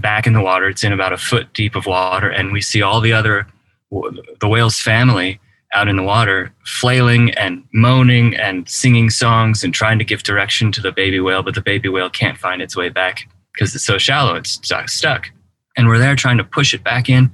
back 0.00 0.26
in 0.26 0.32
the 0.32 0.42
water. 0.42 0.68
It's 0.68 0.84
in 0.84 0.92
about 0.92 1.12
a 1.12 1.16
foot 1.16 1.52
deep 1.54 1.76
of 1.76 1.86
water, 1.86 2.28
and 2.28 2.52
we 2.52 2.60
see 2.60 2.82
all 2.82 3.00
the 3.00 3.12
other 3.12 3.46
the 4.40 4.48
whale's 4.48 4.78
family 4.80 5.40
out 5.72 5.88
in 5.88 5.96
the 5.96 6.02
water 6.02 6.52
flailing 6.64 7.30
and 7.34 7.64
moaning 7.72 8.36
and 8.36 8.68
singing 8.68 9.10
songs 9.10 9.64
and 9.64 9.72
trying 9.72 9.98
to 9.98 10.04
give 10.04 10.22
direction 10.22 10.70
to 10.72 10.80
the 10.80 10.92
baby 10.92 11.20
whale, 11.20 11.42
but 11.42 11.54
the 11.54 11.62
baby 11.62 11.88
whale 11.88 12.10
can't 12.10 12.38
find 12.38 12.60
its 12.60 12.76
way 12.76 12.88
back 12.88 13.28
because 13.52 13.74
it's 13.74 13.84
so 13.84 13.98
shallow. 13.98 14.34
It's 14.34 14.60
stuck, 14.86 15.30
and 15.76 15.86
we're 15.86 15.98
there 15.98 16.16
trying 16.16 16.38
to 16.38 16.44
push 16.44 16.74
it 16.74 16.84
back 16.84 17.08
in. 17.08 17.30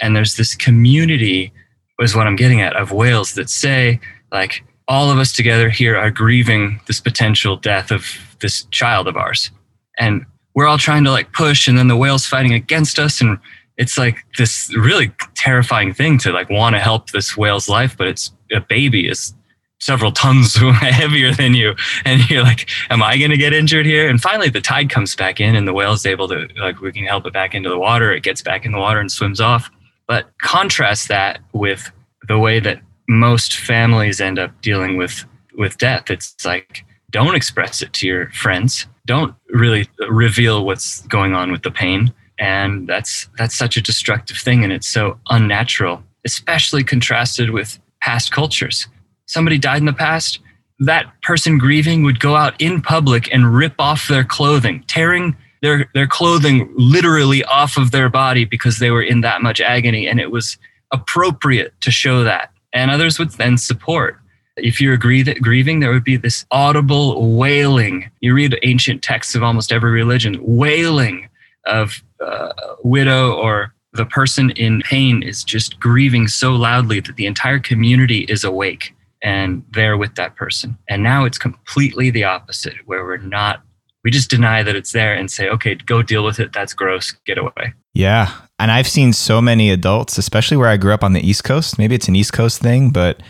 And 0.00 0.16
there's 0.16 0.36
this 0.36 0.54
community, 0.54 1.52
is 2.00 2.16
what 2.16 2.26
I'm 2.26 2.36
getting 2.36 2.62
at, 2.62 2.74
of 2.76 2.92
whales 2.92 3.34
that 3.34 3.50
say 3.50 4.00
like 4.32 4.64
all 4.90 5.08
of 5.08 5.18
us 5.18 5.32
together 5.32 5.70
here 5.70 5.96
are 5.96 6.10
grieving 6.10 6.80
this 6.88 7.00
potential 7.00 7.56
death 7.56 7.92
of 7.92 8.04
this 8.40 8.64
child 8.72 9.06
of 9.06 9.16
ours. 9.16 9.52
And 10.00 10.26
we're 10.54 10.66
all 10.66 10.78
trying 10.78 11.04
to 11.04 11.12
like 11.12 11.32
push, 11.32 11.68
and 11.68 11.78
then 11.78 11.86
the 11.86 11.96
whale's 11.96 12.26
fighting 12.26 12.52
against 12.52 12.98
us. 12.98 13.20
And 13.20 13.38
it's 13.76 13.96
like 13.96 14.24
this 14.36 14.74
really 14.76 15.12
terrifying 15.36 15.94
thing 15.94 16.18
to 16.18 16.32
like 16.32 16.50
want 16.50 16.74
to 16.74 16.80
help 16.80 17.10
this 17.10 17.36
whale's 17.36 17.68
life, 17.68 17.96
but 17.96 18.08
it's 18.08 18.32
a 18.52 18.60
baby 18.60 19.08
is 19.08 19.32
several 19.78 20.10
tons 20.10 20.56
heavier 20.80 21.32
than 21.32 21.54
you. 21.54 21.74
And 22.04 22.28
you're 22.28 22.42
like, 22.42 22.68
am 22.90 23.00
I 23.00 23.16
going 23.16 23.30
to 23.30 23.36
get 23.36 23.52
injured 23.52 23.86
here? 23.86 24.08
And 24.08 24.20
finally, 24.20 24.48
the 24.48 24.60
tide 24.60 24.90
comes 24.90 25.14
back 25.14 25.40
in, 25.40 25.54
and 25.54 25.68
the 25.68 25.72
whale's 25.72 26.04
able 26.04 26.26
to, 26.28 26.48
like, 26.58 26.80
we 26.80 26.90
can 26.90 27.06
help 27.06 27.26
it 27.26 27.32
back 27.32 27.54
into 27.54 27.68
the 27.68 27.78
water. 27.78 28.12
It 28.12 28.24
gets 28.24 28.42
back 28.42 28.66
in 28.66 28.72
the 28.72 28.78
water 28.78 28.98
and 28.98 29.10
swims 29.10 29.40
off. 29.40 29.70
But 30.08 30.28
contrast 30.42 31.06
that 31.08 31.38
with 31.52 31.92
the 32.26 32.40
way 32.40 32.58
that 32.58 32.82
most 33.10 33.56
families 33.56 34.20
end 34.20 34.38
up 34.38 34.52
dealing 34.62 34.96
with 34.96 35.24
with 35.58 35.76
death. 35.78 36.10
It's 36.10 36.44
like 36.44 36.84
don't 37.10 37.34
express 37.34 37.82
it 37.82 37.92
to 37.94 38.06
your 38.06 38.30
friends. 38.30 38.86
Don't 39.04 39.34
really 39.48 39.88
reveal 40.08 40.64
what's 40.64 41.00
going 41.08 41.34
on 41.34 41.50
with 41.50 41.62
the 41.62 41.72
pain. 41.72 42.14
And 42.38 42.88
that's 42.88 43.28
that's 43.36 43.56
such 43.56 43.76
a 43.76 43.82
destructive 43.82 44.36
thing 44.36 44.62
and 44.62 44.72
it's 44.72 44.86
so 44.86 45.18
unnatural, 45.28 46.02
especially 46.24 46.84
contrasted 46.84 47.50
with 47.50 47.80
past 48.00 48.30
cultures. 48.30 48.86
Somebody 49.26 49.58
died 49.58 49.78
in 49.78 49.86
the 49.86 49.92
past, 49.92 50.38
that 50.78 51.06
person 51.22 51.58
grieving 51.58 52.04
would 52.04 52.20
go 52.20 52.36
out 52.36 52.58
in 52.60 52.80
public 52.80 53.32
and 53.34 53.54
rip 53.54 53.74
off 53.78 54.08
their 54.08 54.24
clothing, 54.24 54.84
tearing 54.86 55.36
their 55.62 55.90
their 55.94 56.06
clothing 56.06 56.72
literally 56.76 57.42
off 57.44 57.76
of 57.76 57.90
their 57.90 58.08
body 58.08 58.44
because 58.44 58.78
they 58.78 58.92
were 58.92 59.02
in 59.02 59.20
that 59.22 59.42
much 59.42 59.60
agony 59.60 60.06
and 60.06 60.20
it 60.20 60.30
was 60.30 60.56
appropriate 60.92 61.72
to 61.80 61.90
show 61.90 62.24
that 62.24 62.49
and 62.72 62.90
others 62.90 63.18
would 63.18 63.30
then 63.32 63.58
support 63.58 64.16
If 64.56 64.80
you're 64.80 64.96
grieving, 64.96 65.80
there 65.80 65.90
would 65.92 66.04
be 66.04 66.16
this 66.16 66.44
audible 66.50 67.36
wailing. 67.36 68.10
You 68.20 68.34
read 68.34 68.58
ancient 68.62 69.02
texts 69.02 69.34
of 69.34 69.42
almost 69.42 69.72
every 69.72 69.90
religion, 69.90 70.38
wailing 70.40 71.28
of 71.66 72.02
uh, 72.24 72.52
widow 72.82 73.32
or 73.32 73.74
the 73.92 74.06
person 74.06 74.50
in 74.50 74.82
pain 74.82 75.22
is 75.22 75.42
just 75.42 75.80
grieving 75.80 76.28
so 76.28 76.52
loudly 76.52 77.00
that 77.00 77.16
the 77.16 77.26
entire 77.26 77.58
community 77.58 78.20
is 78.28 78.44
awake 78.44 78.94
and 79.22 79.64
there 79.72 79.96
with 79.96 80.14
that 80.14 80.36
person. 80.36 80.78
And 80.88 81.02
now 81.02 81.24
it's 81.24 81.38
completely 81.38 82.10
the 82.10 82.24
opposite, 82.24 82.74
where 82.86 83.04
we're 83.04 83.18
not, 83.18 83.62
we 84.04 84.10
just 84.10 84.30
deny 84.30 84.62
that 84.62 84.76
it's 84.76 84.92
there 84.92 85.14
and 85.14 85.30
say, 85.30 85.48
okay, 85.48 85.74
go 85.74 86.02
deal 86.02 86.24
with 86.24 86.40
it. 86.40 86.52
That's 86.52 86.72
gross. 86.72 87.12
Get 87.26 87.38
away. 87.38 87.74
Yeah. 87.92 88.32
And 88.58 88.70
I've 88.70 88.88
seen 88.88 89.12
so 89.12 89.40
many 89.40 89.70
adults, 89.70 90.18
especially 90.18 90.56
where 90.56 90.68
I 90.68 90.76
grew 90.76 90.94
up 90.94 91.04
on 91.04 91.12
the 91.12 91.26
East 91.26 91.44
Coast. 91.44 91.78
Maybe 91.78 91.94
it's 91.94 92.08
an 92.08 92.16
East 92.16 92.32
Coast 92.32 92.60
thing, 92.60 92.90
but 92.90 93.22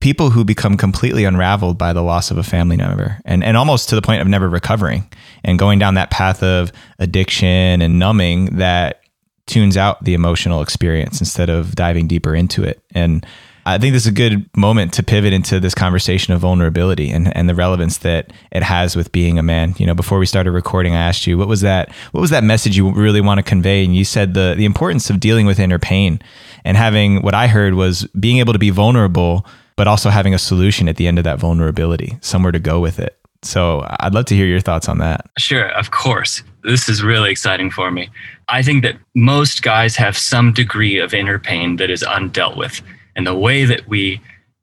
people 0.00 0.30
who 0.30 0.44
become 0.44 0.76
completely 0.76 1.24
unraveled 1.24 1.76
by 1.76 1.92
the 1.92 2.02
loss 2.02 2.30
of 2.30 2.38
a 2.38 2.42
family 2.42 2.76
member 2.76 3.18
and, 3.24 3.44
and 3.44 3.56
almost 3.56 3.88
to 3.90 3.94
the 3.94 4.02
point 4.02 4.22
of 4.22 4.28
never 4.28 4.48
recovering 4.48 5.06
and 5.44 5.58
going 5.58 5.78
down 5.78 5.94
that 5.94 6.10
path 6.10 6.42
of 6.42 6.72
addiction 6.98 7.82
and 7.82 7.98
numbing 7.98 8.56
that 8.56 9.02
tunes 9.46 9.76
out 9.76 10.02
the 10.04 10.14
emotional 10.14 10.62
experience 10.62 11.20
instead 11.20 11.50
of 11.50 11.74
diving 11.74 12.06
deeper 12.06 12.34
into 12.34 12.62
it. 12.64 12.80
And 12.94 13.26
I 13.66 13.78
think 13.78 13.92
this 13.92 14.02
is 14.02 14.08
a 14.08 14.12
good 14.12 14.48
moment 14.56 14.92
to 14.94 15.02
pivot 15.02 15.32
into 15.32 15.60
this 15.60 15.74
conversation 15.74 16.32
of 16.32 16.40
vulnerability 16.40 17.10
and, 17.10 17.34
and 17.36 17.48
the 17.48 17.54
relevance 17.54 17.98
that 17.98 18.32
it 18.52 18.62
has 18.62 18.96
with 18.96 19.12
being 19.12 19.38
a 19.38 19.42
man. 19.42 19.74
You 19.78 19.86
know, 19.86 19.94
before 19.94 20.18
we 20.18 20.26
started 20.26 20.52
recording, 20.52 20.94
I 20.94 21.00
asked 21.00 21.26
you 21.26 21.38
what 21.38 21.48
was 21.48 21.60
that 21.60 21.92
what 22.12 22.20
was 22.20 22.30
that 22.30 22.44
message 22.44 22.76
you 22.76 22.90
really 22.92 23.20
want 23.20 23.38
to 23.38 23.42
convey? 23.42 23.84
And 23.84 23.94
you 23.94 24.04
said 24.04 24.34
the 24.34 24.54
the 24.56 24.64
importance 24.64 25.10
of 25.10 25.20
dealing 25.20 25.46
with 25.46 25.58
inner 25.58 25.78
pain 25.78 26.20
and 26.64 26.76
having 26.76 27.22
what 27.22 27.34
I 27.34 27.46
heard 27.46 27.74
was 27.74 28.06
being 28.18 28.38
able 28.38 28.52
to 28.52 28.58
be 28.58 28.70
vulnerable, 28.70 29.46
but 29.76 29.86
also 29.86 30.10
having 30.10 30.34
a 30.34 30.38
solution 30.38 30.88
at 30.88 30.96
the 30.96 31.06
end 31.06 31.18
of 31.18 31.24
that 31.24 31.38
vulnerability, 31.38 32.18
somewhere 32.20 32.52
to 32.52 32.58
go 32.58 32.80
with 32.80 32.98
it. 32.98 33.16
So 33.42 33.86
I'd 34.00 34.14
love 34.14 34.26
to 34.26 34.36
hear 34.36 34.46
your 34.46 34.60
thoughts 34.60 34.88
on 34.88 34.98
that. 34.98 35.26
Sure, 35.38 35.68
of 35.70 35.90
course. 35.90 36.42
This 36.62 36.88
is 36.88 37.02
really 37.02 37.30
exciting 37.30 37.70
for 37.70 37.90
me. 37.90 38.10
I 38.50 38.62
think 38.62 38.82
that 38.82 38.96
most 39.14 39.62
guys 39.62 39.96
have 39.96 40.16
some 40.16 40.52
degree 40.52 40.98
of 40.98 41.14
inner 41.14 41.38
pain 41.38 41.76
that 41.76 41.88
is 41.88 42.02
undealt 42.02 42.56
with. 42.56 42.82
And 43.16 43.26
the 43.26 43.34
way 43.34 43.64
that 43.64 43.88
we 43.88 44.20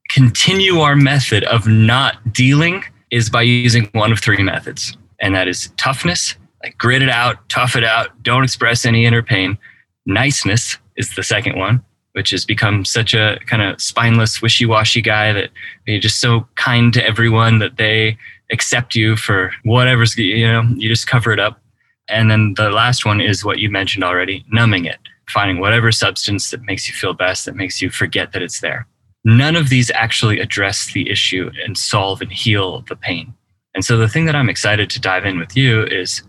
continue 0.08 0.78
our 0.78 0.96
method 0.96 1.44
of 1.44 1.66
not 1.66 2.32
dealing 2.32 2.82
is 3.10 3.30
by 3.30 3.42
using 3.42 3.88
one 3.92 4.12
of 4.12 4.20
three 4.20 4.42
methods. 4.42 4.96
And 5.20 5.34
that 5.34 5.48
is 5.48 5.70
toughness, 5.76 6.36
like 6.62 6.76
grit 6.78 7.02
it 7.02 7.08
out, 7.08 7.48
tough 7.48 7.76
it 7.76 7.84
out, 7.84 8.22
don't 8.22 8.44
express 8.44 8.84
any 8.84 9.04
inner 9.04 9.22
pain. 9.22 9.58
Niceness 10.06 10.78
is 10.96 11.14
the 11.14 11.22
second 11.22 11.58
one, 11.58 11.84
which 12.12 12.30
has 12.30 12.44
become 12.44 12.84
such 12.84 13.14
a 13.14 13.38
kind 13.46 13.62
of 13.62 13.80
spineless, 13.80 14.40
wishy 14.40 14.66
washy 14.66 15.02
guy 15.02 15.32
that 15.32 15.50
you're 15.86 16.00
just 16.00 16.20
so 16.20 16.46
kind 16.56 16.92
to 16.94 17.06
everyone 17.06 17.58
that 17.58 17.76
they 17.76 18.16
accept 18.50 18.94
you 18.94 19.16
for 19.16 19.52
whatever's, 19.64 20.16
you 20.16 20.46
know, 20.46 20.62
you 20.76 20.88
just 20.88 21.06
cover 21.06 21.32
it 21.32 21.40
up. 21.40 21.60
And 22.08 22.30
then 22.30 22.54
the 22.56 22.70
last 22.70 23.04
one 23.04 23.20
is 23.20 23.44
what 23.44 23.58
you 23.58 23.70
mentioned 23.70 24.02
already 24.02 24.44
numbing 24.50 24.86
it 24.86 24.98
finding 25.28 25.60
whatever 25.60 25.92
substance 25.92 26.50
that 26.50 26.62
makes 26.62 26.88
you 26.88 26.94
feel 26.94 27.14
best, 27.14 27.44
that 27.44 27.56
makes 27.56 27.80
you 27.80 27.90
forget 27.90 28.32
that 28.32 28.42
it's 28.42 28.60
there. 28.60 28.86
None 29.24 29.56
of 29.56 29.68
these 29.68 29.90
actually 29.90 30.40
address 30.40 30.92
the 30.92 31.10
issue 31.10 31.50
and 31.64 31.76
solve 31.76 32.20
and 32.20 32.32
heal 32.32 32.82
the 32.88 32.96
pain. 32.96 33.34
And 33.74 33.84
so 33.84 33.96
the 33.96 34.08
thing 34.08 34.24
that 34.26 34.34
I'm 34.34 34.48
excited 34.48 34.90
to 34.90 35.00
dive 35.00 35.24
in 35.24 35.38
with 35.38 35.56
you 35.56 35.84
is 35.84 36.22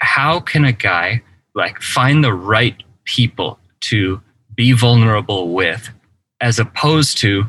how 0.00 0.40
can 0.40 0.64
a 0.64 0.72
guy 0.72 1.22
like 1.54 1.80
find 1.80 2.22
the 2.22 2.32
right 2.32 2.82
people 3.04 3.58
to 3.80 4.20
be 4.54 4.72
vulnerable 4.72 5.52
with 5.52 5.90
as 6.40 6.58
opposed 6.58 7.18
to 7.18 7.44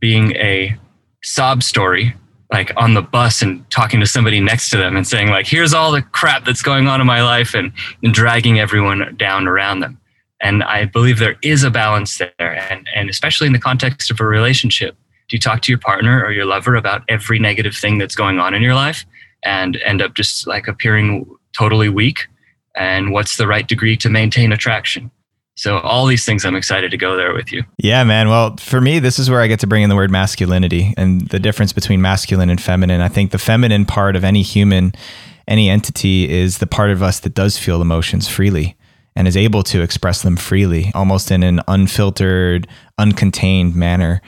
being 0.00 0.34
a 0.36 0.76
sob 1.22 1.62
story 1.62 2.14
like 2.52 2.72
on 2.76 2.94
the 2.94 3.02
bus 3.02 3.42
and 3.42 3.68
talking 3.70 4.00
to 4.00 4.06
somebody 4.06 4.40
next 4.40 4.70
to 4.70 4.76
them 4.76 4.96
and 4.96 5.06
saying 5.06 5.28
like 5.28 5.46
here's 5.46 5.74
all 5.74 5.92
the 5.92 6.02
crap 6.02 6.44
that's 6.44 6.62
going 6.62 6.86
on 6.86 7.00
in 7.00 7.06
my 7.06 7.22
life 7.22 7.54
and, 7.54 7.72
and 8.02 8.14
dragging 8.14 8.58
everyone 8.58 9.14
down 9.16 9.46
around 9.46 9.80
them 9.80 10.00
and 10.40 10.62
I 10.62 10.84
believe 10.84 11.18
there 11.18 11.36
is 11.42 11.64
a 11.64 11.70
balance 11.70 12.18
there. 12.18 12.70
And, 12.70 12.88
and 12.94 13.10
especially 13.10 13.46
in 13.46 13.52
the 13.52 13.58
context 13.58 14.10
of 14.10 14.20
a 14.20 14.24
relationship, 14.24 14.96
do 15.28 15.36
you 15.36 15.40
talk 15.40 15.62
to 15.62 15.72
your 15.72 15.78
partner 15.78 16.24
or 16.24 16.32
your 16.32 16.46
lover 16.46 16.74
about 16.74 17.02
every 17.08 17.38
negative 17.38 17.74
thing 17.74 17.98
that's 17.98 18.14
going 18.14 18.38
on 18.38 18.54
in 18.54 18.62
your 18.62 18.74
life 18.74 19.04
and 19.44 19.76
end 19.84 20.00
up 20.00 20.14
just 20.14 20.46
like 20.46 20.68
appearing 20.68 21.26
totally 21.56 21.88
weak? 21.88 22.26
And 22.74 23.12
what's 23.12 23.36
the 23.36 23.46
right 23.46 23.66
degree 23.66 23.96
to 23.98 24.08
maintain 24.08 24.52
attraction? 24.52 25.10
So 25.56 25.80
all 25.80 26.06
these 26.06 26.24
things, 26.24 26.44
I'm 26.44 26.54
excited 26.54 26.92
to 26.92 26.96
go 26.96 27.16
there 27.16 27.34
with 27.34 27.52
you. 27.52 27.64
Yeah, 27.78 28.04
man. 28.04 28.28
Well, 28.28 28.56
for 28.58 28.80
me, 28.80 29.00
this 29.00 29.18
is 29.18 29.28
where 29.28 29.40
I 29.40 29.48
get 29.48 29.58
to 29.60 29.66
bring 29.66 29.82
in 29.82 29.88
the 29.88 29.96
word 29.96 30.10
masculinity 30.10 30.94
and 30.96 31.28
the 31.28 31.40
difference 31.40 31.72
between 31.72 32.00
masculine 32.00 32.48
and 32.48 32.60
feminine. 32.60 33.00
I 33.00 33.08
think 33.08 33.32
the 33.32 33.38
feminine 33.38 33.84
part 33.84 34.14
of 34.14 34.22
any 34.22 34.42
human, 34.42 34.92
any 35.48 35.68
entity, 35.68 36.30
is 36.30 36.58
the 36.58 36.68
part 36.68 36.90
of 36.90 37.02
us 37.02 37.18
that 37.20 37.34
does 37.34 37.58
feel 37.58 37.82
emotions 37.82 38.28
freely 38.28 38.76
and 39.18 39.26
is 39.26 39.36
able 39.36 39.64
to 39.64 39.82
express 39.82 40.22
them 40.22 40.36
freely, 40.36 40.92
almost 40.94 41.32
in 41.32 41.42
an 41.42 41.60
unfiltered, 41.66 42.68
uncontained 43.00 43.74
manner, 43.74 44.22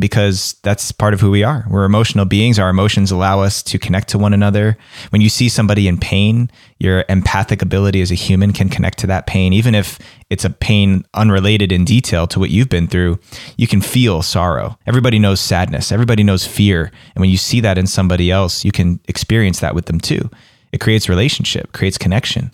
because 0.00 0.56
that's 0.64 0.90
part 0.90 1.14
of 1.14 1.20
who 1.20 1.30
we 1.30 1.44
are. 1.44 1.64
We're 1.70 1.84
emotional 1.84 2.24
beings. 2.24 2.58
Our 2.58 2.68
emotions 2.68 3.12
allow 3.12 3.38
us 3.38 3.62
to 3.62 3.78
connect 3.78 4.08
to 4.08 4.18
one 4.18 4.34
another. 4.34 4.76
When 5.10 5.22
you 5.22 5.28
see 5.28 5.48
somebody 5.48 5.86
in 5.86 5.96
pain, 5.96 6.50
your 6.80 7.04
empathic 7.08 7.62
ability 7.62 8.00
as 8.00 8.10
a 8.10 8.16
human 8.16 8.52
can 8.52 8.68
connect 8.68 8.98
to 8.98 9.06
that 9.06 9.28
pain, 9.28 9.52
even 9.52 9.76
if 9.76 10.00
it's 10.28 10.44
a 10.44 10.50
pain 10.50 11.04
unrelated 11.14 11.70
in 11.70 11.84
detail 11.84 12.26
to 12.26 12.40
what 12.40 12.50
you've 12.50 12.68
been 12.68 12.88
through. 12.88 13.20
You 13.56 13.68
can 13.68 13.80
feel 13.80 14.22
sorrow. 14.22 14.76
Everybody 14.88 15.20
knows 15.20 15.40
sadness. 15.40 15.92
Everybody 15.92 16.24
knows 16.24 16.44
fear. 16.44 16.90
And 17.14 17.20
when 17.20 17.30
you 17.30 17.36
see 17.36 17.60
that 17.60 17.78
in 17.78 17.86
somebody 17.86 18.32
else, 18.32 18.64
you 18.64 18.72
can 18.72 18.98
experience 19.06 19.60
that 19.60 19.76
with 19.76 19.86
them 19.86 20.00
too. 20.00 20.30
It 20.72 20.80
creates 20.80 21.08
relationship, 21.08 21.72
creates 21.72 21.96
connection. 21.98 22.50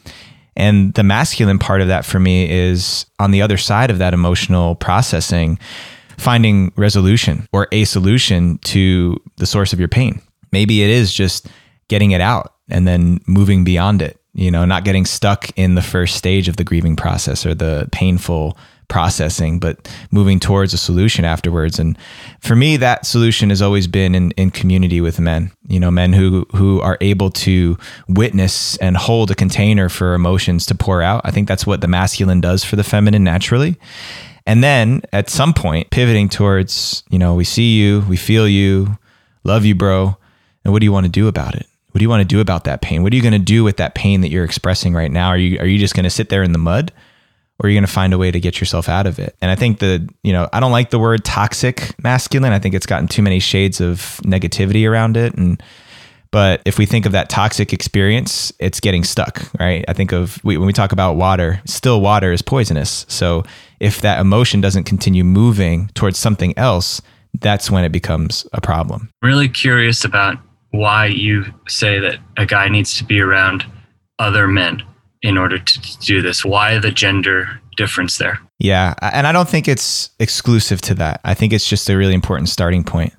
And 0.58 0.92
the 0.94 1.04
masculine 1.04 1.60
part 1.60 1.80
of 1.80 1.88
that 1.88 2.04
for 2.04 2.18
me 2.18 2.50
is 2.50 3.06
on 3.20 3.30
the 3.30 3.40
other 3.40 3.56
side 3.56 3.90
of 3.90 3.98
that 3.98 4.12
emotional 4.12 4.74
processing, 4.74 5.58
finding 6.18 6.72
resolution 6.76 7.48
or 7.52 7.68
a 7.70 7.84
solution 7.84 8.58
to 8.64 9.16
the 9.36 9.46
source 9.46 9.72
of 9.72 9.78
your 9.78 9.88
pain. 9.88 10.20
Maybe 10.50 10.82
it 10.82 10.90
is 10.90 11.14
just 11.14 11.46
getting 11.86 12.10
it 12.10 12.20
out 12.20 12.54
and 12.68 12.88
then 12.88 13.20
moving 13.26 13.62
beyond 13.62 14.02
it, 14.02 14.20
you 14.34 14.50
know, 14.50 14.64
not 14.64 14.84
getting 14.84 15.06
stuck 15.06 15.48
in 15.56 15.76
the 15.76 15.82
first 15.82 16.16
stage 16.16 16.48
of 16.48 16.56
the 16.56 16.64
grieving 16.64 16.96
process 16.96 17.46
or 17.46 17.54
the 17.54 17.88
painful 17.92 18.58
processing, 18.88 19.58
but 19.58 19.88
moving 20.10 20.40
towards 20.40 20.72
a 20.72 20.78
solution 20.78 21.24
afterwards. 21.24 21.78
And 21.78 21.96
for 22.40 22.56
me, 22.56 22.76
that 22.78 23.06
solution 23.06 23.50
has 23.50 23.62
always 23.62 23.86
been 23.86 24.14
in, 24.14 24.30
in 24.32 24.50
community 24.50 25.00
with 25.00 25.20
men, 25.20 25.50
you 25.68 25.78
know, 25.78 25.90
men 25.90 26.12
who, 26.12 26.46
who 26.54 26.80
are 26.80 26.98
able 27.00 27.30
to 27.30 27.76
witness 28.08 28.76
and 28.78 28.96
hold 28.96 29.30
a 29.30 29.34
container 29.34 29.88
for 29.88 30.14
emotions 30.14 30.66
to 30.66 30.74
pour 30.74 31.02
out. 31.02 31.20
I 31.24 31.30
think 31.30 31.48
that's 31.48 31.66
what 31.66 31.80
the 31.80 31.88
masculine 31.88 32.40
does 32.40 32.64
for 32.64 32.76
the 32.76 32.84
feminine 32.84 33.24
naturally. 33.24 33.76
And 34.46 34.64
then 34.64 35.02
at 35.12 35.28
some 35.28 35.52
point, 35.52 35.90
pivoting 35.90 36.30
towards, 36.30 37.02
you 37.10 37.18
know, 37.18 37.34
we 37.34 37.44
see 37.44 37.76
you, 37.76 38.00
we 38.08 38.16
feel 38.16 38.48
you, 38.48 38.96
love 39.44 39.66
you, 39.66 39.74
bro. 39.74 40.16
And 40.64 40.72
what 40.72 40.80
do 40.80 40.86
you 40.86 40.92
want 40.92 41.04
to 41.04 41.12
do 41.12 41.28
about 41.28 41.54
it? 41.54 41.66
What 41.90 41.98
do 41.98 42.04
you 42.04 42.08
want 42.08 42.22
to 42.22 42.34
do 42.36 42.40
about 42.40 42.64
that 42.64 42.80
pain? 42.80 43.02
What 43.02 43.12
are 43.12 43.16
you 43.16 43.22
going 43.22 43.32
to 43.32 43.38
do 43.38 43.64
with 43.64 43.76
that 43.76 43.94
pain 43.94 44.22
that 44.22 44.30
you're 44.30 44.44
expressing 44.44 44.94
right 44.94 45.10
now? 45.10 45.28
Are 45.28 45.36
you, 45.36 45.58
are 45.58 45.66
you 45.66 45.78
just 45.78 45.94
going 45.94 46.04
to 46.04 46.10
sit 46.10 46.30
there 46.30 46.42
in 46.42 46.52
the 46.52 46.58
mud? 46.58 46.92
Or 47.58 47.68
you're 47.68 47.74
going 47.74 47.86
to 47.86 47.92
find 47.92 48.12
a 48.12 48.18
way 48.18 48.30
to 48.30 48.40
get 48.40 48.60
yourself 48.60 48.88
out 48.88 49.06
of 49.06 49.18
it. 49.18 49.36
And 49.40 49.50
I 49.50 49.56
think 49.56 49.80
the, 49.80 50.08
you 50.22 50.32
know, 50.32 50.48
I 50.52 50.60
don't 50.60 50.72
like 50.72 50.90
the 50.90 50.98
word 50.98 51.24
toxic 51.24 51.94
masculine. 52.02 52.52
I 52.52 52.58
think 52.58 52.74
it's 52.74 52.86
gotten 52.86 53.08
too 53.08 53.22
many 53.22 53.40
shades 53.40 53.80
of 53.80 54.20
negativity 54.22 54.88
around 54.88 55.16
it. 55.16 55.34
And, 55.34 55.60
but 56.30 56.62
if 56.64 56.78
we 56.78 56.86
think 56.86 57.06
of 57.06 57.12
that 57.12 57.28
toxic 57.28 57.72
experience, 57.72 58.52
it's 58.60 58.80
getting 58.80 59.02
stuck, 59.02 59.50
right? 59.58 59.84
I 59.88 59.92
think 59.92 60.12
of 60.12 60.42
we, 60.44 60.56
when 60.56 60.66
we 60.66 60.72
talk 60.72 60.92
about 60.92 61.14
water, 61.14 61.60
still 61.64 62.00
water 62.00 62.32
is 62.32 62.42
poisonous. 62.42 63.06
So 63.08 63.44
if 63.80 64.02
that 64.02 64.20
emotion 64.20 64.60
doesn't 64.60 64.84
continue 64.84 65.24
moving 65.24 65.88
towards 65.94 66.18
something 66.18 66.56
else, 66.56 67.02
that's 67.40 67.70
when 67.70 67.84
it 67.84 67.90
becomes 67.90 68.46
a 68.52 68.60
problem. 68.60 69.10
Really 69.22 69.48
curious 69.48 70.04
about 70.04 70.38
why 70.70 71.06
you 71.06 71.44
say 71.66 71.98
that 71.98 72.18
a 72.36 72.46
guy 72.46 72.68
needs 72.68 72.96
to 72.98 73.04
be 73.04 73.20
around 73.20 73.64
other 74.18 74.46
men 74.46 74.82
in 75.22 75.36
order 75.38 75.58
to 75.58 75.98
do 75.98 76.22
this? 76.22 76.44
Why 76.44 76.78
the 76.78 76.90
gender 76.90 77.60
difference 77.76 78.18
there? 78.18 78.38
Yeah. 78.58 78.94
And 79.00 79.26
I 79.26 79.32
don't 79.32 79.48
think 79.48 79.68
it's 79.68 80.10
exclusive 80.18 80.80
to 80.82 80.94
that. 80.94 81.20
I 81.24 81.34
think 81.34 81.52
it's 81.52 81.68
just 81.68 81.88
a 81.88 81.96
really 81.96 82.14
important 82.14 82.48
starting 82.48 82.84
point 82.84 83.12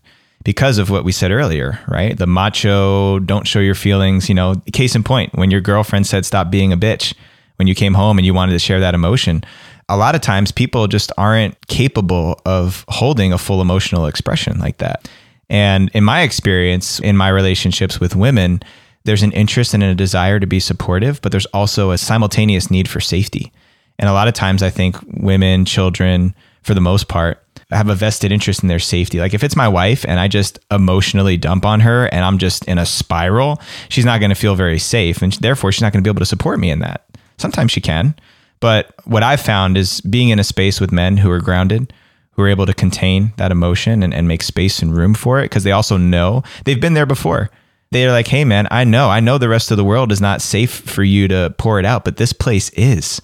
because 0.43 0.77
of 0.77 0.89
what 0.89 1.03
we 1.03 1.11
said 1.11 1.31
earlier, 1.31 1.79
right? 1.87 2.17
The 2.17 2.27
macho, 2.27 3.19
don't 3.19 3.47
show 3.47 3.59
your 3.59 3.75
feelings. 3.75 4.29
You 4.29 4.35
know, 4.35 4.55
case 4.73 4.95
in 4.95 5.03
point, 5.03 5.33
when 5.35 5.51
your 5.51 5.61
girlfriend 5.61 6.07
said, 6.07 6.25
stop 6.25 6.49
being 6.49 6.73
a 6.73 6.77
bitch, 6.77 7.13
when 7.57 7.67
you 7.67 7.75
came 7.75 7.93
home 7.93 8.17
and 8.17 8.25
you 8.25 8.33
wanted 8.33 8.53
to 8.53 8.59
share 8.59 8.79
that 8.79 8.93
emotion, 8.93 9.43
a 9.89 9.97
lot 9.97 10.15
of 10.15 10.21
times 10.21 10.51
people 10.51 10.87
just 10.87 11.11
aren't 11.17 11.67
capable 11.67 12.39
of 12.45 12.85
holding 12.87 13.33
a 13.33 13.37
full 13.37 13.61
emotional 13.61 14.05
expression 14.05 14.59
like 14.59 14.77
that. 14.77 15.09
And 15.49 15.89
in 15.93 16.03
my 16.03 16.21
experience, 16.21 16.99
in 16.99 17.17
my 17.17 17.29
relationships 17.29 17.99
with 17.99 18.15
women, 18.15 18.61
there's 19.09 19.23
an 19.23 19.31
interest 19.31 19.73
and 19.73 19.81
a 19.81 19.95
desire 19.95 20.39
to 20.39 20.45
be 20.45 20.59
supportive, 20.59 21.19
but 21.23 21.31
there's 21.31 21.47
also 21.47 21.89
a 21.89 21.97
simultaneous 21.97 22.69
need 22.69 22.87
for 22.87 22.99
safety. 22.99 23.51
And 23.97 24.07
a 24.07 24.13
lot 24.13 24.27
of 24.27 24.35
times, 24.35 24.61
I 24.61 24.69
think 24.69 24.97
women, 25.07 25.65
children, 25.65 26.35
for 26.61 26.75
the 26.75 26.79
most 26.79 27.07
part, 27.07 27.43
have 27.71 27.89
a 27.89 27.95
vested 27.95 28.31
interest 28.31 28.61
in 28.61 28.69
their 28.69 28.77
safety. 28.77 29.19
Like 29.19 29.33
if 29.33 29.43
it's 29.43 29.55
my 29.55 29.67
wife 29.67 30.05
and 30.07 30.19
I 30.19 30.27
just 30.27 30.59
emotionally 30.69 31.37
dump 31.37 31.65
on 31.65 31.79
her 31.79 32.05
and 32.05 32.23
I'm 32.23 32.37
just 32.37 32.65
in 32.65 32.77
a 32.77 32.85
spiral, 32.85 33.59
she's 33.89 34.05
not 34.05 34.19
going 34.19 34.29
to 34.29 34.35
feel 34.35 34.53
very 34.53 34.77
safe 34.77 35.23
and 35.23 35.33
therefore 35.33 35.71
she's 35.71 35.81
not 35.81 35.91
going 35.91 36.03
to 36.03 36.07
be 36.07 36.11
able 36.11 36.19
to 36.19 36.25
support 36.27 36.59
me 36.59 36.69
in 36.69 36.77
that. 36.79 37.03
Sometimes 37.37 37.71
she 37.71 37.81
can. 37.81 38.13
But 38.59 38.93
what 39.05 39.23
I've 39.23 39.41
found 39.41 39.75
is 39.75 40.01
being 40.01 40.29
in 40.29 40.37
a 40.37 40.43
space 40.43 40.79
with 40.79 40.91
men 40.91 41.17
who 41.17 41.31
are 41.31 41.41
grounded, 41.41 41.93
who 42.33 42.43
are 42.43 42.47
able 42.47 42.67
to 42.67 42.75
contain 42.75 43.33
that 43.37 43.51
emotion 43.51 44.03
and, 44.03 44.13
and 44.13 44.27
make 44.27 44.43
space 44.43 44.83
and 44.83 44.95
room 44.95 45.15
for 45.15 45.39
it 45.39 45.45
because 45.45 45.63
they 45.63 45.71
also 45.71 45.97
know 45.97 46.43
they've 46.65 46.79
been 46.79 46.93
there 46.93 47.07
before. 47.07 47.49
They're 47.91 48.11
like, 48.11 48.27
hey, 48.27 48.45
man, 48.45 48.67
I 48.69 48.83
know, 48.83 49.09
I 49.09 49.19
know 49.19 49.37
the 49.37 49.49
rest 49.49 49.71
of 49.71 49.77
the 49.77 49.83
world 49.83 50.11
is 50.11 50.21
not 50.21 50.41
safe 50.41 50.71
for 50.71 51.03
you 51.03 51.27
to 51.27 51.53
pour 51.57 51.79
it 51.79 51.85
out, 51.85 52.05
but 52.05 52.17
this 52.17 52.33
place 52.33 52.69
is. 52.71 53.19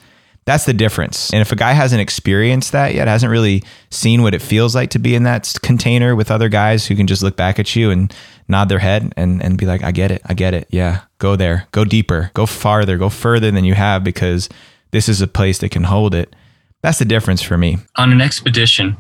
That's 0.46 0.66
the 0.66 0.74
difference. 0.74 1.32
And 1.34 1.42
if 1.42 1.52
a 1.52 1.56
guy 1.56 1.74
hasn't 1.74 2.02
experienced 2.02 2.72
that 2.72 2.94
yet, 2.94 3.08
hasn't 3.08 3.32
really 3.32 3.64
seen 3.90 4.22
what 4.22 4.36
it 4.36 4.42
feels 4.42 4.76
like 4.76 4.92
to 4.92 5.00
be 5.00 5.16
in 5.16 5.24
that 5.24 5.54
container 5.64 6.16
with 6.16 6.30
other 6.30 6.50
guys 6.50 6.86
who 6.86 6.96
can 6.96 7.08
just 7.08 7.24
look 7.24 7.36
back 7.36 7.58
at 7.58 7.76
you 7.76 7.90
and 7.90 8.16
nod 8.48 8.70
their 8.70 8.80
head 8.80 9.12
and, 9.18 9.44
and 9.44 9.58
be 9.58 9.66
like, 9.66 9.84
I 9.84 9.92
get 9.92 10.12
it. 10.12 10.22
I 10.26 10.36
get 10.36 10.54
it. 10.54 10.68
Yeah. 10.70 11.02
Go 11.18 11.36
there. 11.36 11.68
Go 11.72 11.84
deeper. 11.84 12.30
Go 12.36 12.46
farther. 12.46 12.98
Go 12.98 13.10
further 13.10 13.50
than 13.50 13.66
you 13.66 13.74
have 13.74 14.04
because 14.04 14.48
this 14.92 15.10
is 15.10 15.20
a 15.20 15.28
place 15.28 15.58
that 15.60 15.72
can 15.72 15.84
hold 15.84 16.14
it. 16.14 16.36
That's 16.84 17.00
the 17.00 17.06
difference 17.06 17.42
for 17.42 17.58
me. 17.58 17.78
On 17.96 18.12
an 18.12 18.22
expedition, 18.22 18.98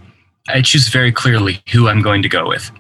I 0.48 0.64
choose 0.64 0.88
very 0.88 1.12
clearly 1.12 1.62
who 1.72 1.88
I'm 1.88 2.02
going 2.02 2.24
to 2.24 2.30
go 2.30 2.48
with. 2.48 2.72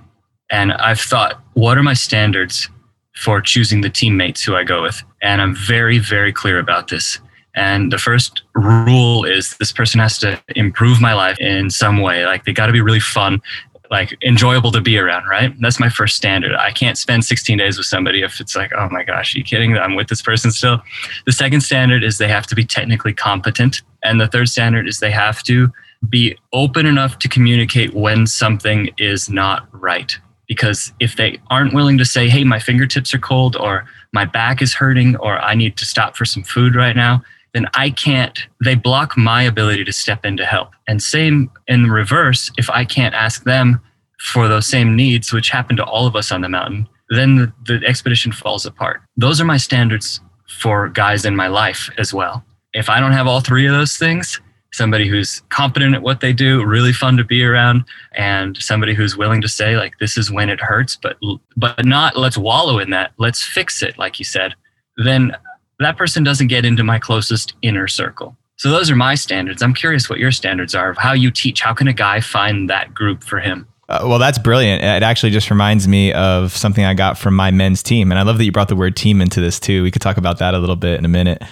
And 0.50 0.74
I've 0.74 1.00
thought, 1.00 1.40
what 1.54 1.78
are 1.78 1.84
my 1.84 1.94
standards 1.94 2.68
for 3.16 3.42
choosing 3.42 3.82
the 3.82 3.90
teammates 3.90 4.44
who 4.44 4.56
I 4.56 4.64
go 4.64 4.82
with? 4.82 5.04
And 5.22 5.42
I'm 5.42 5.56
very, 5.56 6.00
very 6.00 6.34
clear 6.34 6.60
about 6.60 6.90
this. 6.90 7.20
And 7.56 7.92
the 7.92 7.98
first 7.98 8.44
rule 8.54 9.24
is 9.24 9.56
this 9.58 9.72
person 9.72 10.00
has 10.02 10.18
to 10.20 10.42
improve 10.56 11.00
my 11.00 11.14
life 11.14 11.40
in 11.40 11.70
some 11.70 12.02
way. 12.02 12.26
Like 12.26 12.44
they 12.44 12.52
got 12.52 12.68
to 12.68 12.74
be 12.74 12.82
really 12.82 13.00
fun, 13.00 13.42
like 13.90 14.18
enjoyable 14.24 14.72
to 14.74 14.82
be 14.82 14.98
around, 14.98 15.28
right? 15.28 15.54
That's 15.62 15.80
my 15.80 15.90
first 15.90 16.16
standard. 16.18 16.54
I 16.54 16.72
can't 16.72 16.98
spend 16.98 17.24
16 17.24 17.58
days 17.58 17.78
with 17.78 17.88
somebody 17.88 18.24
if 18.24 18.42
it's 18.42 18.56
like, 18.56 18.74
oh 18.76 18.90
my 18.92 19.04
gosh, 19.04 19.34
are 19.34 19.38
you 19.38 19.44
kidding? 19.44 19.78
I'm 19.78 19.96
with 19.96 20.10
this 20.10 20.22
person 20.22 20.52
still. 20.52 20.82
The 21.26 21.32
second 21.32 21.62
standard 21.62 22.04
is 22.04 22.18
they 22.18 22.28
have 22.28 22.48
to 22.48 22.56
be 22.56 22.66
technically 22.66 23.14
competent. 23.14 23.82
And 24.04 24.20
the 24.20 24.28
third 24.28 24.50
standard 24.50 24.88
is 24.88 25.00
they 25.00 25.12
have 25.12 25.42
to 25.44 25.72
be 26.10 26.38
open 26.52 26.86
enough 26.86 27.20
to 27.20 27.30
communicate 27.30 27.94
when 27.94 28.28
something 28.28 28.90
is 28.98 29.30
not 29.30 29.68
right. 29.72 30.18
Because 30.48 30.94
if 31.00 31.16
they 31.16 31.40
aren't 31.50 31.74
willing 31.74 31.98
to 31.98 32.06
say, 32.06 32.30
hey, 32.30 32.44
my 32.44 32.60
fingertips 32.60 33.14
are 33.14 33.20
cold, 33.20 33.56
or 33.56 33.86
my 34.14 34.26
back 34.26 34.62
is 34.62 34.74
hurting, 34.74 35.16
or 35.18 35.40
I 35.40 35.56
need 35.56 35.78
to 35.78 35.86
stop 35.86 36.16
for 36.16 36.26
some 36.26 36.44
food 36.44 36.76
right 36.76 36.96
now, 36.96 37.24
then 37.54 37.68
I 37.74 37.90
can't, 37.90 38.38
they 38.64 38.76
block 38.76 39.18
my 39.18 39.42
ability 39.42 39.86
to 39.86 39.94
step 39.94 40.26
in 40.26 40.38
to 40.38 40.46
help. 40.46 40.72
And 40.88 41.02
same 41.02 41.50
in 41.68 41.90
reverse, 41.90 42.52
if 42.58 42.70
I 42.70 42.84
can't 42.86 43.16
ask 43.16 43.44
them 43.44 43.80
for 44.20 44.48
those 44.48 44.68
same 44.68 44.96
needs, 44.96 45.32
which 45.32 45.50
happen 45.50 45.78
to 45.78 45.86
all 45.86 46.06
of 46.06 46.16
us 46.16 46.32
on 46.32 46.42
the 46.42 46.50
mountain, 46.50 46.88
then 47.10 47.38
the, 47.38 47.54
the 47.66 47.88
expedition 47.88 48.32
falls 48.32 48.66
apart. 48.66 49.02
Those 49.16 49.40
are 49.40 49.46
my 49.46 49.58
standards 49.58 50.20
for 50.48 50.90
guys 50.90 51.26
in 51.26 51.36
my 51.36 51.48
life 51.48 51.90
as 51.98 52.14
well. 52.14 52.44
If 52.74 52.90
I 52.90 53.00
don't 53.00 53.14
have 53.14 53.28
all 53.28 53.40
three 53.40 53.66
of 53.68 53.74
those 53.74 53.96
things, 53.96 54.42
somebody 54.76 55.08
who's 55.08 55.42
competent 55.50 55.96
at 55.96 56.02
what 56.02 56.22
they 56.22 56.34
do, 56.34 56.64
really 56.64 56.94
fun 56.94 57.18
to 57.18 57.24
be 57.24 57.44
around, 57.44 57.86
and 58.14 58.58
somebody 58.58 58.94
who's 58.94 59.18
willing 59.18 59.42
to 59.42 59.48
say 59.48 59.78
like 59.78 59.98
this 60.00 60.18
is 60.18 60.32
when 60.32 60.50
it 60.50 60.60
hurts, 60.60 60.96
but 60.96 61.18
but 61.56 61.86
not 61.86 62.18
let's 62.18 62.38
wallow 62.38 62.80
in 62.80 62.90
that. 62.92 63.14
Let's 63.18 63.44
fix 63.44 63.82
it, 63.82 63.98
like 63.98 64.20
you 64.20 64.26
said. 64.26 64.56
Then 64.98 65.36
that 65.80 65.98
person 65.98 66.24
doesn't 66.24 66.48
get 66.48 66.66
into 66.66 66.84
my 66.84 67.00
closest 67.00 67.54
inner 67.62 67.88
circle. 67.88 68.38
So 68.58 68.70
those 68.70 68.90
are 68.90 68.96
my 68.96 69.16
standards. 69.16 69.62
I'm 69.62 69.74
curious 69.74 70.10
what 70.10 70.20
your 70.20 70.32
standards 70.32 70.74
are 70.76 70.90
of 70.90 70.98
how 70.98 71.12
you 71.12 71.30
teach. 71.30 71.62
How 71.62 71.74
can 71.74 71.88
a 71.88 71.94
guy 71.94 72.22
find 72.22 72.70
that 72.70 72.94
group 72.94 73.24
for 73.24 73.40
him? 73.40 73.68
Uh, 73.88 74.04
well, 74.06 74.18
that's 74.18 74.40
brilliant. 74.40 74.82
It 74.84 75.04
actually 75.04 75.32
just 75.32 75.52
reminds 75.52 75.88
me 75.88 76.12
of 76.14 76.56
something 76.56 76.84
I 76.84 76.94
got 76.94 77.18
from 77.18 77.36
my 77.36 77.52
men's 77.52 77.84
team. 77.84 78.12
And 78.12 78.18
I 78.18 78.24
love 78.24 78.38
that 78.38 78.46
you 78.46 78.52
brought 78.52 78.70
the 78.70 78.76
word 78.76 78.96
team 78.96 79.22
into 79.22 79.42
this 79.42 79.60
too. 79.60 79.84
We 79.84 79.92
could 79.92 80.02
talk 80.02 80.18
about 80.18 80.40
that 80.40 80.54
a 80.56 80.60
little 80.60 80.76
bit 80.76 80.98
in 80.98 81.06
a 81.06 81.10
minute. 81.10 81.44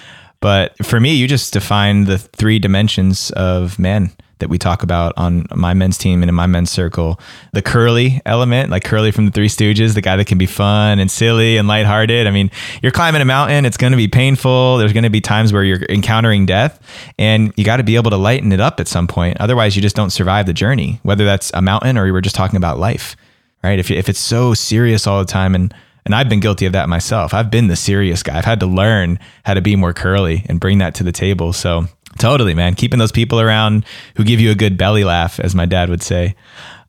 But 0.44 0.76
for 0.84 1.00
me, 1.00 1.14
you 1.14 1.26
just 1.26 1.54
define 1.54 2.04
the 2.04 2.18
three 2.18 2.58
dimensions 2.58 3.30
of 3.30 3.78
men 3.78 4.10
that 4.40 4.50
we 4.50 4.58
talk 4.58 4.82
about 4.82 5.14
on 5.16 5.46
my 5.54 5.72
men's 5.72 5.96
team 5.96 6.22
and 6.22 6.28
in 6.28 6.34
my 6.34 6.46
men's 6.46 6.70
circle. 6.70 7.18
The 7.54 7.62
curly 7.62 8.20
element, 8.26 8.68
like 8.68 8.84
Curly 8.84 9.10
from 9.10 9.24
the 9.24 9.32
Three 9.32 9.48
Stooges, 9.48 9.94
the 9.94 10.02
guy 10.02 10.16
that 10.16 10.26
can 10.26 10.36
be 10.36 10.44
fun 10.44 10.98
and 10.98 11.10
silly 11.10 11.56
and 11.56 11.66
lighthearted. 11.66 12.26
I 12.26 12.30
mean, 12.30 12.50
you're 12.82 12.92
climbing 12.92 13.22
a 13.22 13.24
mountain, 13.24 13.64
it's 13.64 13.78
going 13.78 13.92
to 13.92 13.96
be 13.96 14.06
painful. 14.06 14.76
There's 14.76 14.92
going 14.92 15.04
to 15.04 15.08
be 15.08 15.22
times 15.22 15.50
where 15.50 15.64
you're 15.64 15.82
encountering 15.88 16.44
death, 16.44 16.78
and 17.18 17.50
you 17.56 17.64
got 17.64 17.78
to 17.78 17.82
be 17.82 17.96
able 17.96 18.10
to 18.10 18.18
lighten 18.18 18.52
it 18.52 18.60
up 18.60 18.80
at 18.80 18.86
some 18.86 19.06
point. 19.06 19.38
Otherwise, 19.40 19.76
you 19.76 19.80
just 19.80 19.96
don't 19.96 20.10
survive 20.10 20.44
the 20.44 20.52
journey, 20.52 21.00
whether 21.04 21.24
that's 21.24 21.50
a 21.54 21.62
mountain 21.62 21.96
or 21.96 22.04
we 22.04 22.12
were 22.12 22.20
just 22.20 22.36
talking 22.36 22.58
about 22.58 22.78
life, 22.78 23.16
right? 23.62 23.78
If, 23.78 23.90
if 23.90 24.10
it's 24.10 24.20
so 24.20 24.52
serious 24.52 25.06
all 25.06 25.20
the 25.20 25.24
time 25.24 25.54
and 25.54 25.74
and 26.04 26.14
I've 26.14 26.28
been 26.28 26.40
guilty 26.40 26.66
of 26.66 26.72
that 26.72 26.88
myself. 26.88 27.32
I've 27.32 27.50
been 27.50 27.68
the 27.68 27.76
serious 27.76 28.22
guy. 28.22 28.36
I've 28.38 28.44
had 28.44 28.60
to 28.60 28.66
learn 28.66 29.18
how 29.44 29.54
to 29.54 29.62
be 29.62 29.76
more 29.76 29.92
curly 29.92 30.44
and 30.48 30.60
bring 30.60 30.78
that 30.78 30.94
to 30.96 31.04
the 31.04 31.12
table. 31.12 31.52
So 31.52 31.86
totally, 32.18 32.54
man, 32.54 32.74
keeping 32.74 32.98
those 32.98 33.12
people 33.12 33.40
around 33.40 33.84
who 34.16 34.24
give 34.24 34.40
you 34.40 34.50
a 34.50 34.54
good 34.54 34.76
belly 34.76 35.04
laugh, 35.04 35.40
as 35.40 35.54
my 35.54 35.66
dad 35.66 35.88
would 35.88 36.02
say. 36.02 36.34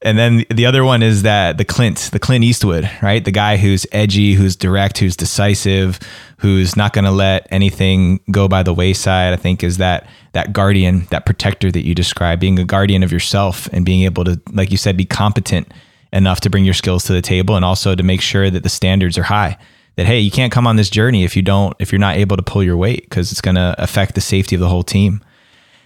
And 0.01 0.20
then 0.20 0.45
the 0.53 0.68
other 0.68 0.84
one 0.84 1.01
is 1.01 1.24
that 1.24 1.57
the 1.57 1.66
Clint, 1.66 2.09
the 2.11 2.20
Clint 2.20 2.43
Eastwood, 2.43 2.89
right? 3.01 3.24
The 3.24 3.32
guy 3.32 3.57
who's 3.57 3.88
edgy, 3.91 4.34
who's 4.34 4.55
direct, 4.55 4.99
who's 4.99 5.16
decisive, 5.16 5.99
who's 6.38 6.76
not 6.76 6.93
going 6.93 7.05
to 7.05 7.11
let 7.11 7.47
anything 7.49 8.20
go 8.30 8.47
by 8.47 8.61
the 8.61 8.74
wayside. 8.74 9.34
I 9.34 9.38
think 9.38 9.63
is 9.63 9.78
that 9.78 10.07
that 10.34 10.53
guardian, 10.53 11.07
that 11.09 11.26
protector 11.26 11.72
that 11.72 11.88
you 11.88 11.95
describe, 11.95 12.39
being 12.39 12.59
a 12.59 12.66
guardian 12.66 13.01
of 13.01 13.11
yourself 13.11 13.68
and 13.72 13.86
being 13.86 14.03
able 14.03 14.26
to, 14.26 14.39
like 14.51 14.70
you 14.70 14.78
said, 14.78 14.95
be 14.95 15.05
competent 15.05 15.72
enough 16.14 16.41
to 16.41 16.49
bring 16.49 16.66
your 16.66 16.74
skills 16.74 17.03
to 17.06 17.14
the 17.14 17.22
table 17.22 17.56
and 17.56 17.66
also 17.66 17.95
to 17.95 18.03
make 18.03 18.22
sure 18.22 18.49
that 18.49 18.64
the 18.64 18.70
standards 18.70 19.18
are 19.18 19.24
high. 19.24 19.58
That 19.95 20.08
hey 20.08 20.20
you 20.20 20.32
can't 20.32 20.51
come 20.51 20.68
on 20.68 20.76
this 20.76 20.89
journey 20.89 21.24
if 21.24 21.36
you 21.36 21.41
don't 21.41 21.76
if 21.80 21.91
you're 21.91 21.99
not 21.99 22.18
able 22.18 22.36
to 22.38 22.43
pull 22.43 22.64
your 22.64 22.76
weight 22.76 23.03
because 23.03 23.32
it's 23.32 23.41
going 23.41 23.56
to 23.56 23.76
affect 23.78 24.16
the 24.16 24.22
safety 24.22 24.56
of 24.56 24.60
the 24.60 24.70
whole 24.70 24.84
team. 24.84 25.24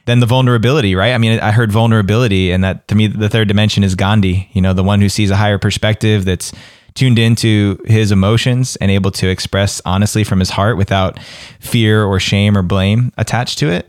Then 0.06 0.20
the 0.20 0.26
vulnerability 0.26 0.96
right? 0.96 1.14
I 1.14 1.20
mean 1.20 1.40
i 1.40 1.52
heard 1.52 1.72
vulnerability 1.72 2.52
and 2.52 2.64
that 2.64 2.88
to 2.88 2.96
me 2.96 3.08
the 3.08 3.30
third 3.30 3.48
dimension 3.48 3.84
is 3.84 3.94
gandhi 3.94 4.50
you 4.54 4.62
know 4.62 4.74
the 4.74 4.84
one 4.84 5.02
who 5.02 5.10
sees 5.10 5.30
a 5.30 5.36
higher 5.36 5.60
perspective 5.60 6.26
that's 6.26 6.52
tuned 6.96 7.20
into 7.20 7.80
his 7.86 8.12
emotions 8.12 8.76
and 8.78 8.90
able 8.90 9.12
to 9.12 9.30
express 9.30 9.82
honestly 9.86 10.24
from 10.24 10.40
his 10.40 10.50
heart 10.50 10.76
without 10.76 11.20
fear 11.60 12.04
or 12.04 12.20
shame 12.20 12.58
or 12.58 12.64
blame 12.64 13.14
attached 13.18 13.60
to 13.60 13.70
it 13.70 13.88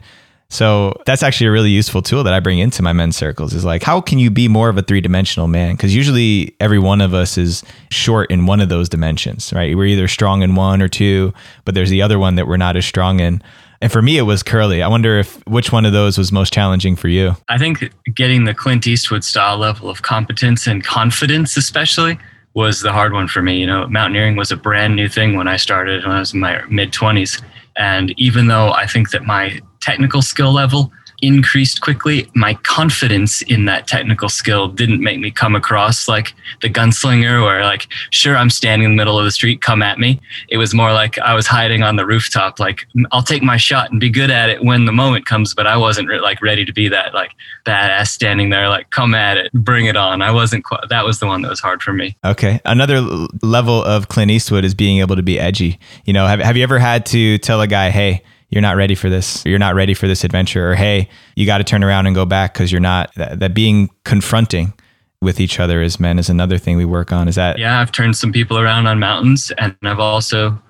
so 0.51 1.01
that's 1.07 1.23
actually 1.23 1.47
a 1.47 1.53
really 1.53 1.71
useful 1.71 2.03
tool 2.03 2.25
that 2.25 2.35
I 2.35 2.41
bring 2.41 2.59
into 2.59 2.83
my 2.83 2.93
men's 2.93 3.17
circles 3.17 3.55
is 3.55 3.65
like, 3.65 3.85
how 3.85 4.01
can 4.01 4.19
you 4.19 4.31
be 4.31 4.49
more 4.49 4.69
of 4.69 4.77
a 4.77 4.83
three 4.83 5.01
dimensional 5.01 5.47
man? 5.47 5.77
Because 5.77 5.95
usually 5.95 6.57
every 6.59 6.81
one 6.81 7.01
of 7.01 7.15
us 7.15 7.39
is 7.39 7.63
short 7.93 8.31
in 8.33 8.47
one 8.47 8.61
of 8.61 8.69
those 8.69 8.89
dimensions, 8.89 9.53
right? 9.53 9.77
We're 9.77 9.87
either 9.87 10.09
strong 10.09 10.43
in 10.43 10.57
one 10.57 10.83
or 10.83 10.89
two, 10.89 11.33
but 11.65 11.77
there's 11.77 11.89
the 11.89 12.03
other 12.03 12.19
one 12.19 12.35
that 12.35 12.49
we're 12.49 12.57
not 12.57 12.77
as 12.77 12.85
strong 12.85 13.21
in. 13.21 13.41
And 13.81 13.93
for 13.93 14.03
me, 14.03 14.19
it 14.19 14.23
was 14.23 14.43
curly. 14.43 14.83
I 14.83 14.89
wonder 14.89 15.21
if 15.21 15.37
which 15.47 15.71
one 15.71 15.87
of 15.87 15.93
those 15.93 16.19
was 16.19 16.33
most 16.33 16.53
challenging 16.53 16.97
for 16.97 17.07
you. 17.07 17.37
I 17.49 17.57
think 17.57 17.93
getting 18.15 18.45
the 18.45 18.53
Clint 18.53 18.89
Eastwood 18.89 19.23
style 19.23 19.57
level 19.57 19.89
of 19.89 20.03
competence 20.03 20.67
and 20.67 20.85
confidence, 20.85 21.57
especially, 21.57 22.19
was 22.55 22.81
the 22.81 22.93
hard 22.93 23.13
one 23.13 23.29
for 23.29 23.41
me. 23.41 23.59
You 23.61 23.69
know, 23.69 23.87
mountaineering 23.87 24.35
was 24.35 24.51
a 24.51 24.57
brand 24.57 24.97
new 24.97 25.09
thing 25.09 25.37
when 25.37 25.47
I 25.47 25.57
started 25.57 26.03
when 26.03 26.17
I 26.17 26.19
was 26.19 26.35
in 26.35 26.41
my 26.41 26.61
mid 26.69 26.93
20s. 26.93 27.41
And 27.77 28.13
even 28.19 28.49
though 28.49 28.73
I 28.73 28.87
think 28.87 29.11
that 29.13 29.25
my 29.25 29.61
technical 29.81 30.23
skill 30.23 30.53
level 30.53 30.93
increased 31.23 31.83
quickly. 31.83 32.27
My 32.35 32.55
confidence 32.55 33.43
in 33.43 33.67
that 33.67 33.87
technical 33.87 34.31
skill 34.31 34.69
didn't 34.69 35.03
make 35.03 35.21
me 35.21 35.31
come 35.31 35.55
across 35.55 36.09
like 36.09 36.33
the 36.63 36.71
gunslinger 36.71 37.43
or 37.43 37.63
like, 37.63 37.89
sure, 38.09 38.39
I'm 38.39 38.49
standing 38.49 38.87
in 38.87 38.93
the 38.93 38.97
middle 38.97 39.19
of 39.19 39.27
the 39.27 39.31
street, 39.31 39.61
come 39.61 39.83
at 39.83 39.99
me. 39.99 40.19
It 40.49 40.57
was 40.57 40.73
more 40.73 40.95
like 40.95 41.19
I 41.19 41.35
was 41.35 41.47
hiding 41.47 41.83
on 41.83 41.97
the 41.97 42.07
rooftop, 42.07 42.59
like, 42.59 42.87
I'll 43.13 43.23
take 43.23 43.43
my 43.43 43.59
shot 43.59 43.91
and 43.91 44.01
be 44.01 44.09
good 44.09 44.31
at 44.31 44.49
it 44.49 44.65
when 44.65 44.87
the 44.87 44.93
moment 44.93 45.27
comes, 45.27 45.55
but 45.55 45.67
I 45.67 45.77
wasn't 45.77 46.09
re- 46.09 46.21
like 46.21 46.41
ready 46.41 46.65
to 46.65 46.73
be 46.73 46.89
that 46.89 47.13
like 47.13 47.33
badass 47.67 48.09
standing 48.09 48.49
there, 48.49 48.71
like, 48.71 48.89
come 48.89 49.15
at 49.15 49.37
it, 49.37 49.53
bring 49.53 49.85
it 49.85 49.97
on. 49.97 50.23
I 50.23 50.31
wasn't 50.31 50.65
quite, 50.65 50.89
that 50.89 51.05
was 51.05 51.21
the 51.21 51.27
one 51.27 51.43
that 51.43 51.51
was 51.51 51.61
hard 51.61 51.83
for 51.83 51.93
me. 51.93 52.17
Okay. 52.25 52.61
Another 52.65 53.03
level 53.43 53.85
of 53.85 54.09
Clint 54.09 54.31
Eastwood 54.31 54.65
is 54.65 54.75
being 54.75 55.01
able 55.01 55.17
to 55.17 55.23
be 55.23 55.39
edgy. 55.39 55.79
You 56.07 56.15
know, 56.15 56.27
have, 56.27 56.41
have 56.41 56.57
you 56.57 56.63
ever 56.63 56.79
had 56.79 57.05
to 57.07 57.37
tell 57.37 57.61
a 57.61 57.67
guy, 57.67 57.91
hey, 57.91 58.23
you're 58.51 58.63
not 58.63 58.77
ready 58.77 58.95
for 58.95 59.09
this. 59.09 59.45
You're 59.47 59.59
not 59.59 59.75
ready 59.75 59.95
for 59.95 60.07
this 60.07 60.25
adventure. 60.25 60.73
Or, 60.73 60.75
hey, 60.75 61.09
you 61.37 61.47
got 61.47 61.59
to 61.59 61.65
turn 61.65 61.83
around 61.85 62.07
and 62.07 62.15
go 62.15 62.27
back 62.27 62.53
because 62.53 62.71
you're 62.71 62.81
not. 62.81 63.15
That, 63.15 63.39
that, 63.39 63.55
being 63.55 63.91
confronting 64.05 64.75
with 65.23 65.41
each 65.41 65.61
other 65.61 65.81
as 65.83 66.01
men 66.01 66.19
is 66.19 66.29
another 66.29 66.59
thing 66.59 66.77
we 66.77 66.85
work 66.85 67.13
on. 67.13 67.29
Is 67.29 67.37
that? 67.37 67.59
Yeah, 67.59 67.81
I've 67.81 67.93
turned 67.93 68.17
some 68.17 68.33
people 68.33 68.59
around 68.59 68.87
on 68.87 68.99
mountains, 68.99 69.53
and 69.59 69.77
I've 69.83 70.01
also 70.01 70.61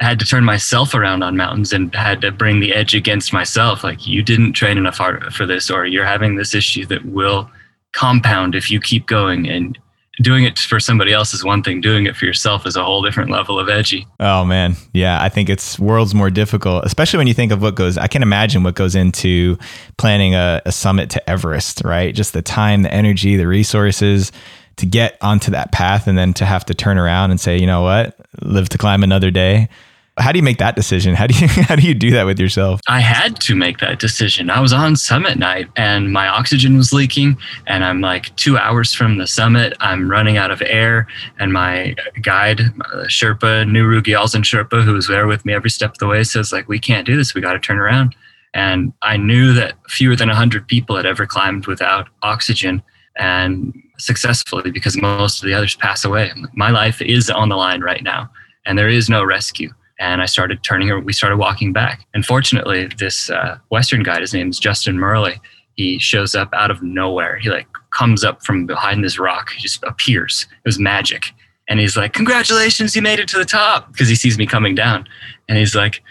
had 0.00 0.18
to 0.18 0.26
turn 0.26 0.44
myself 0.44 0.94
around 0.94 1.22
on 1.22 1.36
mountains 1.36 1.72
and 1.72 1.94
had 1.94 2.20
to 2.22 2.30
bring 2.30 2.60
the 2.60 2.74
edge 2.74 2.94
against 2.94 3.32
myself. 3.32 3.84
Like, 3.84 4.06
you 4.06 4.22
didn't 4.22 4.52
train 4.52 4.78
enough 4.78 4.98
hard 4.98 5.34
for 5.34 5.46
this, 5.46 5.70
or 5.70 5.86
you're 5.86 6.06
having 6.06 6.36
this 6.36 6.54
issue 6.54 6.86
that 6.86 7.04
will 7.06 7.50
compound 7.92 8.54
if 8.54 8.70
you 8.70 8.80
keep 8.80 9.06
going. 9.06 9.48
And 9.48 9.78
doing 10.18 10.44
it 10.44 10.58
for 10.58 10.80
somebody 10.80 11.12
else 11.12 11.32
is 11.32 11.44
one 11.44 11.62
thing. 11.62 11.80
Doing 11.80 12.06
it 12.06 12.16
for 12.16 12.24
yourself 12.24 12.66
is 12.66 12.76
a 12.76 12.84
whole 12.84 13.02
different 13.02 13.30
level 13.30 13.58
of 13.58 13.68
edgy. 13.68 14.06
Oh 14.18 14.44
man, 14.44 14.76
yeah, 14.92 15.22
I 15.22 15.28
think 15.28 15.48
it's 15.48 15.78
worlds 15.78 16.14
more 16.14 16.30
difficult, 16.30 16.84
especially 16.84 17.18
when 17.18 17.26
you 17.26 17.34
think 17.34 17.52
of 17.52 17.62
what 17.62 17.74
goes. 17.74 17.96
I 17.96 18.06
can 18.06 18.22
imagine 18.22 18.62
what 18.62 18.74
goes 18.74 18.94
into 18.94 19.58
planning 19.96 20.34
a, 20.34 20.62
a 20.66 20.72
summit 20.72 21.10
to 21.10 21.30
Everest, 21.30 21.82
right? 21.84 22.14
Just 22.14 22.32
the 22.32 22.42
time, 22.42 22.82
the 22.82 22.92
energy, 22.92 23.36
the 23.36 23.46
resources 23.46 24.32
to 24.76 24.86
get 24.86 25.18
onto 25.20 25.50
that 25.50 25.72
path, 25.72 26.06
and 26.06 26.16
then 26.16 26.32
to 26.34 26.44
have 26.44 26.64
to 26.66 26.74
turn 26.74 26.98
around 26.98 27.30
and 27.30 27.40
say, 27.40 27.58
you 27.58 27.66
know 27.66 27.82
what, 27.82 28.16
live 28.42 28.68
to 28.70 28.78
climb 28.78 29.02
another 29.02 29.30
day 29.30 29.68
how 30.18 30.32
do 30.32 30.38
you 30.38 30.42
make 30.42 30.58
that 30.58 30.76
decision? 30.76 31.14
How 31.14 31.26
do 31.26 31.38
you 31.38 31.46
how 31.48 31.76
do 31.76 31.82
you 31.82 31.94
do 31.94 32.10
that 32.10 32.24
with 32.24 32.38
yourself? 32.38 32.80
I 32.88 33.00
had 33.00 33.40
to 33.42 33.54
make 33.54 33.78
that 33.78 33.98
decision. 33.98 34.50
I 34.50 34.60
was 34.60 34.72
on 34.72 34.96
summit 34.96 35.38
night 35.38 35.68
and 35.76 36.12
my 36.12 36.28
oxygen 36.28 36.76
was 36.76 36.92
leaking 36.92 37.36
and 37.66 37.84
I'm 37.84 38.00
like 38.00 38.34
2 38.36 38.58
hours 38.58 38.92
from 38.92 39.18
the 39.18 39.26
summit. 39.26 39.74
I'm 39.80 40.10
running 40.10 40.36
out 40.36 40.50
of 40.50 40.62
air 40.62 41.06
and 41.38 41.52
my 41.52 41.94
guide, 42.22 42.60
uh, 42.60 43.04
Sherpa, 43.04 43.64
Nuru 43.64 44.00
Gyaltsen 44.00 44.42
Sherpa 44.42 44.84
who 44.84 44.94
was 44.94 45.08
there 45.08 45.26
with 45.26 45.44
me 45.44 45.52
every 45.52 45.70
step 45.70 45.92
of 45.92 45.98
the 45.98 46.06
way 46.06 46.22
says 46.24 46.52
like 46.52 46.68
we 46.68 46.78
can't 46.78 47.06
do 47.06 47.16
this. 47.16 47.34
We 47.34 47.40
got 47.40 47.52
to 47.54 47.60
turn 47.60 47.78
around. 47.78 48.14
And 48.52 48.92
I 49.02 49.16
knew 49.16 49.52
that 49.54 49.74
fewer 49.88 50.16
than 50.16 50.28
100 50.28 50.66
people 50.66 50.96
had 50.96 51.06
ever 51.06 51.24
climbed 51.24 51.66
without 51.66 52.08
oxygen 52.22 52.82
and 53.16 53.72
successfully 53.96 54.72
because 54.72 54.96
most 54.96 55.42
of 55.42 55.46
the 55.46 55.54
others 55.54 55.76
pass 55.76 56.04
away. 56.04 56.32
My 56.54 56.70
life 56.70 57.00
is 57.00 57.30
on 57.30 57.48
the 57.48 57.56
line 57.56 57.80
right 57.80 58.02
now 58.02 58.28
and 58.66 58.76
there 58.76 58.88
is 58.88 59.08
no 59.08 59.22
rescue 59.22 59.72
and 60.00 60.22
I 60.22 60.26
started 60.26 60.64
turning. 60.64 61.04
We 61.04 61.12
started 61.12 61.36
walking 61.36 61.72
back. 61.72 62.06
And 62.14 62.24
fortunately, 62.24 62.88
this 62.98 63.30
uh, 63.30 63.58
Western 63.68 64.02
guy, 64.02 64.18
his 64.18 64.34
name 64.34 64.48
is 64.48 64.58
Justin 64.58 64.98
Murley. 64.98 65.38
He 65.74 65.98
shows 65.98 66.34
up 66.34 66.48
out 66.54 66.70
of 66.70 66.82
nowhere. 66.82 67.38
He 67.38 67.50
like 67.50 67.68
comes 67.90 68.24
up 68.24 68.42
from 68.42 68.66
behind 68.66 69.04
this 69.04 69.18
rock. 69.18 69.50
He 69.52 69.60
just 69.60 69.84
appears. 69.84 70.46
It 70.50 70.68
was 70.68 70.78
magic. 70.78 71.26
And 71.68 71.78
he's 71.78 71.96
like, 71.96 72.14
"Congratulations, 72.14 72.96
you 72.96 73.02
made 73.02 73.20
it 73.20 73.28
to 73.28 73.38
the 73.38 73.44
top!" 73.44 73.92
Because 73.92 74.08
he 74.08 74.14
sees 74.16 74.36
me 74.38 74.46
coming 74.46 74.74
down. 74.74 75.06
And 75.48 75.58
he's 75.58 75.74
like, 75.74 76.02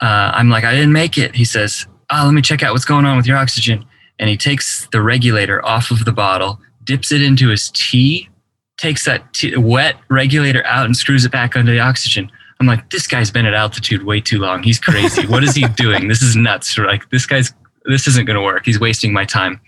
uh, 0.00 0.30
"I'm 0.34 0.50
like, 0.50 0.64
I 0.64 0.72
didn't 0.72 0.92
make 0.92 1.18
it." 1.18 1.34
He 1.34 1.44
says, 1.44 1.86
"Oh, 2.12 2.22
let 2.26 2.34
me 2.34 2.42
check 2.42 2.62
out 2.62 2.72
what's 2.72 2.84
going 2.84 3.06
on 3.06 3.16
with 3.16 3.26
your 3.26 3.38
oxygen." 3.38 3.84
And 4.20 4.28
he 4.28 4.36
takes 4.36 4.86
the 4.92 5.00
regulator 5.00 5.64
off 5.64 5.90
of 5.90 6.04
the 6.04 6.12
bottle, 6.12 6.60
dips 6.84 7.10
it 7.12 7.22
into 7.22 7.48
his 7.48 7.70
tea, 7.72 8.28
takes 8.76 9.04
that 9.06 9.32
tea, 9.32 9.56
wet 9.56 9.96
regulator 10.08 10.64
out, 10.66 10.86
and 10.86 10.96
screws 10.96 11.24
it 11.24 11.32
back 11.32 11.56
under 11.56 11.72
the 11.72 11.80
oxygen. 11.80 12.30
I'm 12.60 12.66
like, 12.66 12.90
this 12.90 13.06
guy's 13.06 13.30
been 13.30 13.46
at 13.46 13.54
altitude 13.54 14.04
way 14.04 14.20
too 14.20 14.38
long. 14.38 14.62
He's 14.62 14.80
crazy. 14.80 15.26
what 15.26 15.44
is 15.44 15.54
he 15.54 15.66
doing? 15.76 16.08
This 16.08 16.22
is 16.22 16.34
nuts. 16.36 16.76
We're 16.76 16.86
Like 16.86 17.08
this 17.10 17.26
guy's 17.26 17.52
this 17.84 18.06
isn't 18.06 18.26
going 18.26 18.36
to 18.36 18.42
work. 18.42 18.66
He's 18.66 18.78
wasting 18.78 19.12
my 19.12 19.24
time. 19.24 19.60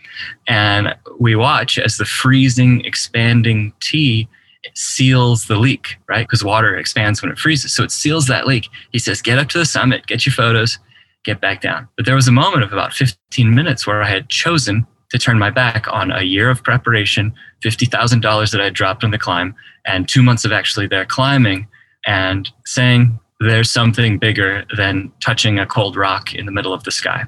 And 0.47 0.95
we 1.19 1.37
watch 1.37 1.79
as 1.79 1.97
the 1.97 2.05
freezing, 2.05 2.85
expanding 2.85 3.73
tea 3.81 4.29
seals 4.75 5.47
the 5.47 5.57
leak, 5.57 5.97
right? 6.07 6.27
Because 6.27 6.45
water 6.45 6.77
expands 6.77 7.23
when 7.23 7.31
it 7.31 7.39
freezes. 7.39 7.73
So 7.73 7.83
it 7.83 7.91
seals 7.91 8.27
that 8.27 8.47
leak. 8.47 8.69
He 8.93 8.99
says, 8.99 9.23
get 9.23 9.39
up 9.39 9.49
to 9.51 9.59
the 9.59 9.65
summit, 9.65 10.07
get 10.07 10.27
your 10.27 10.35
photos, 10.35 10.79
get 11.25 11.41
back 11.41 11.63
down. 11.63 11.89
But 11.97 12.05
there 12.05 12.15
was 12.15 12.29
a 12.29 12.33
moment 12.33 12.63
of 12.63 12.73
about 12.73 12.93
15 12.93 13.55
minutes 13.55 13.87
where 13.87 14.03
I 14.03 14.09
had 14.09 14.29
chosen 14.29 14.87
to 15.11 15.19
turn 15.19 15.39
my 15.39 15.51
back 15.51 15.87
on 15.89 16.11
a 16.11 16.23
year 16.23 16.51
of 16.51 16.63
preparation, 16.63 17.33
$50,000 17.65 18.51
that 18.53 18.61
I 18.61 18.69
dropped 18.69 19.03
on 19.03 19.11
the 19.11 19.19
climb, 19.19 19.55
and 19.87 20.09
two 20.09 20.23
months 20.23 20.45
of 20.45 20.53
actually 20.53 20.87
there 20.87 21.07
climbing 21.07 21.67
and 22.07 22.51
saying 22.65 23.19
there's 23.41 23.71
something 23.71 24.19
bigger 24.19 24.65
than 24.77 25.13
touching 25.21 25.59
a 25.59 25.67
cold 25.67 25.97
rock 25.97 26.35
in 26.35 26.47
the 26.47 26.53
middle 26.53 26.73
of 26.73 26.85
the 26.85 26.91
sky. 26.91 27.25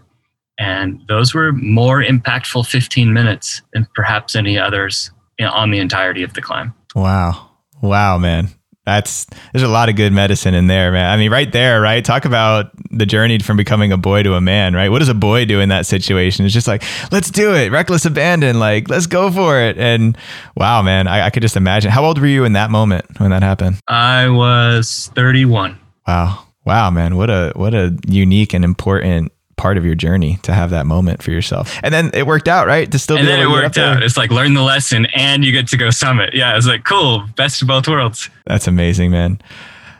And 0.59 1.01
those 1.09 1.35
were 1.35 1.53
more 1.53 2.03
impactful 2.03 2.67
15 2.67 3.13
minutes 3.13 3.63
than 3.73 3.87
perhaps 3.95 4.37
any 4.37 4.59
others 4.59 5.11
on 5.41 5.71
the 5.71 5.79
entirety 5.79 6.23
of 6.23 6.35
the 6.35 6.43
climb. 6.43 6.75
Wow. 6.95 7.51
Wow, 7.81 8.19
man 8.19 8.51
that's 8.85 9.27
there's 9.53 9.63
a 9.63 9.69
lot 9.69 9.89
of 9.89 9.97
good 9.97 10.13
medicine 10.13 10.55
in 10.55 10.67
there, 10.67 10.91
man. 10.91 11.07
I 11.07 11.17
mean, 11.17 11.31
right 11.31 11.51
there, 11.51 11.81
right? 11.81 12.05
Talk 12.05 12.25
about 12.25 12.71
the 12.91 13.07
journey 13.07 13.39
from 13.39 13.57
becoming 13.57 13.93
a 13.93 13.97
boy 13.97 14.25
to 14.25 14.35
a 14.35 14.41
man, 14.41 14.75
right? 14.75 14.89
What 14.89 14.99
does 14.99 15.09
a 15.09 15.15
boy 15.15 15.45
do 15.45 15.61
in 15.61 15.69
that 15.69 15.87
situation? 15.87 16.45
It's 16.45 16.55
just 16.55 16.67
like, 16.67 16.83
let's 17.13 17.31
do 17.31 17.55
it, 17.55 17.71
reckless 17.71 18.05
abandon, 18.05 18.59
like 18.59 18.89
let's 18.89 19.07
go 19.07 19.31
for 19.31 19.61
it. 19.61 19.79
And 19.79 20.19
wow, 20.57 20.83
man, 20.83 21.07
I, 21.07 21.27
I 21.27 21.31
could 21.31 21.43
just 21.43 21.57
imagine. 21.57 21.91
How 21.93 22.05
old 22.05 22.19
were 22.19 22.27
you 22.27 22.45
in 22.45 22.55
that 22.55 22.71
moment 22.71 23.05
when 23.19 23.31
that 23.31 23.43
happened? 23.43 23.79
I 23.87 24.29
was 24.29 25.11
31. 25.15 25.79
Wow, 26.07 26.45
wow, 26.65 26.91
man, 26.91 27.17
what 27.17 27.31
a 27.31 27.53
what 27.55 27.75
a 27.75 27.97
unique 28.09 28.53
and 28.53 28.65
important 28.65 29.33
part 29.63 29.79
of 29.79 29.87
your 29.87 29.95
journey 29.95 30.39
to 30.43 30.53
have 30.53 30.71
that 30.71 30.87
moment 30.87 31.23
for 31.23 31.31
yourself. 31.31 31.79
And 31.85 31.95
then 31.95 32.11
it 32.15 32.27
worked 32.27 32.49
out, 32.49 32.67
right? 32.67 32.91
To 32.91 32.99
still 32.99 33.17
and 33.17 33.29
then 33.29 33.39
it 33.39 33.49
worked 33.49 33.79
out. 33.79 34.03
It's 34.03 34.17
like 34.17 34.33
learn 34.33 34.55
the 34.55 34.63
lesson 34.63 35.07
and 35.15 35.45
you 35.45 35.53
get 35.53 35.69
to 35.69 35.77
go 35.77 35.91
summit. 35.91 36.35
Yeah, 36.35 36.57
it's 36.57 36.67
like 36.67 36.85
cool, 36.85 37.25
best 37.37 37.63
of 37.63 37.69
both 37.69 37.87
worlds. 37.87 38.29
That's 38.45 38.67
amazing, 38.67 39.13
man. 39.13 39.41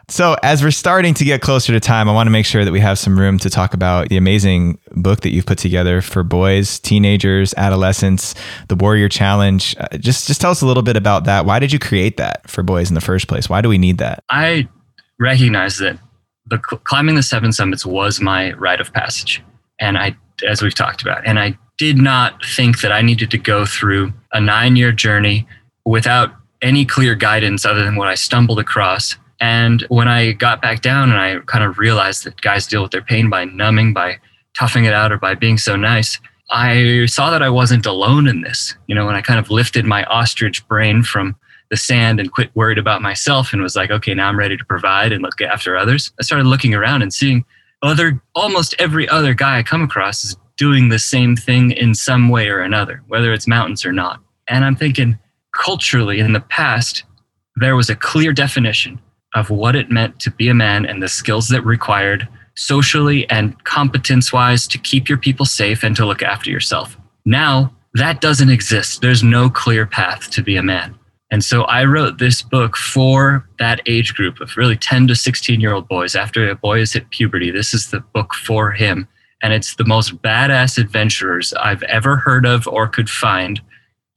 So, 0.09 0.37
as 0.43 0.65
we're 0.65 0.73
starting 0.73 1.15
to 1.15 1.25
get 1.25 1.43
closer 1.43 1.73
to 1.73 1.79
time, 1.79 2.09
I 2.09 2.13
want 2.13 2.27
to 2.27 2.33
make 2.33 2.45
sure 2.45 2.65
that 2.65 2.73
we 2.73 2.81
have 2.81 2.99
some 2.99 3.17
room 3.17 3.39
to 3.39 3.49
talk 3.49 3.73
about 3.73 4.09
the 4.09 4.17
amazing 4.17 4.79
book 4.91 5.21
that 5.21 5.31
you've 5.31 5.47
put 5.47 5.59
together 5.59 6.03
for 6.03 6.25
boys, 6.25 6.81
teenagers, 6.81 7.55
adolescents, 7.57 8.35
the 8.69 8.75
Warrior 8.75 9.09
Challenge. 9.09 9.77
Uh, 9.79 9.97
just, 9.97 10.27
just 10.27 10.41
tell 10.41 10.51
us 10.51 10.61
a 10.61 10.67
little 10.67 10.83
bit 10.83 10.97
about 10.97 11.25
that. 11.25 11.47
Why 11.47 11.61
did 11.61 11.73
you 11.73 11.79
create 11.79 12.17
that 12.17 12.51
for 12.51 12.65
boys 12.65 12.91
in 12.91 12.95
the 12.95 13.01
first 13.01 13.29
place? 13.29 13.49
Why 13.49 13.61
do 13.61 13.69
we 13.69 13.79
need 13.79 13.99
that? 13.99 14.25
I 14.29 14.69
recognize 15.21 15.79
that 15.79 15.99
the 16.47 16.59
climbing 16.59 17.15
the 17.15 17.23
seven 17.23 17.53
summits 17.53 17.87
was 17.87 18.21
my 18.21 18.53
rite 18.55 18.81
of 18.81 18.93
passage 18.93 19.41
and 19.83 19.99
i 19.99 20.17
as 20.49 20.63
we've 20.63 20.75
talked 20.75 21.03
about 21.03 21.27
and 21.27 21.39
i 21.39 21.57
did 21.77 21.99
not 21.99 22.43
think 22.47 22.81
that 22.81 22.93
i 22.93 23.03
needed 23.03 23.31
to 23.31 23.39
go 23.39 23.67
through 23.67 24.13
a 24.33 24.41
nine 24.41 24.77
year 24.77 24.93
journey 24.93 25.47
without 25.85 26.31
any 26.63 26.85
clear 26.85 27.15
guidance 27.15 27.67
other 27.67 27.85
than 27.85 27.97
what 27.97 28.09
i 28.09 28.15
stumbled 28.15 28.59
across 28.59 29.17
and 29.41 29.83
when 29.89 30.09
i 30.09 30.33
got 30.33 30.63
back 30.63 30.81
down 30.81 31.11
and 31.11 31.19
i 31.19 31.39
kind 31.47 31.65
of 31.65 31.79
realized 31.79 32.25
that 32.25 32.41
guys 32.41 32.67
deal 32.67 32.83
with 32.83 32.93
their 32.93 33.03
pain 33.03 33.29
by 33.29 33.45
numbing 33.45 33.93
by 33.93 34.17
toughing 34.57 34.85
it 34.85 34.95
out 34.95 35.13
or 35.13 35.19
by 35.19 35.35
being 35.35 35.59
so 35.59 35.75
nice 35.75 36.19
i 36.51 37.05
saw 37.07 37.31
that 37.31 37.43
i 37.43 37.51
wasn't 37.51 37.85
alone 37.85 38.29
in 38.29 38.43
this 38.43 38.77
you 38.87 38.95
know 38.95 39.05
when 39.05 39.17
i 39.17 39.21
kind 39.21 39.41
of 39.41 39.51
lifted 39.51 39.85
my 39.85 40.05
ostrich 40.05 40.67
brain 40.69 41.03
from 41.03 41.37
the 41.73 41.77
sand 41.79 42.21
and 42.21 42.31
quit 42.31 42.55
worried 42.55 42.77
about 42.77 43.01
myself 43.01 43.55
and 43.55 43.63
was 43.63 43.75
like, 43.75 43.91
okay, 43.91 44.13
now 44.13 44.29
I'm 44.29 44.39
ready 44.39 44.59
to 44.59 44.65
provide 44.67 45.11
and 45.11 45.23
look 45.23 45.41
after 45.41 45.75
others. 45.75 46.13
I 46.21 46.23
started 46.23 46.47
looking 46.47 46.75
around 46.75 47.01
and 47.01 47.15
seeing 47.15 47.47
other 47.83 48.23
almost 48.35 48.75
every 48.79 49.09
other 49.09 49.35
guy 49.35 49.59
I 49.59 49.63
come 49.63 49.83
across 49.83 50.25
is 50.25 50.37
doing 50.57 50.89
the 50.89 50.99
same 50.99 51.37
thing 51.37 51.73
in 51.73 51.95
some 51.95 52.29
way 52.29 52.49
or 52.49 52.61
another, 52.61 53.03
whether 53.09 53.33
it's 53.33 53.49
mountains 53.49 53.85
or 53.85 53.93
not. 53.93 54.21
And 54.49 54.65
I'm 54.65 54.77
thinking 54.77 55.19
culturally 55.55 56.21
in 56.21 56.33
the 56.33 56.41
past, 56.41 57.05
there 57.57 57.77
was 57.77 57.91
a 57.91 57.97
clear 57.97 58.33
definition 58.33 59.01
of 59.35 59.51
what 59.51 59.77
it 59.77 59.91
meant 59.91 60.21
to 60.21 60.31
be 60.31 60.49
a 60.49 60.55
man 60.55 60.87
and 60.87 61.03
the 61.03 61.09
skills 61.09 61.49
that 61.49 61.63
required 61.63 62.29
socially 62.55 63.29
and 63.31 63.63
competence 63.65 64.33
wise 64.33 64.67
to 64.69 64.79
keep 64.79 65.09
your 65.09 65.19
people 65.19 65.47
safe 65.47 65.83
and 65.83 65.97
to 65.97 66.07
look 66.07 66.23
after 66.23 66.51
yourself. 66.51 66.97
Now, 67.25 67.75
that 67.95 68.21
doesn't 68.21 68.51
exist. 68.51 69.01
There's 69.01 69.23
no 69.23 69.49
clear 69.51 69.87
path 69.87 70.31
to 70.31 70.43
be 70.43 70.57
a 70.57 70.63
man. 70.63 70.99
And 71.33 71.43
so 71.43 71.63
I 71.63 71.85
wrote 71.85 72.19
this 72.19 72.43
book 72.43 72.77
for 72.77 73.49
that 73.59 73.81
age 73.87 74.13
group 74.13 74.39
of 74.41 74.55
really 74.59 74.77
10 74.77 75.09
to 75.09 75.15
16 75.17 75.63
year 75.63 75.73
old 75.73 75.89
boys. 75.89 76.15
After 76.15 76.49
a 76.49 76.55
boy 76.55 76.81
has 76.81 76.93
hit 76.93 77.09
puberty, 77.09 77.51
this 77.51 77.73
is 77.73 77.91
the 77.91 78.01
book 78.01 78.35
for 78.35 78.71
him. 78.71 79.09
And 79.43 79.55
it's 79.55 79.75
the 79.77 79.87
most 79.87 80.21
badass 80.21 80.77
adventurers 80.77 81.55
I've 81.55 81.83
ever 81.85 82.17
heard 82.17 82.45
of 82.45 82.69
or 82.69 82.87
could 82.87 83.09
find 83.09 83.63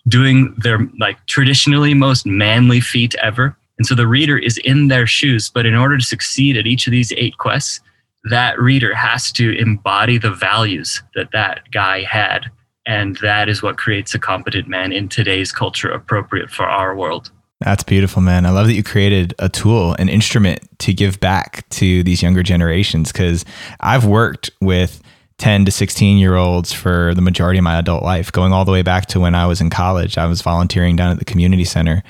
doing 0.09 0.53
their 0.57 0.87
like 0.99 1.25
traditionally 1.25 1.93
most 1.93 2.25
manly 2.25 2.81
feat 2.81 3.15
ever. 3.23 3.57
And 3.77 3.87
so 3.87 3.95
the 3.95 4.07
reader 4.07 4.37
is 4.37 4.57
in 4.65 4.89
their 4.89 5.07
shoes. 5.07 5.49
But 5.49 5.65
in 5.65 5.73
order 5.73 5.97
to 5.97 6.05
succeed 6.05 6.57
at 6.57 6.67
each 6.67 6.85
of 6.85 6.91
these 6.91 7.13
eight 7.13 7.37
quests, 7.37 7.79
that 8.25 8.59
reader 8.59 8.93
has 8.93 9.31
to 9.33 9.57
embody 9.57 10.17
the 10.17 10.31
values 10.31 11.01
that 11.15 11.31
that 11.31 11.71
guy 11.71 12.03
had 12.03 12.51
and 12.85 13.17
that 13.17 13.49
is 13.49 13.61
what 13.63 13.77
creates 13.77 14.13
a 14.13 14.19
competent 14.19 14.67
man 14.67 14.91
in 14.91 15.09
today's 15.09 15.51
culture 15.51 15.89
appropriate 15.89 16.49
for 16.49 16.63
our 16.63 16.95
world. 16.95 17.31
That's 17.61 17.83
beautiful, 17.83 18.21
man. 18.21 18.45
I 18.45 18.49
love 18.49 18.67
that 18.67 18.73
you 18.73 18.83
created 18.83 19.33
a 19.39 19.49
tool, 19.49 19.93
an 19.93 20.09
instrument 20.09 20.59
to 20.79 20.93
give 20.93 21.19
back 21.19 21.67
to 21.69 22.03
these 22.03 22.21
younger 22.21 22.43
generations 22.43 23.11
because 23.11 23.45
I've 23.79 24.05
worked 24.05 24.51
with 24.61 25.01
10 25.37 25.65
to 25.65 25.71
16 25.71 26.17
year 26.17 26.35
olds 26.35 26.73
for 26.73 27.13
the 27.13 27.21
majority 27.21 27.57
of 27.57 27.63
my 27.63 27.77
adult 27.77 28.03
life, 28.03 28.31
going 28.31 28.53
all 28.53 28.65
the 28.65 28.71
way 28.71 28.81
back 28.81 29.05
to 29.07 29.19
when 29.19 29.35
I 29.35 29.45
was 29.45 29.61
in 29.61 29.69
college. 29.69 30.17
I 30.17 30.25
was 30.25 30.41
volunteering 30.41 30.95
down 30.95 31.11
at 31.11 31.19
the 31.19 31.25
community 31.25 31.65
center 31.65 32.03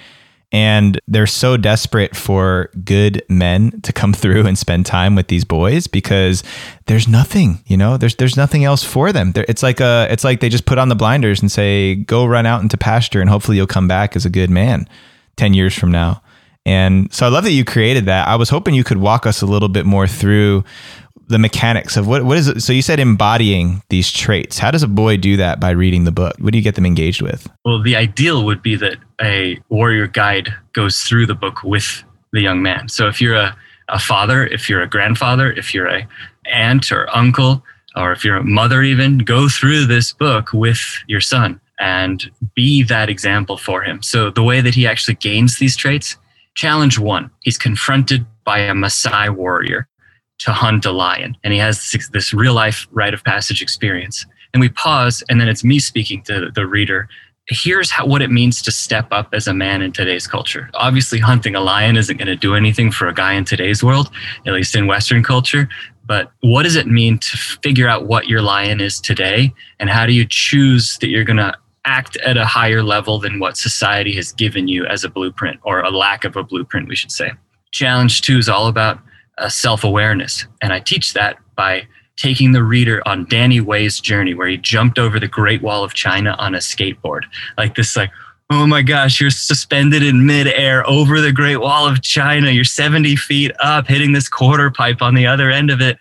and 0.55 1.01
they're 1.05 1.27
so 1.27 1.57
desperate 1.57 2.15
for 2.15 2.69
good 2.85 3.21
men 3.27 3.81
to 3.81 3.91
come 3.91 4.13
through 4.13 4.47
and 4.47 4.57
spend 4.57 4.85
time 4.85 5.13
with 5.13 5.27
these 5.27 5.43
boys 5.43 5.85
because 5.85 6.45
there's 6.85 7.09
nothing, 7.09 7.61
you 7.65 7.75
know, 7.75 7.97
there's 7.97 8.15
there's 8.15 8.37
nothing 8.37 8.63
else 8.63 8.81
for 8.81 9.11
them. 9.11 9.33
it's 9.35 9.61
like 9.61 9.81
a 9.81 10.07
it's 10.09 10.23
like 10.23 10.39
they 10.39 10.47
just 10.47 10.65
put 10.65 10.77
on 10.77 10.87
the 10.87 10.95
blinders 10.95 11.41
and 11.41 11.51
say, 11.51 11.95
"Go 11.95 12.25
run 12.25 12.45
out 12.45 12.61
into 12.61 12.77
pasture 12.77 13.19
and 13.19 13.29
hopefully 13.29 13.57
you'll 13.57 13.67
come 13.67 13.89
back 13.89 14.15
as 14.15 14.25
a 14.25 14.29
good 14.29 14.49
man 14.49 14.87
10 15.35 15.53
years 15.53 15.73
from 15.73 15.91
now." 15.91 16.21
And 16.65 17.13
so 17.13 17.25
I 17.25 17.29
love 17.29 17.43
that 17.43 17.51
you 17.51 17.65
created 17.65 18.05
that. 18.05 18.25
I 18.25 18.37
was 18.37 18.47
hoping 18.47 18.75
you 18.75 18.85
could 18.85 18.97
walk 18.97 19.27
us 19.27 19.41
a 19.41 19.45
little 19.45 19.67
bit 19.67 19.85
more 19.85 20.07
through 20.07 20.63
the 21.27 21.39
mechanics 21.39 21.97
of 21.97 22.07
what 22.07 22.23
what 22.23 22.37
is 22.37 22.47
it? 22.47 22.61
So 22.61 22.73
you 22.73 22.81
said 22.81 22.99
embodying 22.99 23.81
these 23.89 24.11
traits. 24.11 24.59
How 24.59 24.71
does 24.71 24.83
a 24.83 24.87
boy 24.87 25.17
do 25.17 25.37
that 25.37 25.59
by 25.59 25.71
reading 25.71 26.03
the 26.03 26.11
book? 26.11 26.35
What 26.39 26.51
do 26.51 26.57
you 26.57 26.63
get 26.63 26.75
them 26.75 26.85
engaged 26.85 27.21
with? 27.21 27.49
Well, 27.63 27.81
the 27.81 27.95
ideal 27.95 28.45
would 28.45 28.61
be 28.61 28.75
that 28.75 28.97
a 29.21 29.59
warrior 29.69 30.07
guide 30.07 30.53
goes 30.73 31.01
through 31.01 31.25
the 31.25 31.35
book 31.35 31.63
with 31.63 32.03
the 32.31 32.41
young 32.41 32.61
man. 32.61 32.89
So 32.89 33.07
if 33.07 33.21
you're 33.21 33.35
a, 33.35 33.55
a 33.89 33.99
father, 33.99 34.45
if 34.47 34.69
you're 34.69 34.81
a 34.81 34.89
grandfather, 34.89 35.51
if 35.51 35.73
you're 35.73 35.87
a 35.87 36.07
aunt 36.45 36.91
or 36.91 37.09
uncle, 37.15 37.63
or 37.95 38.11
if 38.11 38.25
you're 38.25 38.37
a 38.37 38.43
mother 38.43 38.83
even, 38.83 39.19
go 39.19 39.47
through 39.47 39.85
this 39.85 40.11
book 40.11 40.51
with 40.53 40.79
your 41.07 41.21
son 41.21 41.59
and 41.79 42.29
be 42.53 42.83
that 42.83 43.09
example 43.09 43.57
for 43.57 43.81
him. 43.81 44.01
So 44.01 44.29
the 44.29 44.43
way 44.43 44.61
that 44.61 44.75
he 44.75 44.85
actually 44.85 45.15
gains 45.15 45.57
these 45.57 45.75
traits, 45.75 46.17
challenge 46.53 46.99
one, 46.99 47.29
he's 47.41 47.57
confronted 47.57 48.25
by 48.43 48.59
a 48.59 48.73
Maasai 48.73 49.29
warrior 49.33 49.87
to 50.39 50.51
hunt 50.51 50.85
a 50.85 50.91
lion. 50.91 51.37
And 51.43 51.53
he 51.53 51.59
has 51.59 51.91
this, 51.91 52.09
this 52.09 52.33
real 52.33 52.53
life 52.53 52.87
rite 52.91 53.13
of 53.13 53.23
passage 53.23 53.61
experience. 53.61 54.25
And 54.53 54.61
we 54.61 54.69
pause, 54.69 55.23
and 55.29 55.39
then 55.39 55.47
it's 55.47 55.63
me 55.63 55.79
speaking 55.79 56.21
to 56.23 56.51
the 56.53 56.65
reader. 56.65 57.09
Here's 57.47 57.91
how, 57.91 58.05
what 58.07 58.21
it 58.21 58.31
means 58.31 58.61
to 58.63 58.71
step 58.71 59.07
up 59.11 59.29
as 59.33 59.47
a 59.47 59.53
man 59.53 59.81
in 59.81 59.91
today's 59.91 60.27
culture. 60.27 60.69
Obviously, 60.73 61.19
hunting 61.19 61.55
a 61.55 61.59
lion 61.59 61.95
isn't 61.95 62.17
going 62.17 62.27
to 62.27 62.35
do 62.35 62.55
anything 62.55 62.91
for 62.91 63.07
a 63.07 63.13
guy 63.13 63.33
in 63.33 63.45
today's 63.45 63.83
world, 63.83 64.09
at 64.45 64.53
least 64.53 64.75
in 64.75 64.87
Western 64.87 65.23
culture. 65.23 65.69
But 66.05 66.31
what 66.41 66.63
does 66.63 66.75
it 66.75 66.87
mean 66.87 67.19
to 67.19 67.37
figure 67.37 67.87
out 67.87 68.07
what 68.07 68.27
your 68.27 68.41
lion 68.41 68.79
is 68.79 68.99
today? 68.99 69.53
And 69.79 69.89
how 69.89 70.05
do 70.05 70.13
you 70.13 70.25
choose 70.27 70.97
that 71.01 71.09
you're 71.09 71.23
going 71.23 71.37
to 71.37 71.53
act 71.85 72.17
at 72.17 72.37
a 72.37 72.45
higher 72.45 72.81
level 72.81 73.19
than 73.19 73.39
what 73.39 73.57
society 73.57 74.13
has 74.15 74.31
given 74.31 74.67
you 74.67 74.85
as 74.85 75.03
a 75.03 75.09
blueprint 75.09 75.59
or 75.63 75.81
a 75.81 75.91
lack 75.91 76.23
of 76.23 76.35
a 76.35 76.43
blueprint, 76.43 76.87
we 76.87 76.95
should 76.95 77.11
say? 77.11 77.31
Challenge 77.71 78.21
two 78.21 78.37
is 78.37 78.49
all 78.49 78.67
about 78.67 78.99
uh, 79.37 79.49
self 79.49 79.83
awareness. 79.83 80.45
And 80.61 80.73
I 80.73 80.79
teach 80.79 81.13
that 81.13 81.37
by 81.55 81.87
taking 82.17 82.53
the 82.53 82.63
reader 82.63 83.01
on 83.07 83.25
Danny 83.25 83.59
Way's 83.59 83.99
journey, 83.99 84.33
where 84.33 84.47
he 84.47 84.57
jumped 84.57 84.97
over 84.97 85.19
the 85.19 85.27
Great 85.27 85.61
Wall 85.61 85.83
of 85.83 85.93
China 85.93 86.35
on 86.39 86.55
a 86.55 86.59
skateboard. 86.59 87.23
Like 87.57 87.75
this, 87.75 87.95
like, 87.95 88.11
oh 88.49 88.65
my 88.65 88.81
gosh, 88.81 89.19
you're 89.19 89.29
suspended 89.29 90.03
in 90.03 90.25
midair 90.25 90.87
over 90.89 91.19
the 91.19 91.31
Great 91.31 91.57
Wall 91.57 91.87
of 91.87 92.01
China. 92.01 92.51
You're 92.51 92.63
70 92.63 93.15
feet 93.15 93.51
up, 93.59 93.87
hitting 93.87 94.13
this 94.13 94.29
quarter 94.29 94.71
pipe 94.71 95.01
on 95.01 95.15
the 95.15 95.27
other 95.27 95.49
end 95.49 95.71
of 95.71 95.81
it. 95.81 95.97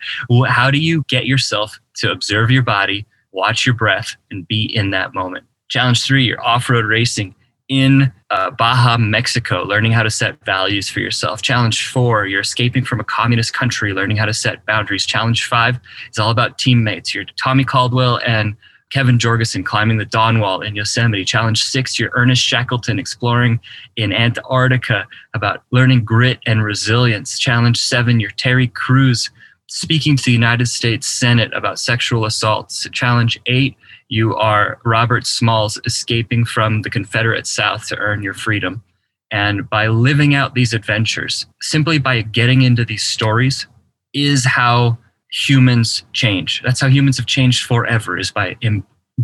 How 0.47 0.71
do 0.71 0.77
you 0.77 1.03
get 1.07 1.25
yourself 1.25 1.79
to 1.95 2.11
observe 2.11 2.51
your 2.51 2.63
body, 2.63 3.05
watch 3.31 3.65
your 3.65 3.75
breath, 3.75 4.15
and 4.31 4.47
be 4.47 4.63
in 4.63 4.91
that 4.91 5.13
moment? 5.13 5.45
Challenge 5.67 6.01
three, 6.01 6.25
you're 6.25 6.43
off 6.43 6.69
road 6.69 6.85
racing 6.85 7.35
in 7.67 8.11
uh, 8.29 8.51
Baja, 8.51 8.97
Mexico, 8.97 9.63
learning 9.63 9.91
how 9.91 10.03
to 10.03 10.11
set 10.11 10.43
values 10.45 10.89
for 10.89 10.99
yourself. 10.99 11.41
Challenge 11.41 11.87
four, 11.87 12.27
you're 12.27 12.41
escaping 12.41 12.83
from 12.83 12.99
a 12.99 13.03
communist 13.03 13.53
country, 13.53 13.93
learning 13.93 14.17
how 14.17 14.25
to 14.25 14.33
set 14.33 14.65
boundaries. 14.65 15.05
Challenge 15.05 15.45
five 15.45 15.79
is 16.11 16.19
all 16.19 16.29
about 16.29 16.57
teammates. 16.57 17.15
You're 17.15 17.25
Tommy 17.41 17.63
Caldwell 17.63 18.19
and 18.25 18.55
Kevin 18.91 19.17
Jorgeson 19.17 19.65
climbing 19.65 19.97
the 19.97 20.05
Dawn 20.05 20.39
Wall 20.39 20.61
in 20.61 20.75
Yosemite. 20.75 21.25
Challenge 21.25 21.61
six, 21.61 21.99
you're 21.99 22.11
Ernest 22.13 22.41
Shackleton 22.41 22.99
exploring 22.99 23.59
in 23.95 24.13
Antarctica 24.13 25.07
about 25.33 25.63
learning 25.71 26.05
grit 26.05 26.39
and 26.45 26.63
resilience. 26.63 27.39
Challenge 27.39 27.77
seven, 27.77 28.19
you're 28.19 28.31
Terry 28.31 28.67
Crews 28.67 29.31
speaking 29.67 30.15
to 30.15 30.23
the 30.23 30.31
United 30.31 30.67
States 30.67 31.07
Senate 31.07 31.51
about 31.53 31.79
sexual 31.79 32.25
assaults. 32.25 32.87
Challenge 32.91 33.39
eight, 33.47 33.75
you 34.09 34.35
are 34.35 34.79
Robert 34.85 35.25
Smalls 35.25 35.79
escaping 35.85 36.45
from 36.45 36.81
the 36.81 36.89
Confederate 36.89 37.47
South 37.47 37.87
to 37.87 37.97
earn 37.97 38.21
your 38.21 38.33
freedom. 38.33 38.83
And 39.31 39.69
by 39.69 39.87
living 39.87 40.35
out 40.35 40.53
these 40.53 40.73
adventures, 40.73 41.45
simply 41.61 41.97
by 41.97 42.21
getting 42.21 42.61
into 42.61 42.85
these 42.85 43.03
stories, 43.03 43.67
is 44.13 44.45
how 44.45 44.97
humans 45.31 46.03
change. 46.13 46.61
That's 46.63 46.79
how 46.79 46.87
humans 46.87 47.17
have 47.17 47.25
changed 47.25 47.65
forever, 47.65 48.17
is 48.17 48.31
by 48.31 48.55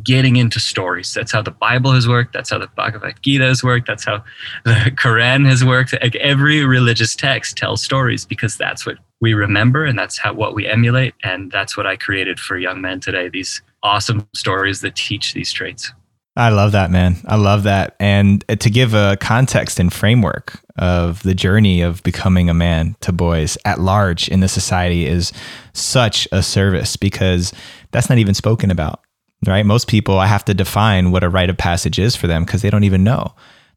getting 0.03 0.37
into 0.37 0.59
stories. 0.59 1.13
That's 1.13 1.31
how 1.31 1.41
the 1.41 1.51
Bible 1.51 1.91
has 1.91 2.07
worked. 2.07 2.33
That's 2.33 2.49
how 2.49 2.57
the 2.57 2.67
Bhagavad 2.75 3.21
Gita 3.21 3.45
has 3.45 3.63
worked. 3.63 3.87
That's 3.87 4.05
how 4.05 4.23
the 4.65 4.71
Quran 4.95 5.45
has 5.47 5.63
worked. 5.63 5.93
Like 6.01 6.15
every 6.15 6.65
religious 6.65 7.15
text 7.15 7.57
tells 7.57 7.83
stories 7.83 8.25
because 8.25 8.57
that's 8.57 8.85
what 8.85 8.97
we 9.19 9.33
remember 9.33 9.85
and 9.85 9.99
that's 9.99 10.17
how 10.17 10.33
what 10.33 10.55
we 10.55 10.67
emulate. 10.67 11.13
And 11.23 11.51
that's 11.51 11.77
what 11.77 11.85
I 11.85 11.95
created 11.95 12.39
for 12.39 12.57
young 12.57 12.81
men 12.81 12.99
today. 12.99 13.29
These 13.29 13.61
awesome 13.83 14.27
stories 14.35 14.81
that 14.81 14.95
teach 14.95 15.33
these 15.33 15.51
traits. 15.51 15.91
I 16.37 16.49
love 16.49 16.71
that, 16.71 16.91
man. 16.91 17.17
I 17.25 17.35
love 17.35 17.63
that. 17.63 17.95
And 17.99 18.45
to 18.47 18.69
give 18.69 18.93
a 18.93 19.17
context 19.19 19.79
and 19.79 19.91
framework 19.91 20.61
of 20.77 21.21
the 21.23 21.35
journey 21.35 21.81
of 21.81 22.01
becoming 22.03 22.49
a 22.49 22.53
man 22.53 22.95
to 23.01 23.11
boys 23.11 23.57
at 23.65 23.81
large 23.81 24.29
in 24.29 24.39
the 24.39 24.47
society 24.47 25.05
is 25.05 25.33
such 25.73 26.27
a 26.31 26.41
service 26.41 26.95
because 26.95 27.51
that's 27.91 28.07
not 28.07 28.17
even 28.17 28.33
spoken 28.33 28.71
about, 28.71 29.01
right? 29.45 29.65
Most 29.65 29.89
people, 29.89 30.19
I 30.19 30.27
have 30.27 30.45
to 30.45 30.53
define 30.53 31.11
what 31.11 31.23
a 31.23 31.29
rite 31.29 31.49
of 31.49 31.57
passage 31.57 31.99
is 31.99 32.15
for 32.15 32.27
them 32.27 32.45
because 32.45 32.61
they 32.61 32.69
don't 32.69 32.85
even 32.85 33.03
know 33.03 33.33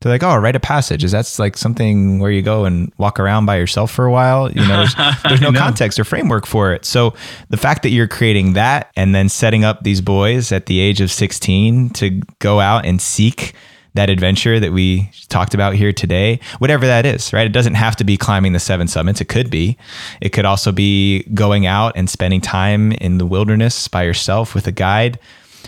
they're 0.08 0.14
like, 0.14 0.22
oh, 0.22 0.36
rite 0.36 0.56
of 0.56 0.62
passage. 0.62 1.04
Is 1.04 1.12
that 1.12 1.34
like 1.38 1.56
something 1.56 2.18
where 2.18 2.30
you 2.30 2.42
go 2.42 2.64
and 2.64 2.92
walk 2.98 3.18
around 3.18 3.46
by 3.46 3.56
yourself 3.56 3.90
for 3.90 4.04
a 4.04 4.12
while? 4.12 4.50
You 4.50 4.66
know, 4.66 4.78
there's, 4.78 4.94
there's 5.24 5.40
no 5.40 5.52
context 5.52 5.98
or 5.98 6.04
framework 6.04 6.46
for 6.46 6.72
it. 6.72 6.84
So 6.84 7.14
the 7.48 7.56
fact 7.56 7.82
that 7.82 7.90
you're 7.90 8.08
creating 8.08 8.52
that 8.54 8.90
and 8.96 9.14
then 9.14 9.28
setting 9.28 9.64
up 9.64 9.82
these 9.82 10.00
boys 10.00 10.52
at 10.52 10.66
the 10.66 10.80
age 10.80 11.00
of 11.00 11.10
16 11.10 11.90
to 11.90 12.20
go 12.38 12.60
out 12.60 12.84
and 12.84 13.00
seek 13.00 13.54
that 13.94 14.10
adventure 14.10 14.58
that 14.58 14.72
we 14.72 15.10
talked 15.28 15.54
about 15.54 15.74
here 15.74 15.92
today, 15.92 16.40
whatever 16.58 16.86
that 16.86 17.06
is, 17.06 17.32
right? 17.32 17.46
It 17.46 17.52
doesn't 17.52 17.74
have 17.74 17.94
to 17.96 18.04
be 18.04 18.16
climbing 18.16 18.52
the 18.52 18.58
seven 18.58 18.88
summits. 18.88 19.20
It 19.20 19.28
could 19.28 19.50
be. 19.50 19.78
It 20.20 20.30
could 20.30 20.44
also 20.44 20.72
be 20.72 21.22
going 21.32 21.66
out 21.66 21.92
and 21.96 22.10
spending 22.10 22.40
time 22.40 22.92
in 22.92 23.18
the 23.18 23.26
wilderness 23.26 23.86
by 23.86 24.02
yourself 24.02 24.54
with 24.54 24.66
a 24.66 24.72
guide 24.72 25.18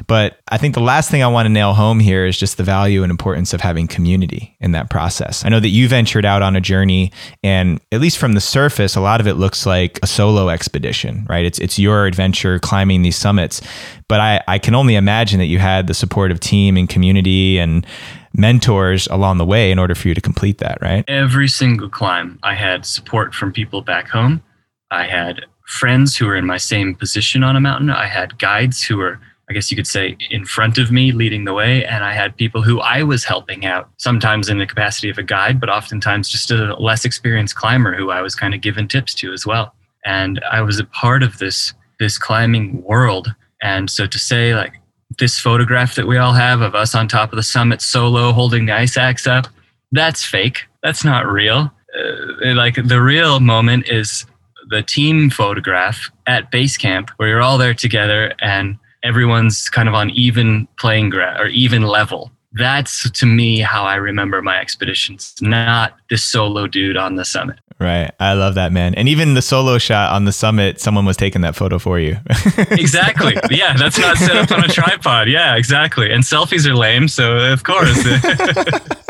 but 0.07 0.39
I 0.49 0.59
think 0.59 0.75
the 0.75 0.81
last 0.81 1.11
thing 1.11 1.23
I 1.23 1.29
want 1.29 1.47
to 1.47 1.51
nail 1.51 1.75
home 1.75 2.01
here 2.01 2.27
is 2.27 2.39
just 2.39 2.57
the 2.57 2.63
value 2.63 3.03
and 3.03 3.11
importance 3.11 3.53
of 3.53 3.61
having 3.61 3.87
community 3.87 4.57
in 4.61 4.73
that 4.73 4.91
process. 4.91 5.45
I 5.45 5.49
know 5.49 5.61
that 5.61 5.69
you 5.69 5.89
ventured 5.89 6.25
out 6.25 6.43
on 6.43 6.57
a 6.57 6.61
journey 6.61 7.13
and 7.43 7.81
at 7.93 8.01
least 8.01 8.19
from 8.19 8.33
the 8.33 8.41
surface 8.41 8.97
a 8.97 9.01
lot 9.01 9.21
of 9.21 9.27
it 9.27 9.35
looks 9.35 9.67
like 9.67 9.99
a 10.03 10.07
solo 10.07 10.49
expedition, 10.49 11.27
right? 11.29 11.45
It's 11.45 11.59
it's 11.59 11.79
your 11.79 12.07
adventure 12.07 12.59
climbing 12.59 13.03
these 13.03 13.17
summits. 13.17 13.61
But 14.09 14.21
I 14.21 14.43
I 14.49 14.59
can 14.59 14.75
only 14.75 14.95
imagine 14.95 15.39
that 15.39 15.47
you 15.47 15.59
had 15.59 15.87
the 15.87 15.95
supportive 15.95 16.41
team 16.41 16.77
and 16.77 16.89
community 16.89 17.59
and 17.59 17.87
mentors 18.35 19.07
along 19.09 19.39
the 19.39 19.47
way 19.47 19.71
in 19.71 19.79
order 19.79 19.95
for 19.95 20.09
you 20.09 20.15
to 20.15 20.21
complete 20.21 20.59
that, 20.59 20.79
right? 20.83 21.05
Every 21.09 21.49
single 21.49 21.89
climb 21.89 22.39
I 22.43 22.55
had 22.55 22.85
support 22.85 23.35
from 23.35 23.53
people 23.53 23.83
back 23.83 24.09
home. 24.09 24.43
I 24.91 25.07
had 25.07 25.47
friends 25.67 26.17
who 26.17 26.27
were 26.27 26.37
in 26.37 26.47
my 26.47 26.59
same 26.59 26.95
position 26.95 27.43
on 27.43 27.57
a 27.57 27.61
mountain. 27.61 27.91
I 27.91 28.07
had 28.07 28.39
guides 28.39 28.83
who 28.83 28.99
were 28.99 29.21
I 29.49 29.53
guess 29.53 29.71
you 29.71 29.77
could 29.77 29.87
say, 29.87 30.17
in 30.31 30.45
front 30.45 30.77
of 30.77 30.91
me, 30.91 31.13
leading 31.13 31.45
the 31.45 31.55
way. 31.55 31.85
And 31.85 32.05
I 32.05 32.13
had 32.15 32.37
people 32.37 32.63
who 32.63 32.81
I 32.81 33.05
was 33.05 33.25
helping 33.25 33.65
out, 33.65 33.89
sometimes 33.97 34.49
in 34.49 34.59
the 34.59 34.67
capacity 34.67 35.09
of 35.09 35.19
a 35.19 35.23
guide, 35.23 35.61
but 35.61 35.69
oftentimes 35.69 36.29
just 36.29 36.51
a 36.51 36.75
less 36.81 37.05
experienced 37.05 37.55
climber 37.55 37.95
who 37.95 38.11
I 38.11 38.23
was 38.23 38.35
kind 38.35 38.55
of 38.55 38.61
giving 38.61 38.89
tips 38.89 39.15
to 39.15 39.33
as 39.33 39.47
well. 39.47 39.73
And 40.05 40.43
I 40.51 40.63
was 40.63 40.79
a 40.79 40.85
part 40.85 41.23
of 41.23 41.39
this 41.39 41.75
this 41.99 42.19
climbing 42.19 42.83
world. 42.83 43.35
And 43.63 43.91
so 43.91 44.07
to 44.07 44.19
say 44.19 44.55
like 44.55 44.75
this 45.19 45.39
photograph 45.39 45.95
that 45.95 46.07
we 46.07 46.19
all 46.19 46.33
have 46.33 46.61
of 46.61 46.75
us 46.75 46.95
on 46.95 47.09
top 47.09 47.33
of 47.33 47.37
the 47.37 47.43
summit 47.43 47.81
solo 47.81 48.33
holding 48.33 48.67
the 48.67 48.75
ice 48.75 48.97
axe 48.97 49.27
up, 49.27 49.47
that's 49.93 50.25
fake. 50.25 50.65
That's 50.83 51.05
not 51.05 51.27
real. 51.27 51.73
Uh, 51.99 52.55
like 52.55 52.75
the 52.75 53.01
real 53.01 53.41
moment 53.41 53.89
is 53.89 54.27
the 54.69 54.83
team 54.83 55.31
photograph 55.31 56.11
at 56.27 56.51
base 56.51 56.77
camp 56.77 57.11
where 57.17 57.29
you're 57.29 57.43
all 57.43 57.57
there 57.57 57.75
together 57.75 58.35
and 58.41 58.79
everyone's 59.07 59.69
kind 59.69 59.89
of 59.89 59.95
on 59.95 60.11
even 60.11 60.67
playing 60.79 61.11
ground 61.11 61.41
or 61.41 61.47
even 61.47 61.83
level. 61.83 62.31
That's 62.53 63.11
to 63.11 63.27
me 63.27 63.61
how 63.61 63.85
I 63.85 63.97
remember 63.97 64.41
my 64.41 64.59
expeditions, 64.59 65.35
not 65.41 65.95
the 66.09 66.17
solo 66.17 66.67
dude 66.67 66.97
on 66.97 67.17
the 67.17 67.25
summit. 67.25 67.59
Right. 67.79 68.11
I 68.19 68.33
love 68.33 68.55
that, 68.55 68.73
man. 68.73 68.95
And 68.95 69.07
even 69.09 69.35
the 69.35 69.43
solo 69.43 69.77
shot 69.77 70.13
on 70.13 70.25
the 70.25 70.33
summit, 70.33 70.81
someone 70.81 71.05
was 71.05 71.19
taking 71.19 71.43
that 71.43 71.55
photo 71.55 71.79
for 71.79 71.99
you. 71.99 72.17
exactly. 72.71 73.37
Yeah. 73.51 73.77
That's 73.77 73.99
not 73.99 74.17
set 74.17 74.35
up 74.37 74.51
on 74.51 74.65
a 74.65 74.69
tripod. 74.69 75.29
Yeah, 75.29 75.57
exactly. 75.57 76.11
And 76.11 76.23
selfies 76.23 76.67
are 76.67 76.75
lame. 76.75 77.09
So, 77.09 77.37
of 77.37 77.65
course. 77.65 78.03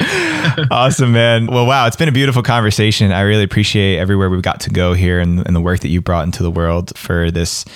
awesome, 0.70 1.12
man. 1.12 1.46
Well, 1.46 1.66
wow, 1.66 1.86
it's 1.86 1.96
been 1.96 2.08
a 2.08 2.12
beautiful 2.12 2.42
conversation. 2.42 3.12
I 3.12 3.20
really 3.22 3.42
appreciate 3.42 3.98
everywhere 3.98 4.30
we've 4.30 4.40
got 4.40 4.60
to 4.60 4.70
go 4.70 4.94
here 4.94 5.20
and, 5.20 5.46
and, 5.46 5.54
the 5.54 5.60
work 5.60 5.80
that 5.80 5.88
you 5.88 6.00
brought 6.00 6.24
into 6.24 6.42
the 6.42 6.50
world 6.50 6.96
for 6.96 7.30
this 7.30 7.66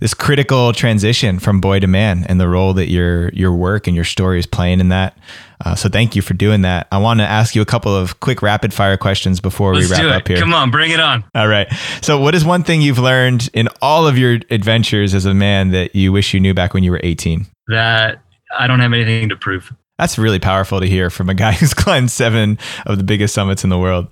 this 0.00 0.14
critical 0.14 0.72
transition 0.72 1.38
from 1.38 1.60
boy 1.60 1.80
to 1.80 1.86
man 1.86 2.24
and 2.30 2.40
the 2.40 2.48
role 2.48 2.72
that 2.74 2.88
your 2.88 3.28
your 3.30 3.52
work 3.52 3.86
and 3.86 3.94
your 3.94 4.06
story 4.06 4.38
is 4.38 4.46
playing 4.46 4.80
in 4.80 4.88
that. 4.88 5.18
Uh, 5.64 5.74
so 5.74 5.88
thank 5.88 6.16
you 6.16 6.22
for 6.22 6.32
doing 6.32 6.62
that. 6.62 6.86
I 6.90 6.98
want 6.98 7.20
to 7.20 7.26
ask 7.26 7.54
you 7.54 7.60
a 7.60 7.66
couple 7.66 7.94
of 7.94 8.20
quick 8.20 8.40
rapid 8.40 8.72
fire 8.72 8.96
questions 8.96 9.40
before 9.40 9.74
Let's 9.74 9.90
we 9.90 9.96
wrap 9.96 10.22
up 10.22 10.28
here. 10.28 10.38
Come 10.38 10.54
on, 10.54 10.70
bring 10.70 10.92
it 10.92 11.00
on. 11.00 11.24
All 11.34 11.48
right. 11.48 11.70
So, 12.00 12.18
what 12.18 12.34
is 12.34 12.44
one 12.44 12.62
thing 12.62 12.80
you've 12.80 12.98
learned 12.98 13.50
in 13.52 13.68
all 13.82 14.06
of 14.06 14.16
your 14.16 14.38
adventures 14.50 15.14
as 15.14 15.26
a 15.26 15.34
man 15.34 15.72
that 15.72 15.94
you 15.94 16.10
wish 16.10 16.32
you 16.32 16.40
knew 16.40 16.54
back 16.54 16.72
when 16.72 16.84
you 16.84 16.90
were 16.90 17.00
18? 17.02 17.46
That 17.68 18.22
I 18.58 18.66
don't 18.66 18.80
have 18.80 18.92
anything 18.92 19.28
to 19.28 19.36
prove. 19.36 19.72
That's 19.98 20.18
really 20.18 20.38
powerful 20.38 20.80
to 20.80 20.86
hear 20.86 21.10
from 21.10 21.28
a 21.28 21.34
guy 21.34 21.52
who's 21.54 21.74
climbed 21.74 22.10
seven 22.10 22.58
of 22.84 22.98
the 22.98 23.04
biggest 23.04 23.34
summits 23.34 23.64
in 23.64 23.70
the 23.70 23.78
world. 23.78 24.08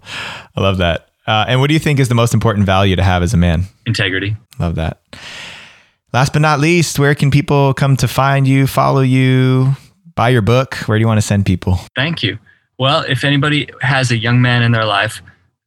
I 0.57 0.61
love 0.61 0.79
that. 0.79 1.09
Uh, 1.27 1.45
and 1.49 1.61
what 1.61 1.69
do 1.69 1.75
you 1.75 1.81
think 1.81 2.01
is 2.01 2.09
the 2.09 2.15
most 2.15 2.35
important 2.35 2.67
value 2.67 2.97
to 2.97 3.03
have 3.03 3.23
as 3.23 3.33
a 3.33 3.37
man? 3.37 3.65
Integrity. 3.87 4.37
Love 4.59 4.75
that. 4.75 5.01
Last 6.13 6.33
but 6.33 6.43
not 6.43 6.61
least, 6.61 6.99
where 6.99 7.15
can 7.15 7.31
people 7.31 7.75
come 7.75 7.97
to 7.97 8.07
find 8.07 8.47
you, 8.47 8.67
follow 8.67 9.01
you, 9.01 9.75
buy 10.15 10.29
your 10.29 10.43
book? 10.43 10.77
Where 10.87 10.99
do 10.99 11.01
you 11.01 11.09
want 11.09 11.19
to 11.19 11.27
send 11.27 11.47
people? 11.47 11.81
Thank 11.97 12.23
you. 12.23 12.39
Well, 12.79 13.05
if 13.09 13.25
anybody 13.25 13.69
has 13.81 14.11
a 14.11 14.17
young 14.17 14.41
man 14.41 14.63
in 14.63 14.73
their 14.73 14.85
life, 14.85 15.23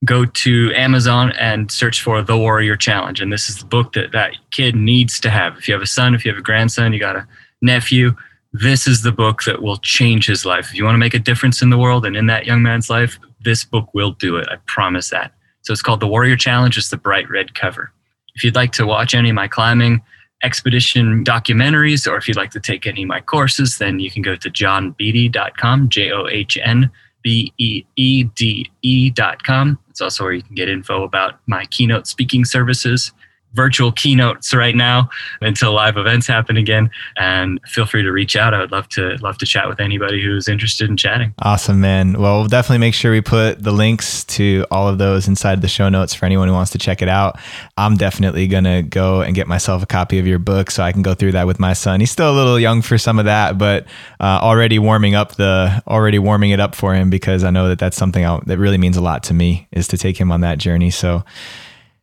go 0.06 0.26
to 0.26 0.72
Amazon 0.76 1.32
and 1.34 1.72
search 1.72 2.02
for 2.02 2.22
The 2.22 2.38
Warrior 2.38 2.76
Challenge. 2.76 3.20
And 3.20 3.34
this 3.34 3.50
is 3.50 3.58
the 3.58 3.66
book 3.66 3.94
that 3.94 4.12
that 4.12 4.36
kid 4.52 4.76
needs 4.76 5.20
to 5.22 5.30
have. 5.30 5.58
If 5.58 5.68
you 5.68 5.74
have 5.74 5.82
a 5.82 5.88
son, 5.88 6.14
if 6.14 6.24
you 6.24 6.32
have 6.32 6.40
a 6.40 6.44
grandson, 6.44 6.94
you 6.94 7.00
got 7.00 7.16
a 7.16 7.28
nephew, 7.62 8.16
this 8.54 8.88
is 8.88 9.02
the 9.02 9.12
book 9.12 9.44
that 9.44 9.62
will 9.62 9.78
change 9.78 10.26
his 10.26 10.46
life. 10.46 10.68
If 10.70 10.76
you 10.76 10.84
want 10.84 10.96
to 10.96 11.00
make 11.00 11.14
a 11.14 11.20
difference 11.20 11.62
in 11.62 11.70
the 11.70 11.78
world 11.78 12.06
and 12.06 12.16
in 12.16 12.28
that 12.28 12.46
young 12.46 12.62
man's 12.62 12.90
life, 12.90 13.20
this 13.42 13.64
book 13.64 13.94
will 13.94 14.12
do 14.12 14.38
it. 14.38 14.48
I 14.50 14.58
promise 14.66 15.10
that. 15.10 15.34
So 15.62 15.74
it's 15.74 15.82
called 15.82 16.00
The 16.00 16.08
Warrior 16.08 16.38
Challenge. 16.38 16.78
It's 16.78 16.90
the 16.90 16.98
bright 16.98 17.30
red 17.30 17.54
cover. 17.54 17.92
If 18.36 18.44
you'd 18.44 18.56
like 18.56 18.72
to 18.74 18.86
watch 18.86 19.14
any 19.14 19.30
of 19.30 19.36
my 19.36 19.48
climbing 19.48 20.02
expedition 20.44 21.24
documentaries, 21.24 22.10
or 22.10 22.16
if 22.18 22.28
you'd 22.28 22.38
like 22.38 22.52
to 22.52 22.60
take 22.60 22.86
any 22.86 23.04
of 23.04 23.08
my 23.08 23.20
courses, 23.20 23.78
then 23.78 24.00
you 24.00 24.12
can 24.12 24.22
go 24.22 24.36
to 24.36 24.50
johnbeede.com, 24.50 25.90
J 25.90 26.12
O 26.12 26.28
H 26.28 26.58
N 26.62 26.90
B 27.24 27.52
E 27.58 27.84
E 27.96 28.24
D 28.24 28.72
E.com. 28.82 29.80
It's 29.90 30.00
also 30.00 30.24
where 30.24 30.34
you 30.34 30.44
can 30.44 30.56
get 30.56 30.70
info 30.70 31.04
about 31.04 31.40
my 31.48 31.66
keynote 31.66 32.08
speaking 32.08 32.46
services 32.46 33.12
virtual 33.54 33.92
keynotes 33.92 34.54
right 34.54 34.76
now 34.76 35.10
until 35.42 35.74
live 35.74 35.98
events 35.98 36.28
happen 36.28 36.58
again. 36.58 36.90
And 37.18 37.60
feel 37.66 37.86
free 37.86 38.04
to 38.04 38.12
reach 38.12 38.36
out. 38.36 38.54
I 38.54 38.60
would 38.60 38.72
love 38.72 38.88
to 38.90 39.18
love 39.22 39.38
to 39.40 39.46
chat 39.46 39.68
with 39.68 39.80
anybody 39.80 40.24
who's 40.24 40.48
interested 40.48 40.90
in 40.90 40.98
chatting. 40.98 41.34
Awesome, 41.42 41.82
man. 41.82 42.20
Well, 42.20 42.40
we'll 42.40 42.48
definitely 42.48 42.80
make 42.80 42.94
sure 42.94 43.12
we 43.12 43.22
put 43.22 43.64
the 43.64 43.72
links 43.72 44.24
to 44.26 44.66
all 44.72 44.88
of 44.88 44.98
those 44.98 45.28
inside 45.28 45.62
the 45.62 45.68
show 45.68 45.90
notes 45.90 46.14
for 46.14 46.26
anyone 46.26 46.48
who 46.48 46.54
wants 46.54 46.72
to 46.72 46.78
check 46.78 47.02
it 47.02 47.10
out. 47.10 47.40
I'm 47.78 47.98
definitely 47.98 48.48
gonna 48.48 48.84
go 48.84 49.22
and 49.22 49.34
get 49.36 49.48
myself 49.48 49.82
a 49.84 49.88
copy 49.88 50.20
of 50.20 50.28
your 50.28 50.40
book 50.40 50.70
so 50.70 50.84
I 50.84 50.92
can 50.92 51.02
go 51.02 51.14
through 51.14 51.32
that 51.34 51.48
with 51.48 51.60
my 51.60 51.74
son. 51.74 52.00
He's 52.00 52.12
still 52.12 52.32
a 52.32 52.36
little 52.36 52.60
young 52.60 52.82
for 52.82 52.98
some 52.98 53.20
of 53.20 53.26
that, 53.26 53.58
but 53.58 53.86
uh, 54.20 54.40
already 54.42 54.80
warming 54.80 55.16
up 55.16 55.36
the 55.36 55.82
already 55.88 56.20
warming 56.20 56.52
it 56.52 56.60
up 56.60 56.76
for 56.76 56.94
him 56.94 57.10
because 57.10 57.44
I 57.44 57.50
know 57.50 57.68
that 57.70 57.80
that's 57.80 57.98
something 57.98 58.24
I'll, 58.26 58.42
that 58.46 58.58
really 58.58 58.78
means 58.78 58.98
a 58.98 59.02
lot 59.02 59.24
to 59.24 59.34
me 59.34 59.68
is 59.72 59.88
to 59.90 59.98
take 59.98 60.18
him 60.18 60.32
on 60.32 60.42
that 60.42 60.58
journey. 60.60 60.92
So. 60.92 61.24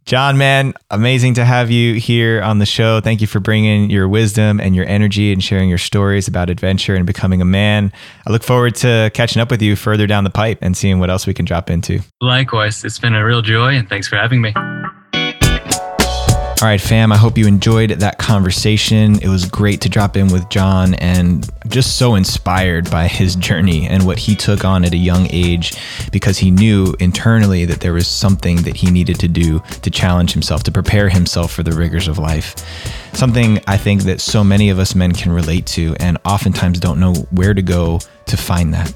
John, 0.04 0.36
man, 0.36 0.74
amazing 0.90 1.34
to 1.34 1.44
have 1.46 1.70
you 1.70 1.94
here 1.94 2.42
on 2.42 2.58
the 2.58 2.66
show. 2.66 3.00
Thank 3.00 3.22
you 3.22 3.26
for 3.26 3.40
bringing 3.40 3.88
your 3.88 4.06
wisdom 4.06 4.60
and 4.60 4.76
your 4.76 4.86
energy 4.86 5.32
and 5.32 5.42
sharing 5.42 5.70
your 5.70 5.78
stories 5.78 6.28
about 6.28 6.50
adventure 6.50 6.94
and 6.94 7.06
becoming 7.06 7.40
a 7.40 7.46
man. 7.46 7.90
I 8.26 8.30
look 8.30 8.42
forward 8.42 8.74
to 8.76 9.10
catching 9.14 9.40
up 9.40 9.50
with 9.50 9.62
you 9.62 9.76
further 9.76 10.06
down 10.06 10.24
the 10.24 10.30
pipe 10.30 10.58
and 10.60 10.76
seeing 10.76 10.98
what 10.98 11.08
else 11.08 11.26
we 11.26 11.32
can 11.32 11.46
drop 11.46 11.70
into. 11.70 12.00
Likewise, 12.20 12.84
it's 12.84 12.98
been 12.98 13.14
a 13.14 13.24
real 13.24 13.40
joy 13.40 13.76
and 13.76 13.88
thanks 13.88 14.06
for 14.06 14.16
having 14.16 14.42
me. 14.42 14.52
All 16.64 16.70
right, 16.70 16.80
fam, 16.80 17.12
I 17.12 17.18
hope 17.18 17.36
you 17.36 17.46
enjoyed 17.46 17.90
that 17.90 18.16
conversation. 18.16 19.20
It 19.20 19.28
was 19.28 19.44
great 19.44 19.82
to 19.82 19.90
drop 19.90 20.16
in 20.16 20.28
with 20.28 20.48
John 20.48 20.94
and 20.94 21.46
just 21.68 21.98
so 21.98 22.14
inspired 22.14 22.90
by 22.90 23.06
his 23.06 23.36
journey 23.48 23.86
and 23.86 24.06
what 24.06 24.18
he 24.18 24.34
took 24.34 24.64
on 24.64 24.82
at 24.82 24.94
a 24.94 24.96
young 24.96 25.26
age 25.30 25.74
because 26.10 26.38
he 26.38 26.50
knew 26.50 26.94
internally 27.00 27.66
that 27.66 27.80
there 27.80 27.92
was 27.92 28.08
something 28.08 28.62
that 28.62 28.76
he 28.76 28.90
needed 28.90 29.20
to 29.20 29.28
do 29.28 29.58
to 29.82 29.90
challenge 29.90 30.32
himself, 30.32 30.62
to 30.62 30.72
prepare 30.72 31.10
himself 31.10 31.52
for 31.52 31.62
the 31.62 31.72
rigors 31.72 32.08
of 32.08 32.16
life. 32.16 32.54
Something 33.12 33.60
I 33.66 33.76
think 33.76 34.04
that 34.04 34.22
so 34.22 34.42
many 34.42 34.70
of 34.70 34.78
us 34.78 34.94
men 34.94 35.12
can 35.12 35.32
relate 35.32 35.66
to 35.66 35.94
and 36.00 36.16
oftentimes 36.24 36.80
don't 36.80 36.98
know 36.98 37.12
where 37.30 37.52
to 37.52 37.60
go 37.60 38.00
to 38.24 38.38
find 38.38 38.72
that. 38.72 38.90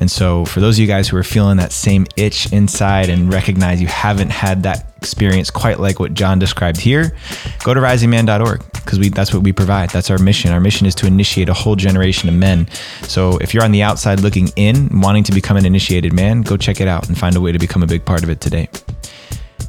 And 0.00 0.10
so, 0.10 0.46
for 0.46 0.60
those 0.60 0.76
of 0.76 0.80
you 0.80 0.86
guys 0.86 1.08
who 1.08 1.16
are 1.18 1.22
feeling 1.22 1.58
that 1.58 1.72
same 1.72 2.06
itch 2.16 2.52
inside 2.52 3.10
and 3.10 3.32
recognize 3.32 3.80
you 3.80 3.86
haven't 3.86 4.30
had 4.30 4.62
that 4.62 4.86
experience 4.96 5.50
quite 5.50 5.78
like 5.78 6.00
what 6.00 6.14
John 6.14 6.38
described 6.38 6.78
here, 6.78 7.16
go 7.64 7.74
to 7.74 7.80
risingman.org 7.80 8.64
because 8.72 8.98
that's 9.10 9.34
what 9.34 9.42
we 9.42 9.52
provide. 9.52 9.90
That's 9.90 10.10
our 10.10 10.18
mission. 10.18 10.52
Our 10.52 10.60
mission 10.60 10.86
is 10.86 10.94
to 10.96 11.06
initiate 11.06 11.48
a 11.48 11.54
whole 11.54 11.76
generation 11.76 12.28
of 12.30 12.34
men. 12.34 12.66
So, 13.02 13.36
if 13.38 13.52
you're 13.52 13.62
on 13.62 13.72
the 13.72 13.82
outside 13.82 14.20
looking 14.20 14.48
in, 14.56 15.00
wanting 15.00 15.24
to 15.24 15.32
become 15.32 15.58
an 15.58 15.66
initiated 15.66 16.12
man, 16.14 16.42
go 16.42 16.56
check 16.56 16.80
it 16.80 16.88
out 16.88 17.08
and 17.08 17.16
find 17.16 17.36
a 17.36 17.40
way 17.40 17.52
to 17.52 17.58
become 17.58 17.82
a 17.82 17.86
big 17.86 18.04
part 18.04 18.22
of 18.22 18.30
it 18.30 18.40
today. 18.40 18.68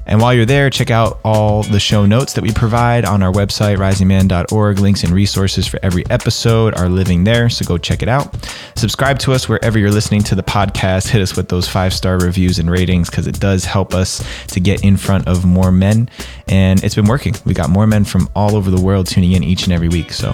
And 0.06 0.20
while 0.20 0.34
you're 0.34 0.46
there, 0.46 0.70
check 0.70 0.92
out 0.92 1.20
all 1.24 1.64
the 1.64 1.80
show 1.80 2.06
notes 2.06 2.34
that 2.34 2.42
we 2.42 2.52
provide 2.52 3.06
on 3.06 3.24
our 3.24 3.32
website, 3.32 3.78
risingman.org. 3.78 4.80
Links 4.80 5.04
and 5.04 5.14
resources 5.14 5.68
for 5.68 5.80
every 5.84 6.04
episode 6.10 6.74
are 6.76 6.90
living 6.90 7.24
there, 7.24 7.50
so 7.50 7.66
go 7.66 7.78
check 7.78 8.02
it 8.02 8.10
out. 8.10 8.36
Subscribe 8.76 9.20
to 9.20 9.34
us 9.34 9.48
wherever 9.48 9.78
you're 9.78 9.92
listening 9.92 10.24
to 10.24 10.36
the 10.36 10.44
podcast. 10.44 11.08
Hit 11.08 11.22
us 11.22 11.36
with 11.36 11.50
those 11.50 11.68
five 11.68 11.94
star 11.94 12.18
reviews 12.18 12.60
and 12.60 12.70
ratings 12.70 13.10
because 13.10 13.28
it 13.28 13.40
does 13.40 13.66
help 13.66 13.94
us 13.94 14.24
to 14.48 14.60
get 14.60 14.84
in 14.84 14.98
front 14.98 15.28
of 15.28 15.46
more 15.46 15.72
men. 15.72 16.10
And 16.48 16.84
it's 16.84 16.96
been 16.96 17.06
working. 17.06 17.36
We 17.46 17.54
got 17.54 17.70
more 17.70 17.88
men 17.88 18.04
from 18.04 18.30
all 18.36 18.56
over 18.56 18.72
the 18.72 18.82
world 18.82 19.08
tuning 19.08 19.34
in 19.34 19.44
each 19.44 19.64
and 19.64 19.74
every 19.74 19.90
week. 19.90 20.12
So 20.12 20.34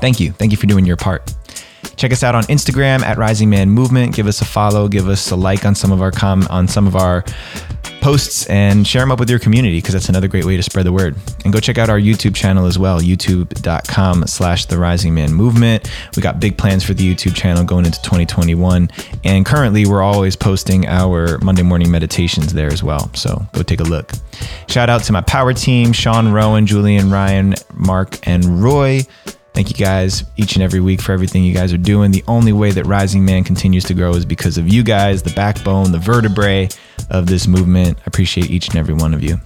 thank 0.00 0.20
you. 0.20 0.32
Thank 0.32 0.52
you 0.52 0.58
for 0.58 0.66
doing 0.66 0.86
your 0.86 0.96
part. 0.96 1.34
Check 1.96 2.12
us 2.12 2.22
out 2.22 2.34
on 2.34 2.44
Instagram 2.44 3.02
at 3.02 3.18
Rising 3.18 3.50
Man 3.50 3.68
Movement. 3.68 4.14
Give 4.14 4.26
us 4.26 4.40
a 4.40 4.44
follow. 4.46 4.88
Give 4.88 5.08
us 5.08 5.30
a 5.30 5.36
like 5.36 5.66
on 5.66 5.74
some 5.74 5.92
of 5.92 6.00
our 6.00 6.10
com 6.10 6.46
on 6.48 6.66
some 6.66 6.86
of 6.86 6.96
our 6.96 7.24
posts 8.00 8.46
and 8.46 8.86
share 8.86 9.02
them 9.02 9.12
up 9.12 9.18
with 9.18 9.30
your 9.30 9.38
community 9.38 9.78
because 9.78 9.94
that's 9.94 10.08
another 10.08 10.28
great 10.28 10.44
way 10.44 10.56
to 10.56 10.62
spread 10.62 10.86
the 10.86 10.92
word. 10.92 11.16
And 11.44 11.52
go 11.52 11.60
check 11.60 11.78
out 11.78 11.88
our 11.88 11.98
YouTube 11.98 12.34
channel 12.34 12.66
as 12.66 12.78
well, 12.78 13.00
youtube.com 13.00 14.26
slash 14.26 14.66
the 14.66 14.78
rising 14.78 15.14
man 15.14 15.32
movement. 15.32 15.90
We 16.16 16.22
got 16.22 16.40
big 16.40 16.58
plans 16.58 16.84
for 16.84 16.94
the 16.94 17.14
YouTube 17.14 17.34
channel 17.34 17.64
going 17.64 17.84
into 17.84 18.00
2021. 18.02 18.90
And 19.24 19.46
currently 19.46 19.86
we're 19.86 20.02
always 20.02 20.36
posting 20.36 20.86
our 20.86 21.38
Monday 21.38 21.62
morning 21.62 21.90
meditations 21.90 22.52
there 22.52 22.72
as 22.72 22.82
well. 22.82 23.12
So 23.14 23.46
go 23.52 23.62
take 23.62 23.80
a 23.80 23.84
look. 23.84 24.12
Shout 24.68 24.88
out 24.88 25.02
to 25.04 25.12
my 25.12 25.20
power 25.22 25.52
team, 25.52 25.92
Sean 25.92 26.32
Rowan, 26.32 26.66
Julian, 26.66 27.10
Ryan, 27.10 27.54
Mark, 27.74 28.26
and 28.26 28.62
Roy. 28.62 29.02
Thank 29.52 29.70
you 29.70 29.84
guys 29.84 30.24
each 30.36 30.54
and 30.54 30.62
every 30.62 30.80
week 30.80 31.00
for 31.00 31.12
everything 31.12 31.44
you 31.44 31.52
guys 31.52 31.72
are 31.72 31.78
doing. 31.78 32.10
The 32.12 32.24
only 32.28 32.52
way 32.52 32.70
that 32.70 32.86
Rising 32.86 33.24
Man 33.24 33.44
continues 33.44 33.84
to 33.84 33.94
grow 33.94 34.14
is 34.14 34.24
because 34.24 34.58
of 34.58 34.72
you 34.72 34.82
guys, 34.82 35.22
the 35.22 35.32
backbone, 35.32 35.92
the 35.92 35.98
vertebrae 35.98 36.68
of 37.10 37.26
this 37.26 37.46
movement. 37.46 37.98
I 37.98 38.02
appreciate 38.06 38.50
each 38.50 38.68
and 38.68 38.76
every 38.76 38.94
one 38.94 39.12
of 39.12 39.22
you. 39.22 39.40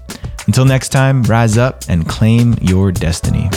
Until 0.46 0.66
next 0.66 0.90
time, 0.90 1.22
rise 1.24 1.56
up 1.56 1.82
and 1.88 2.06
claim 2.06 2.54
your 2.60 2.92
destiny. 2.92 3.48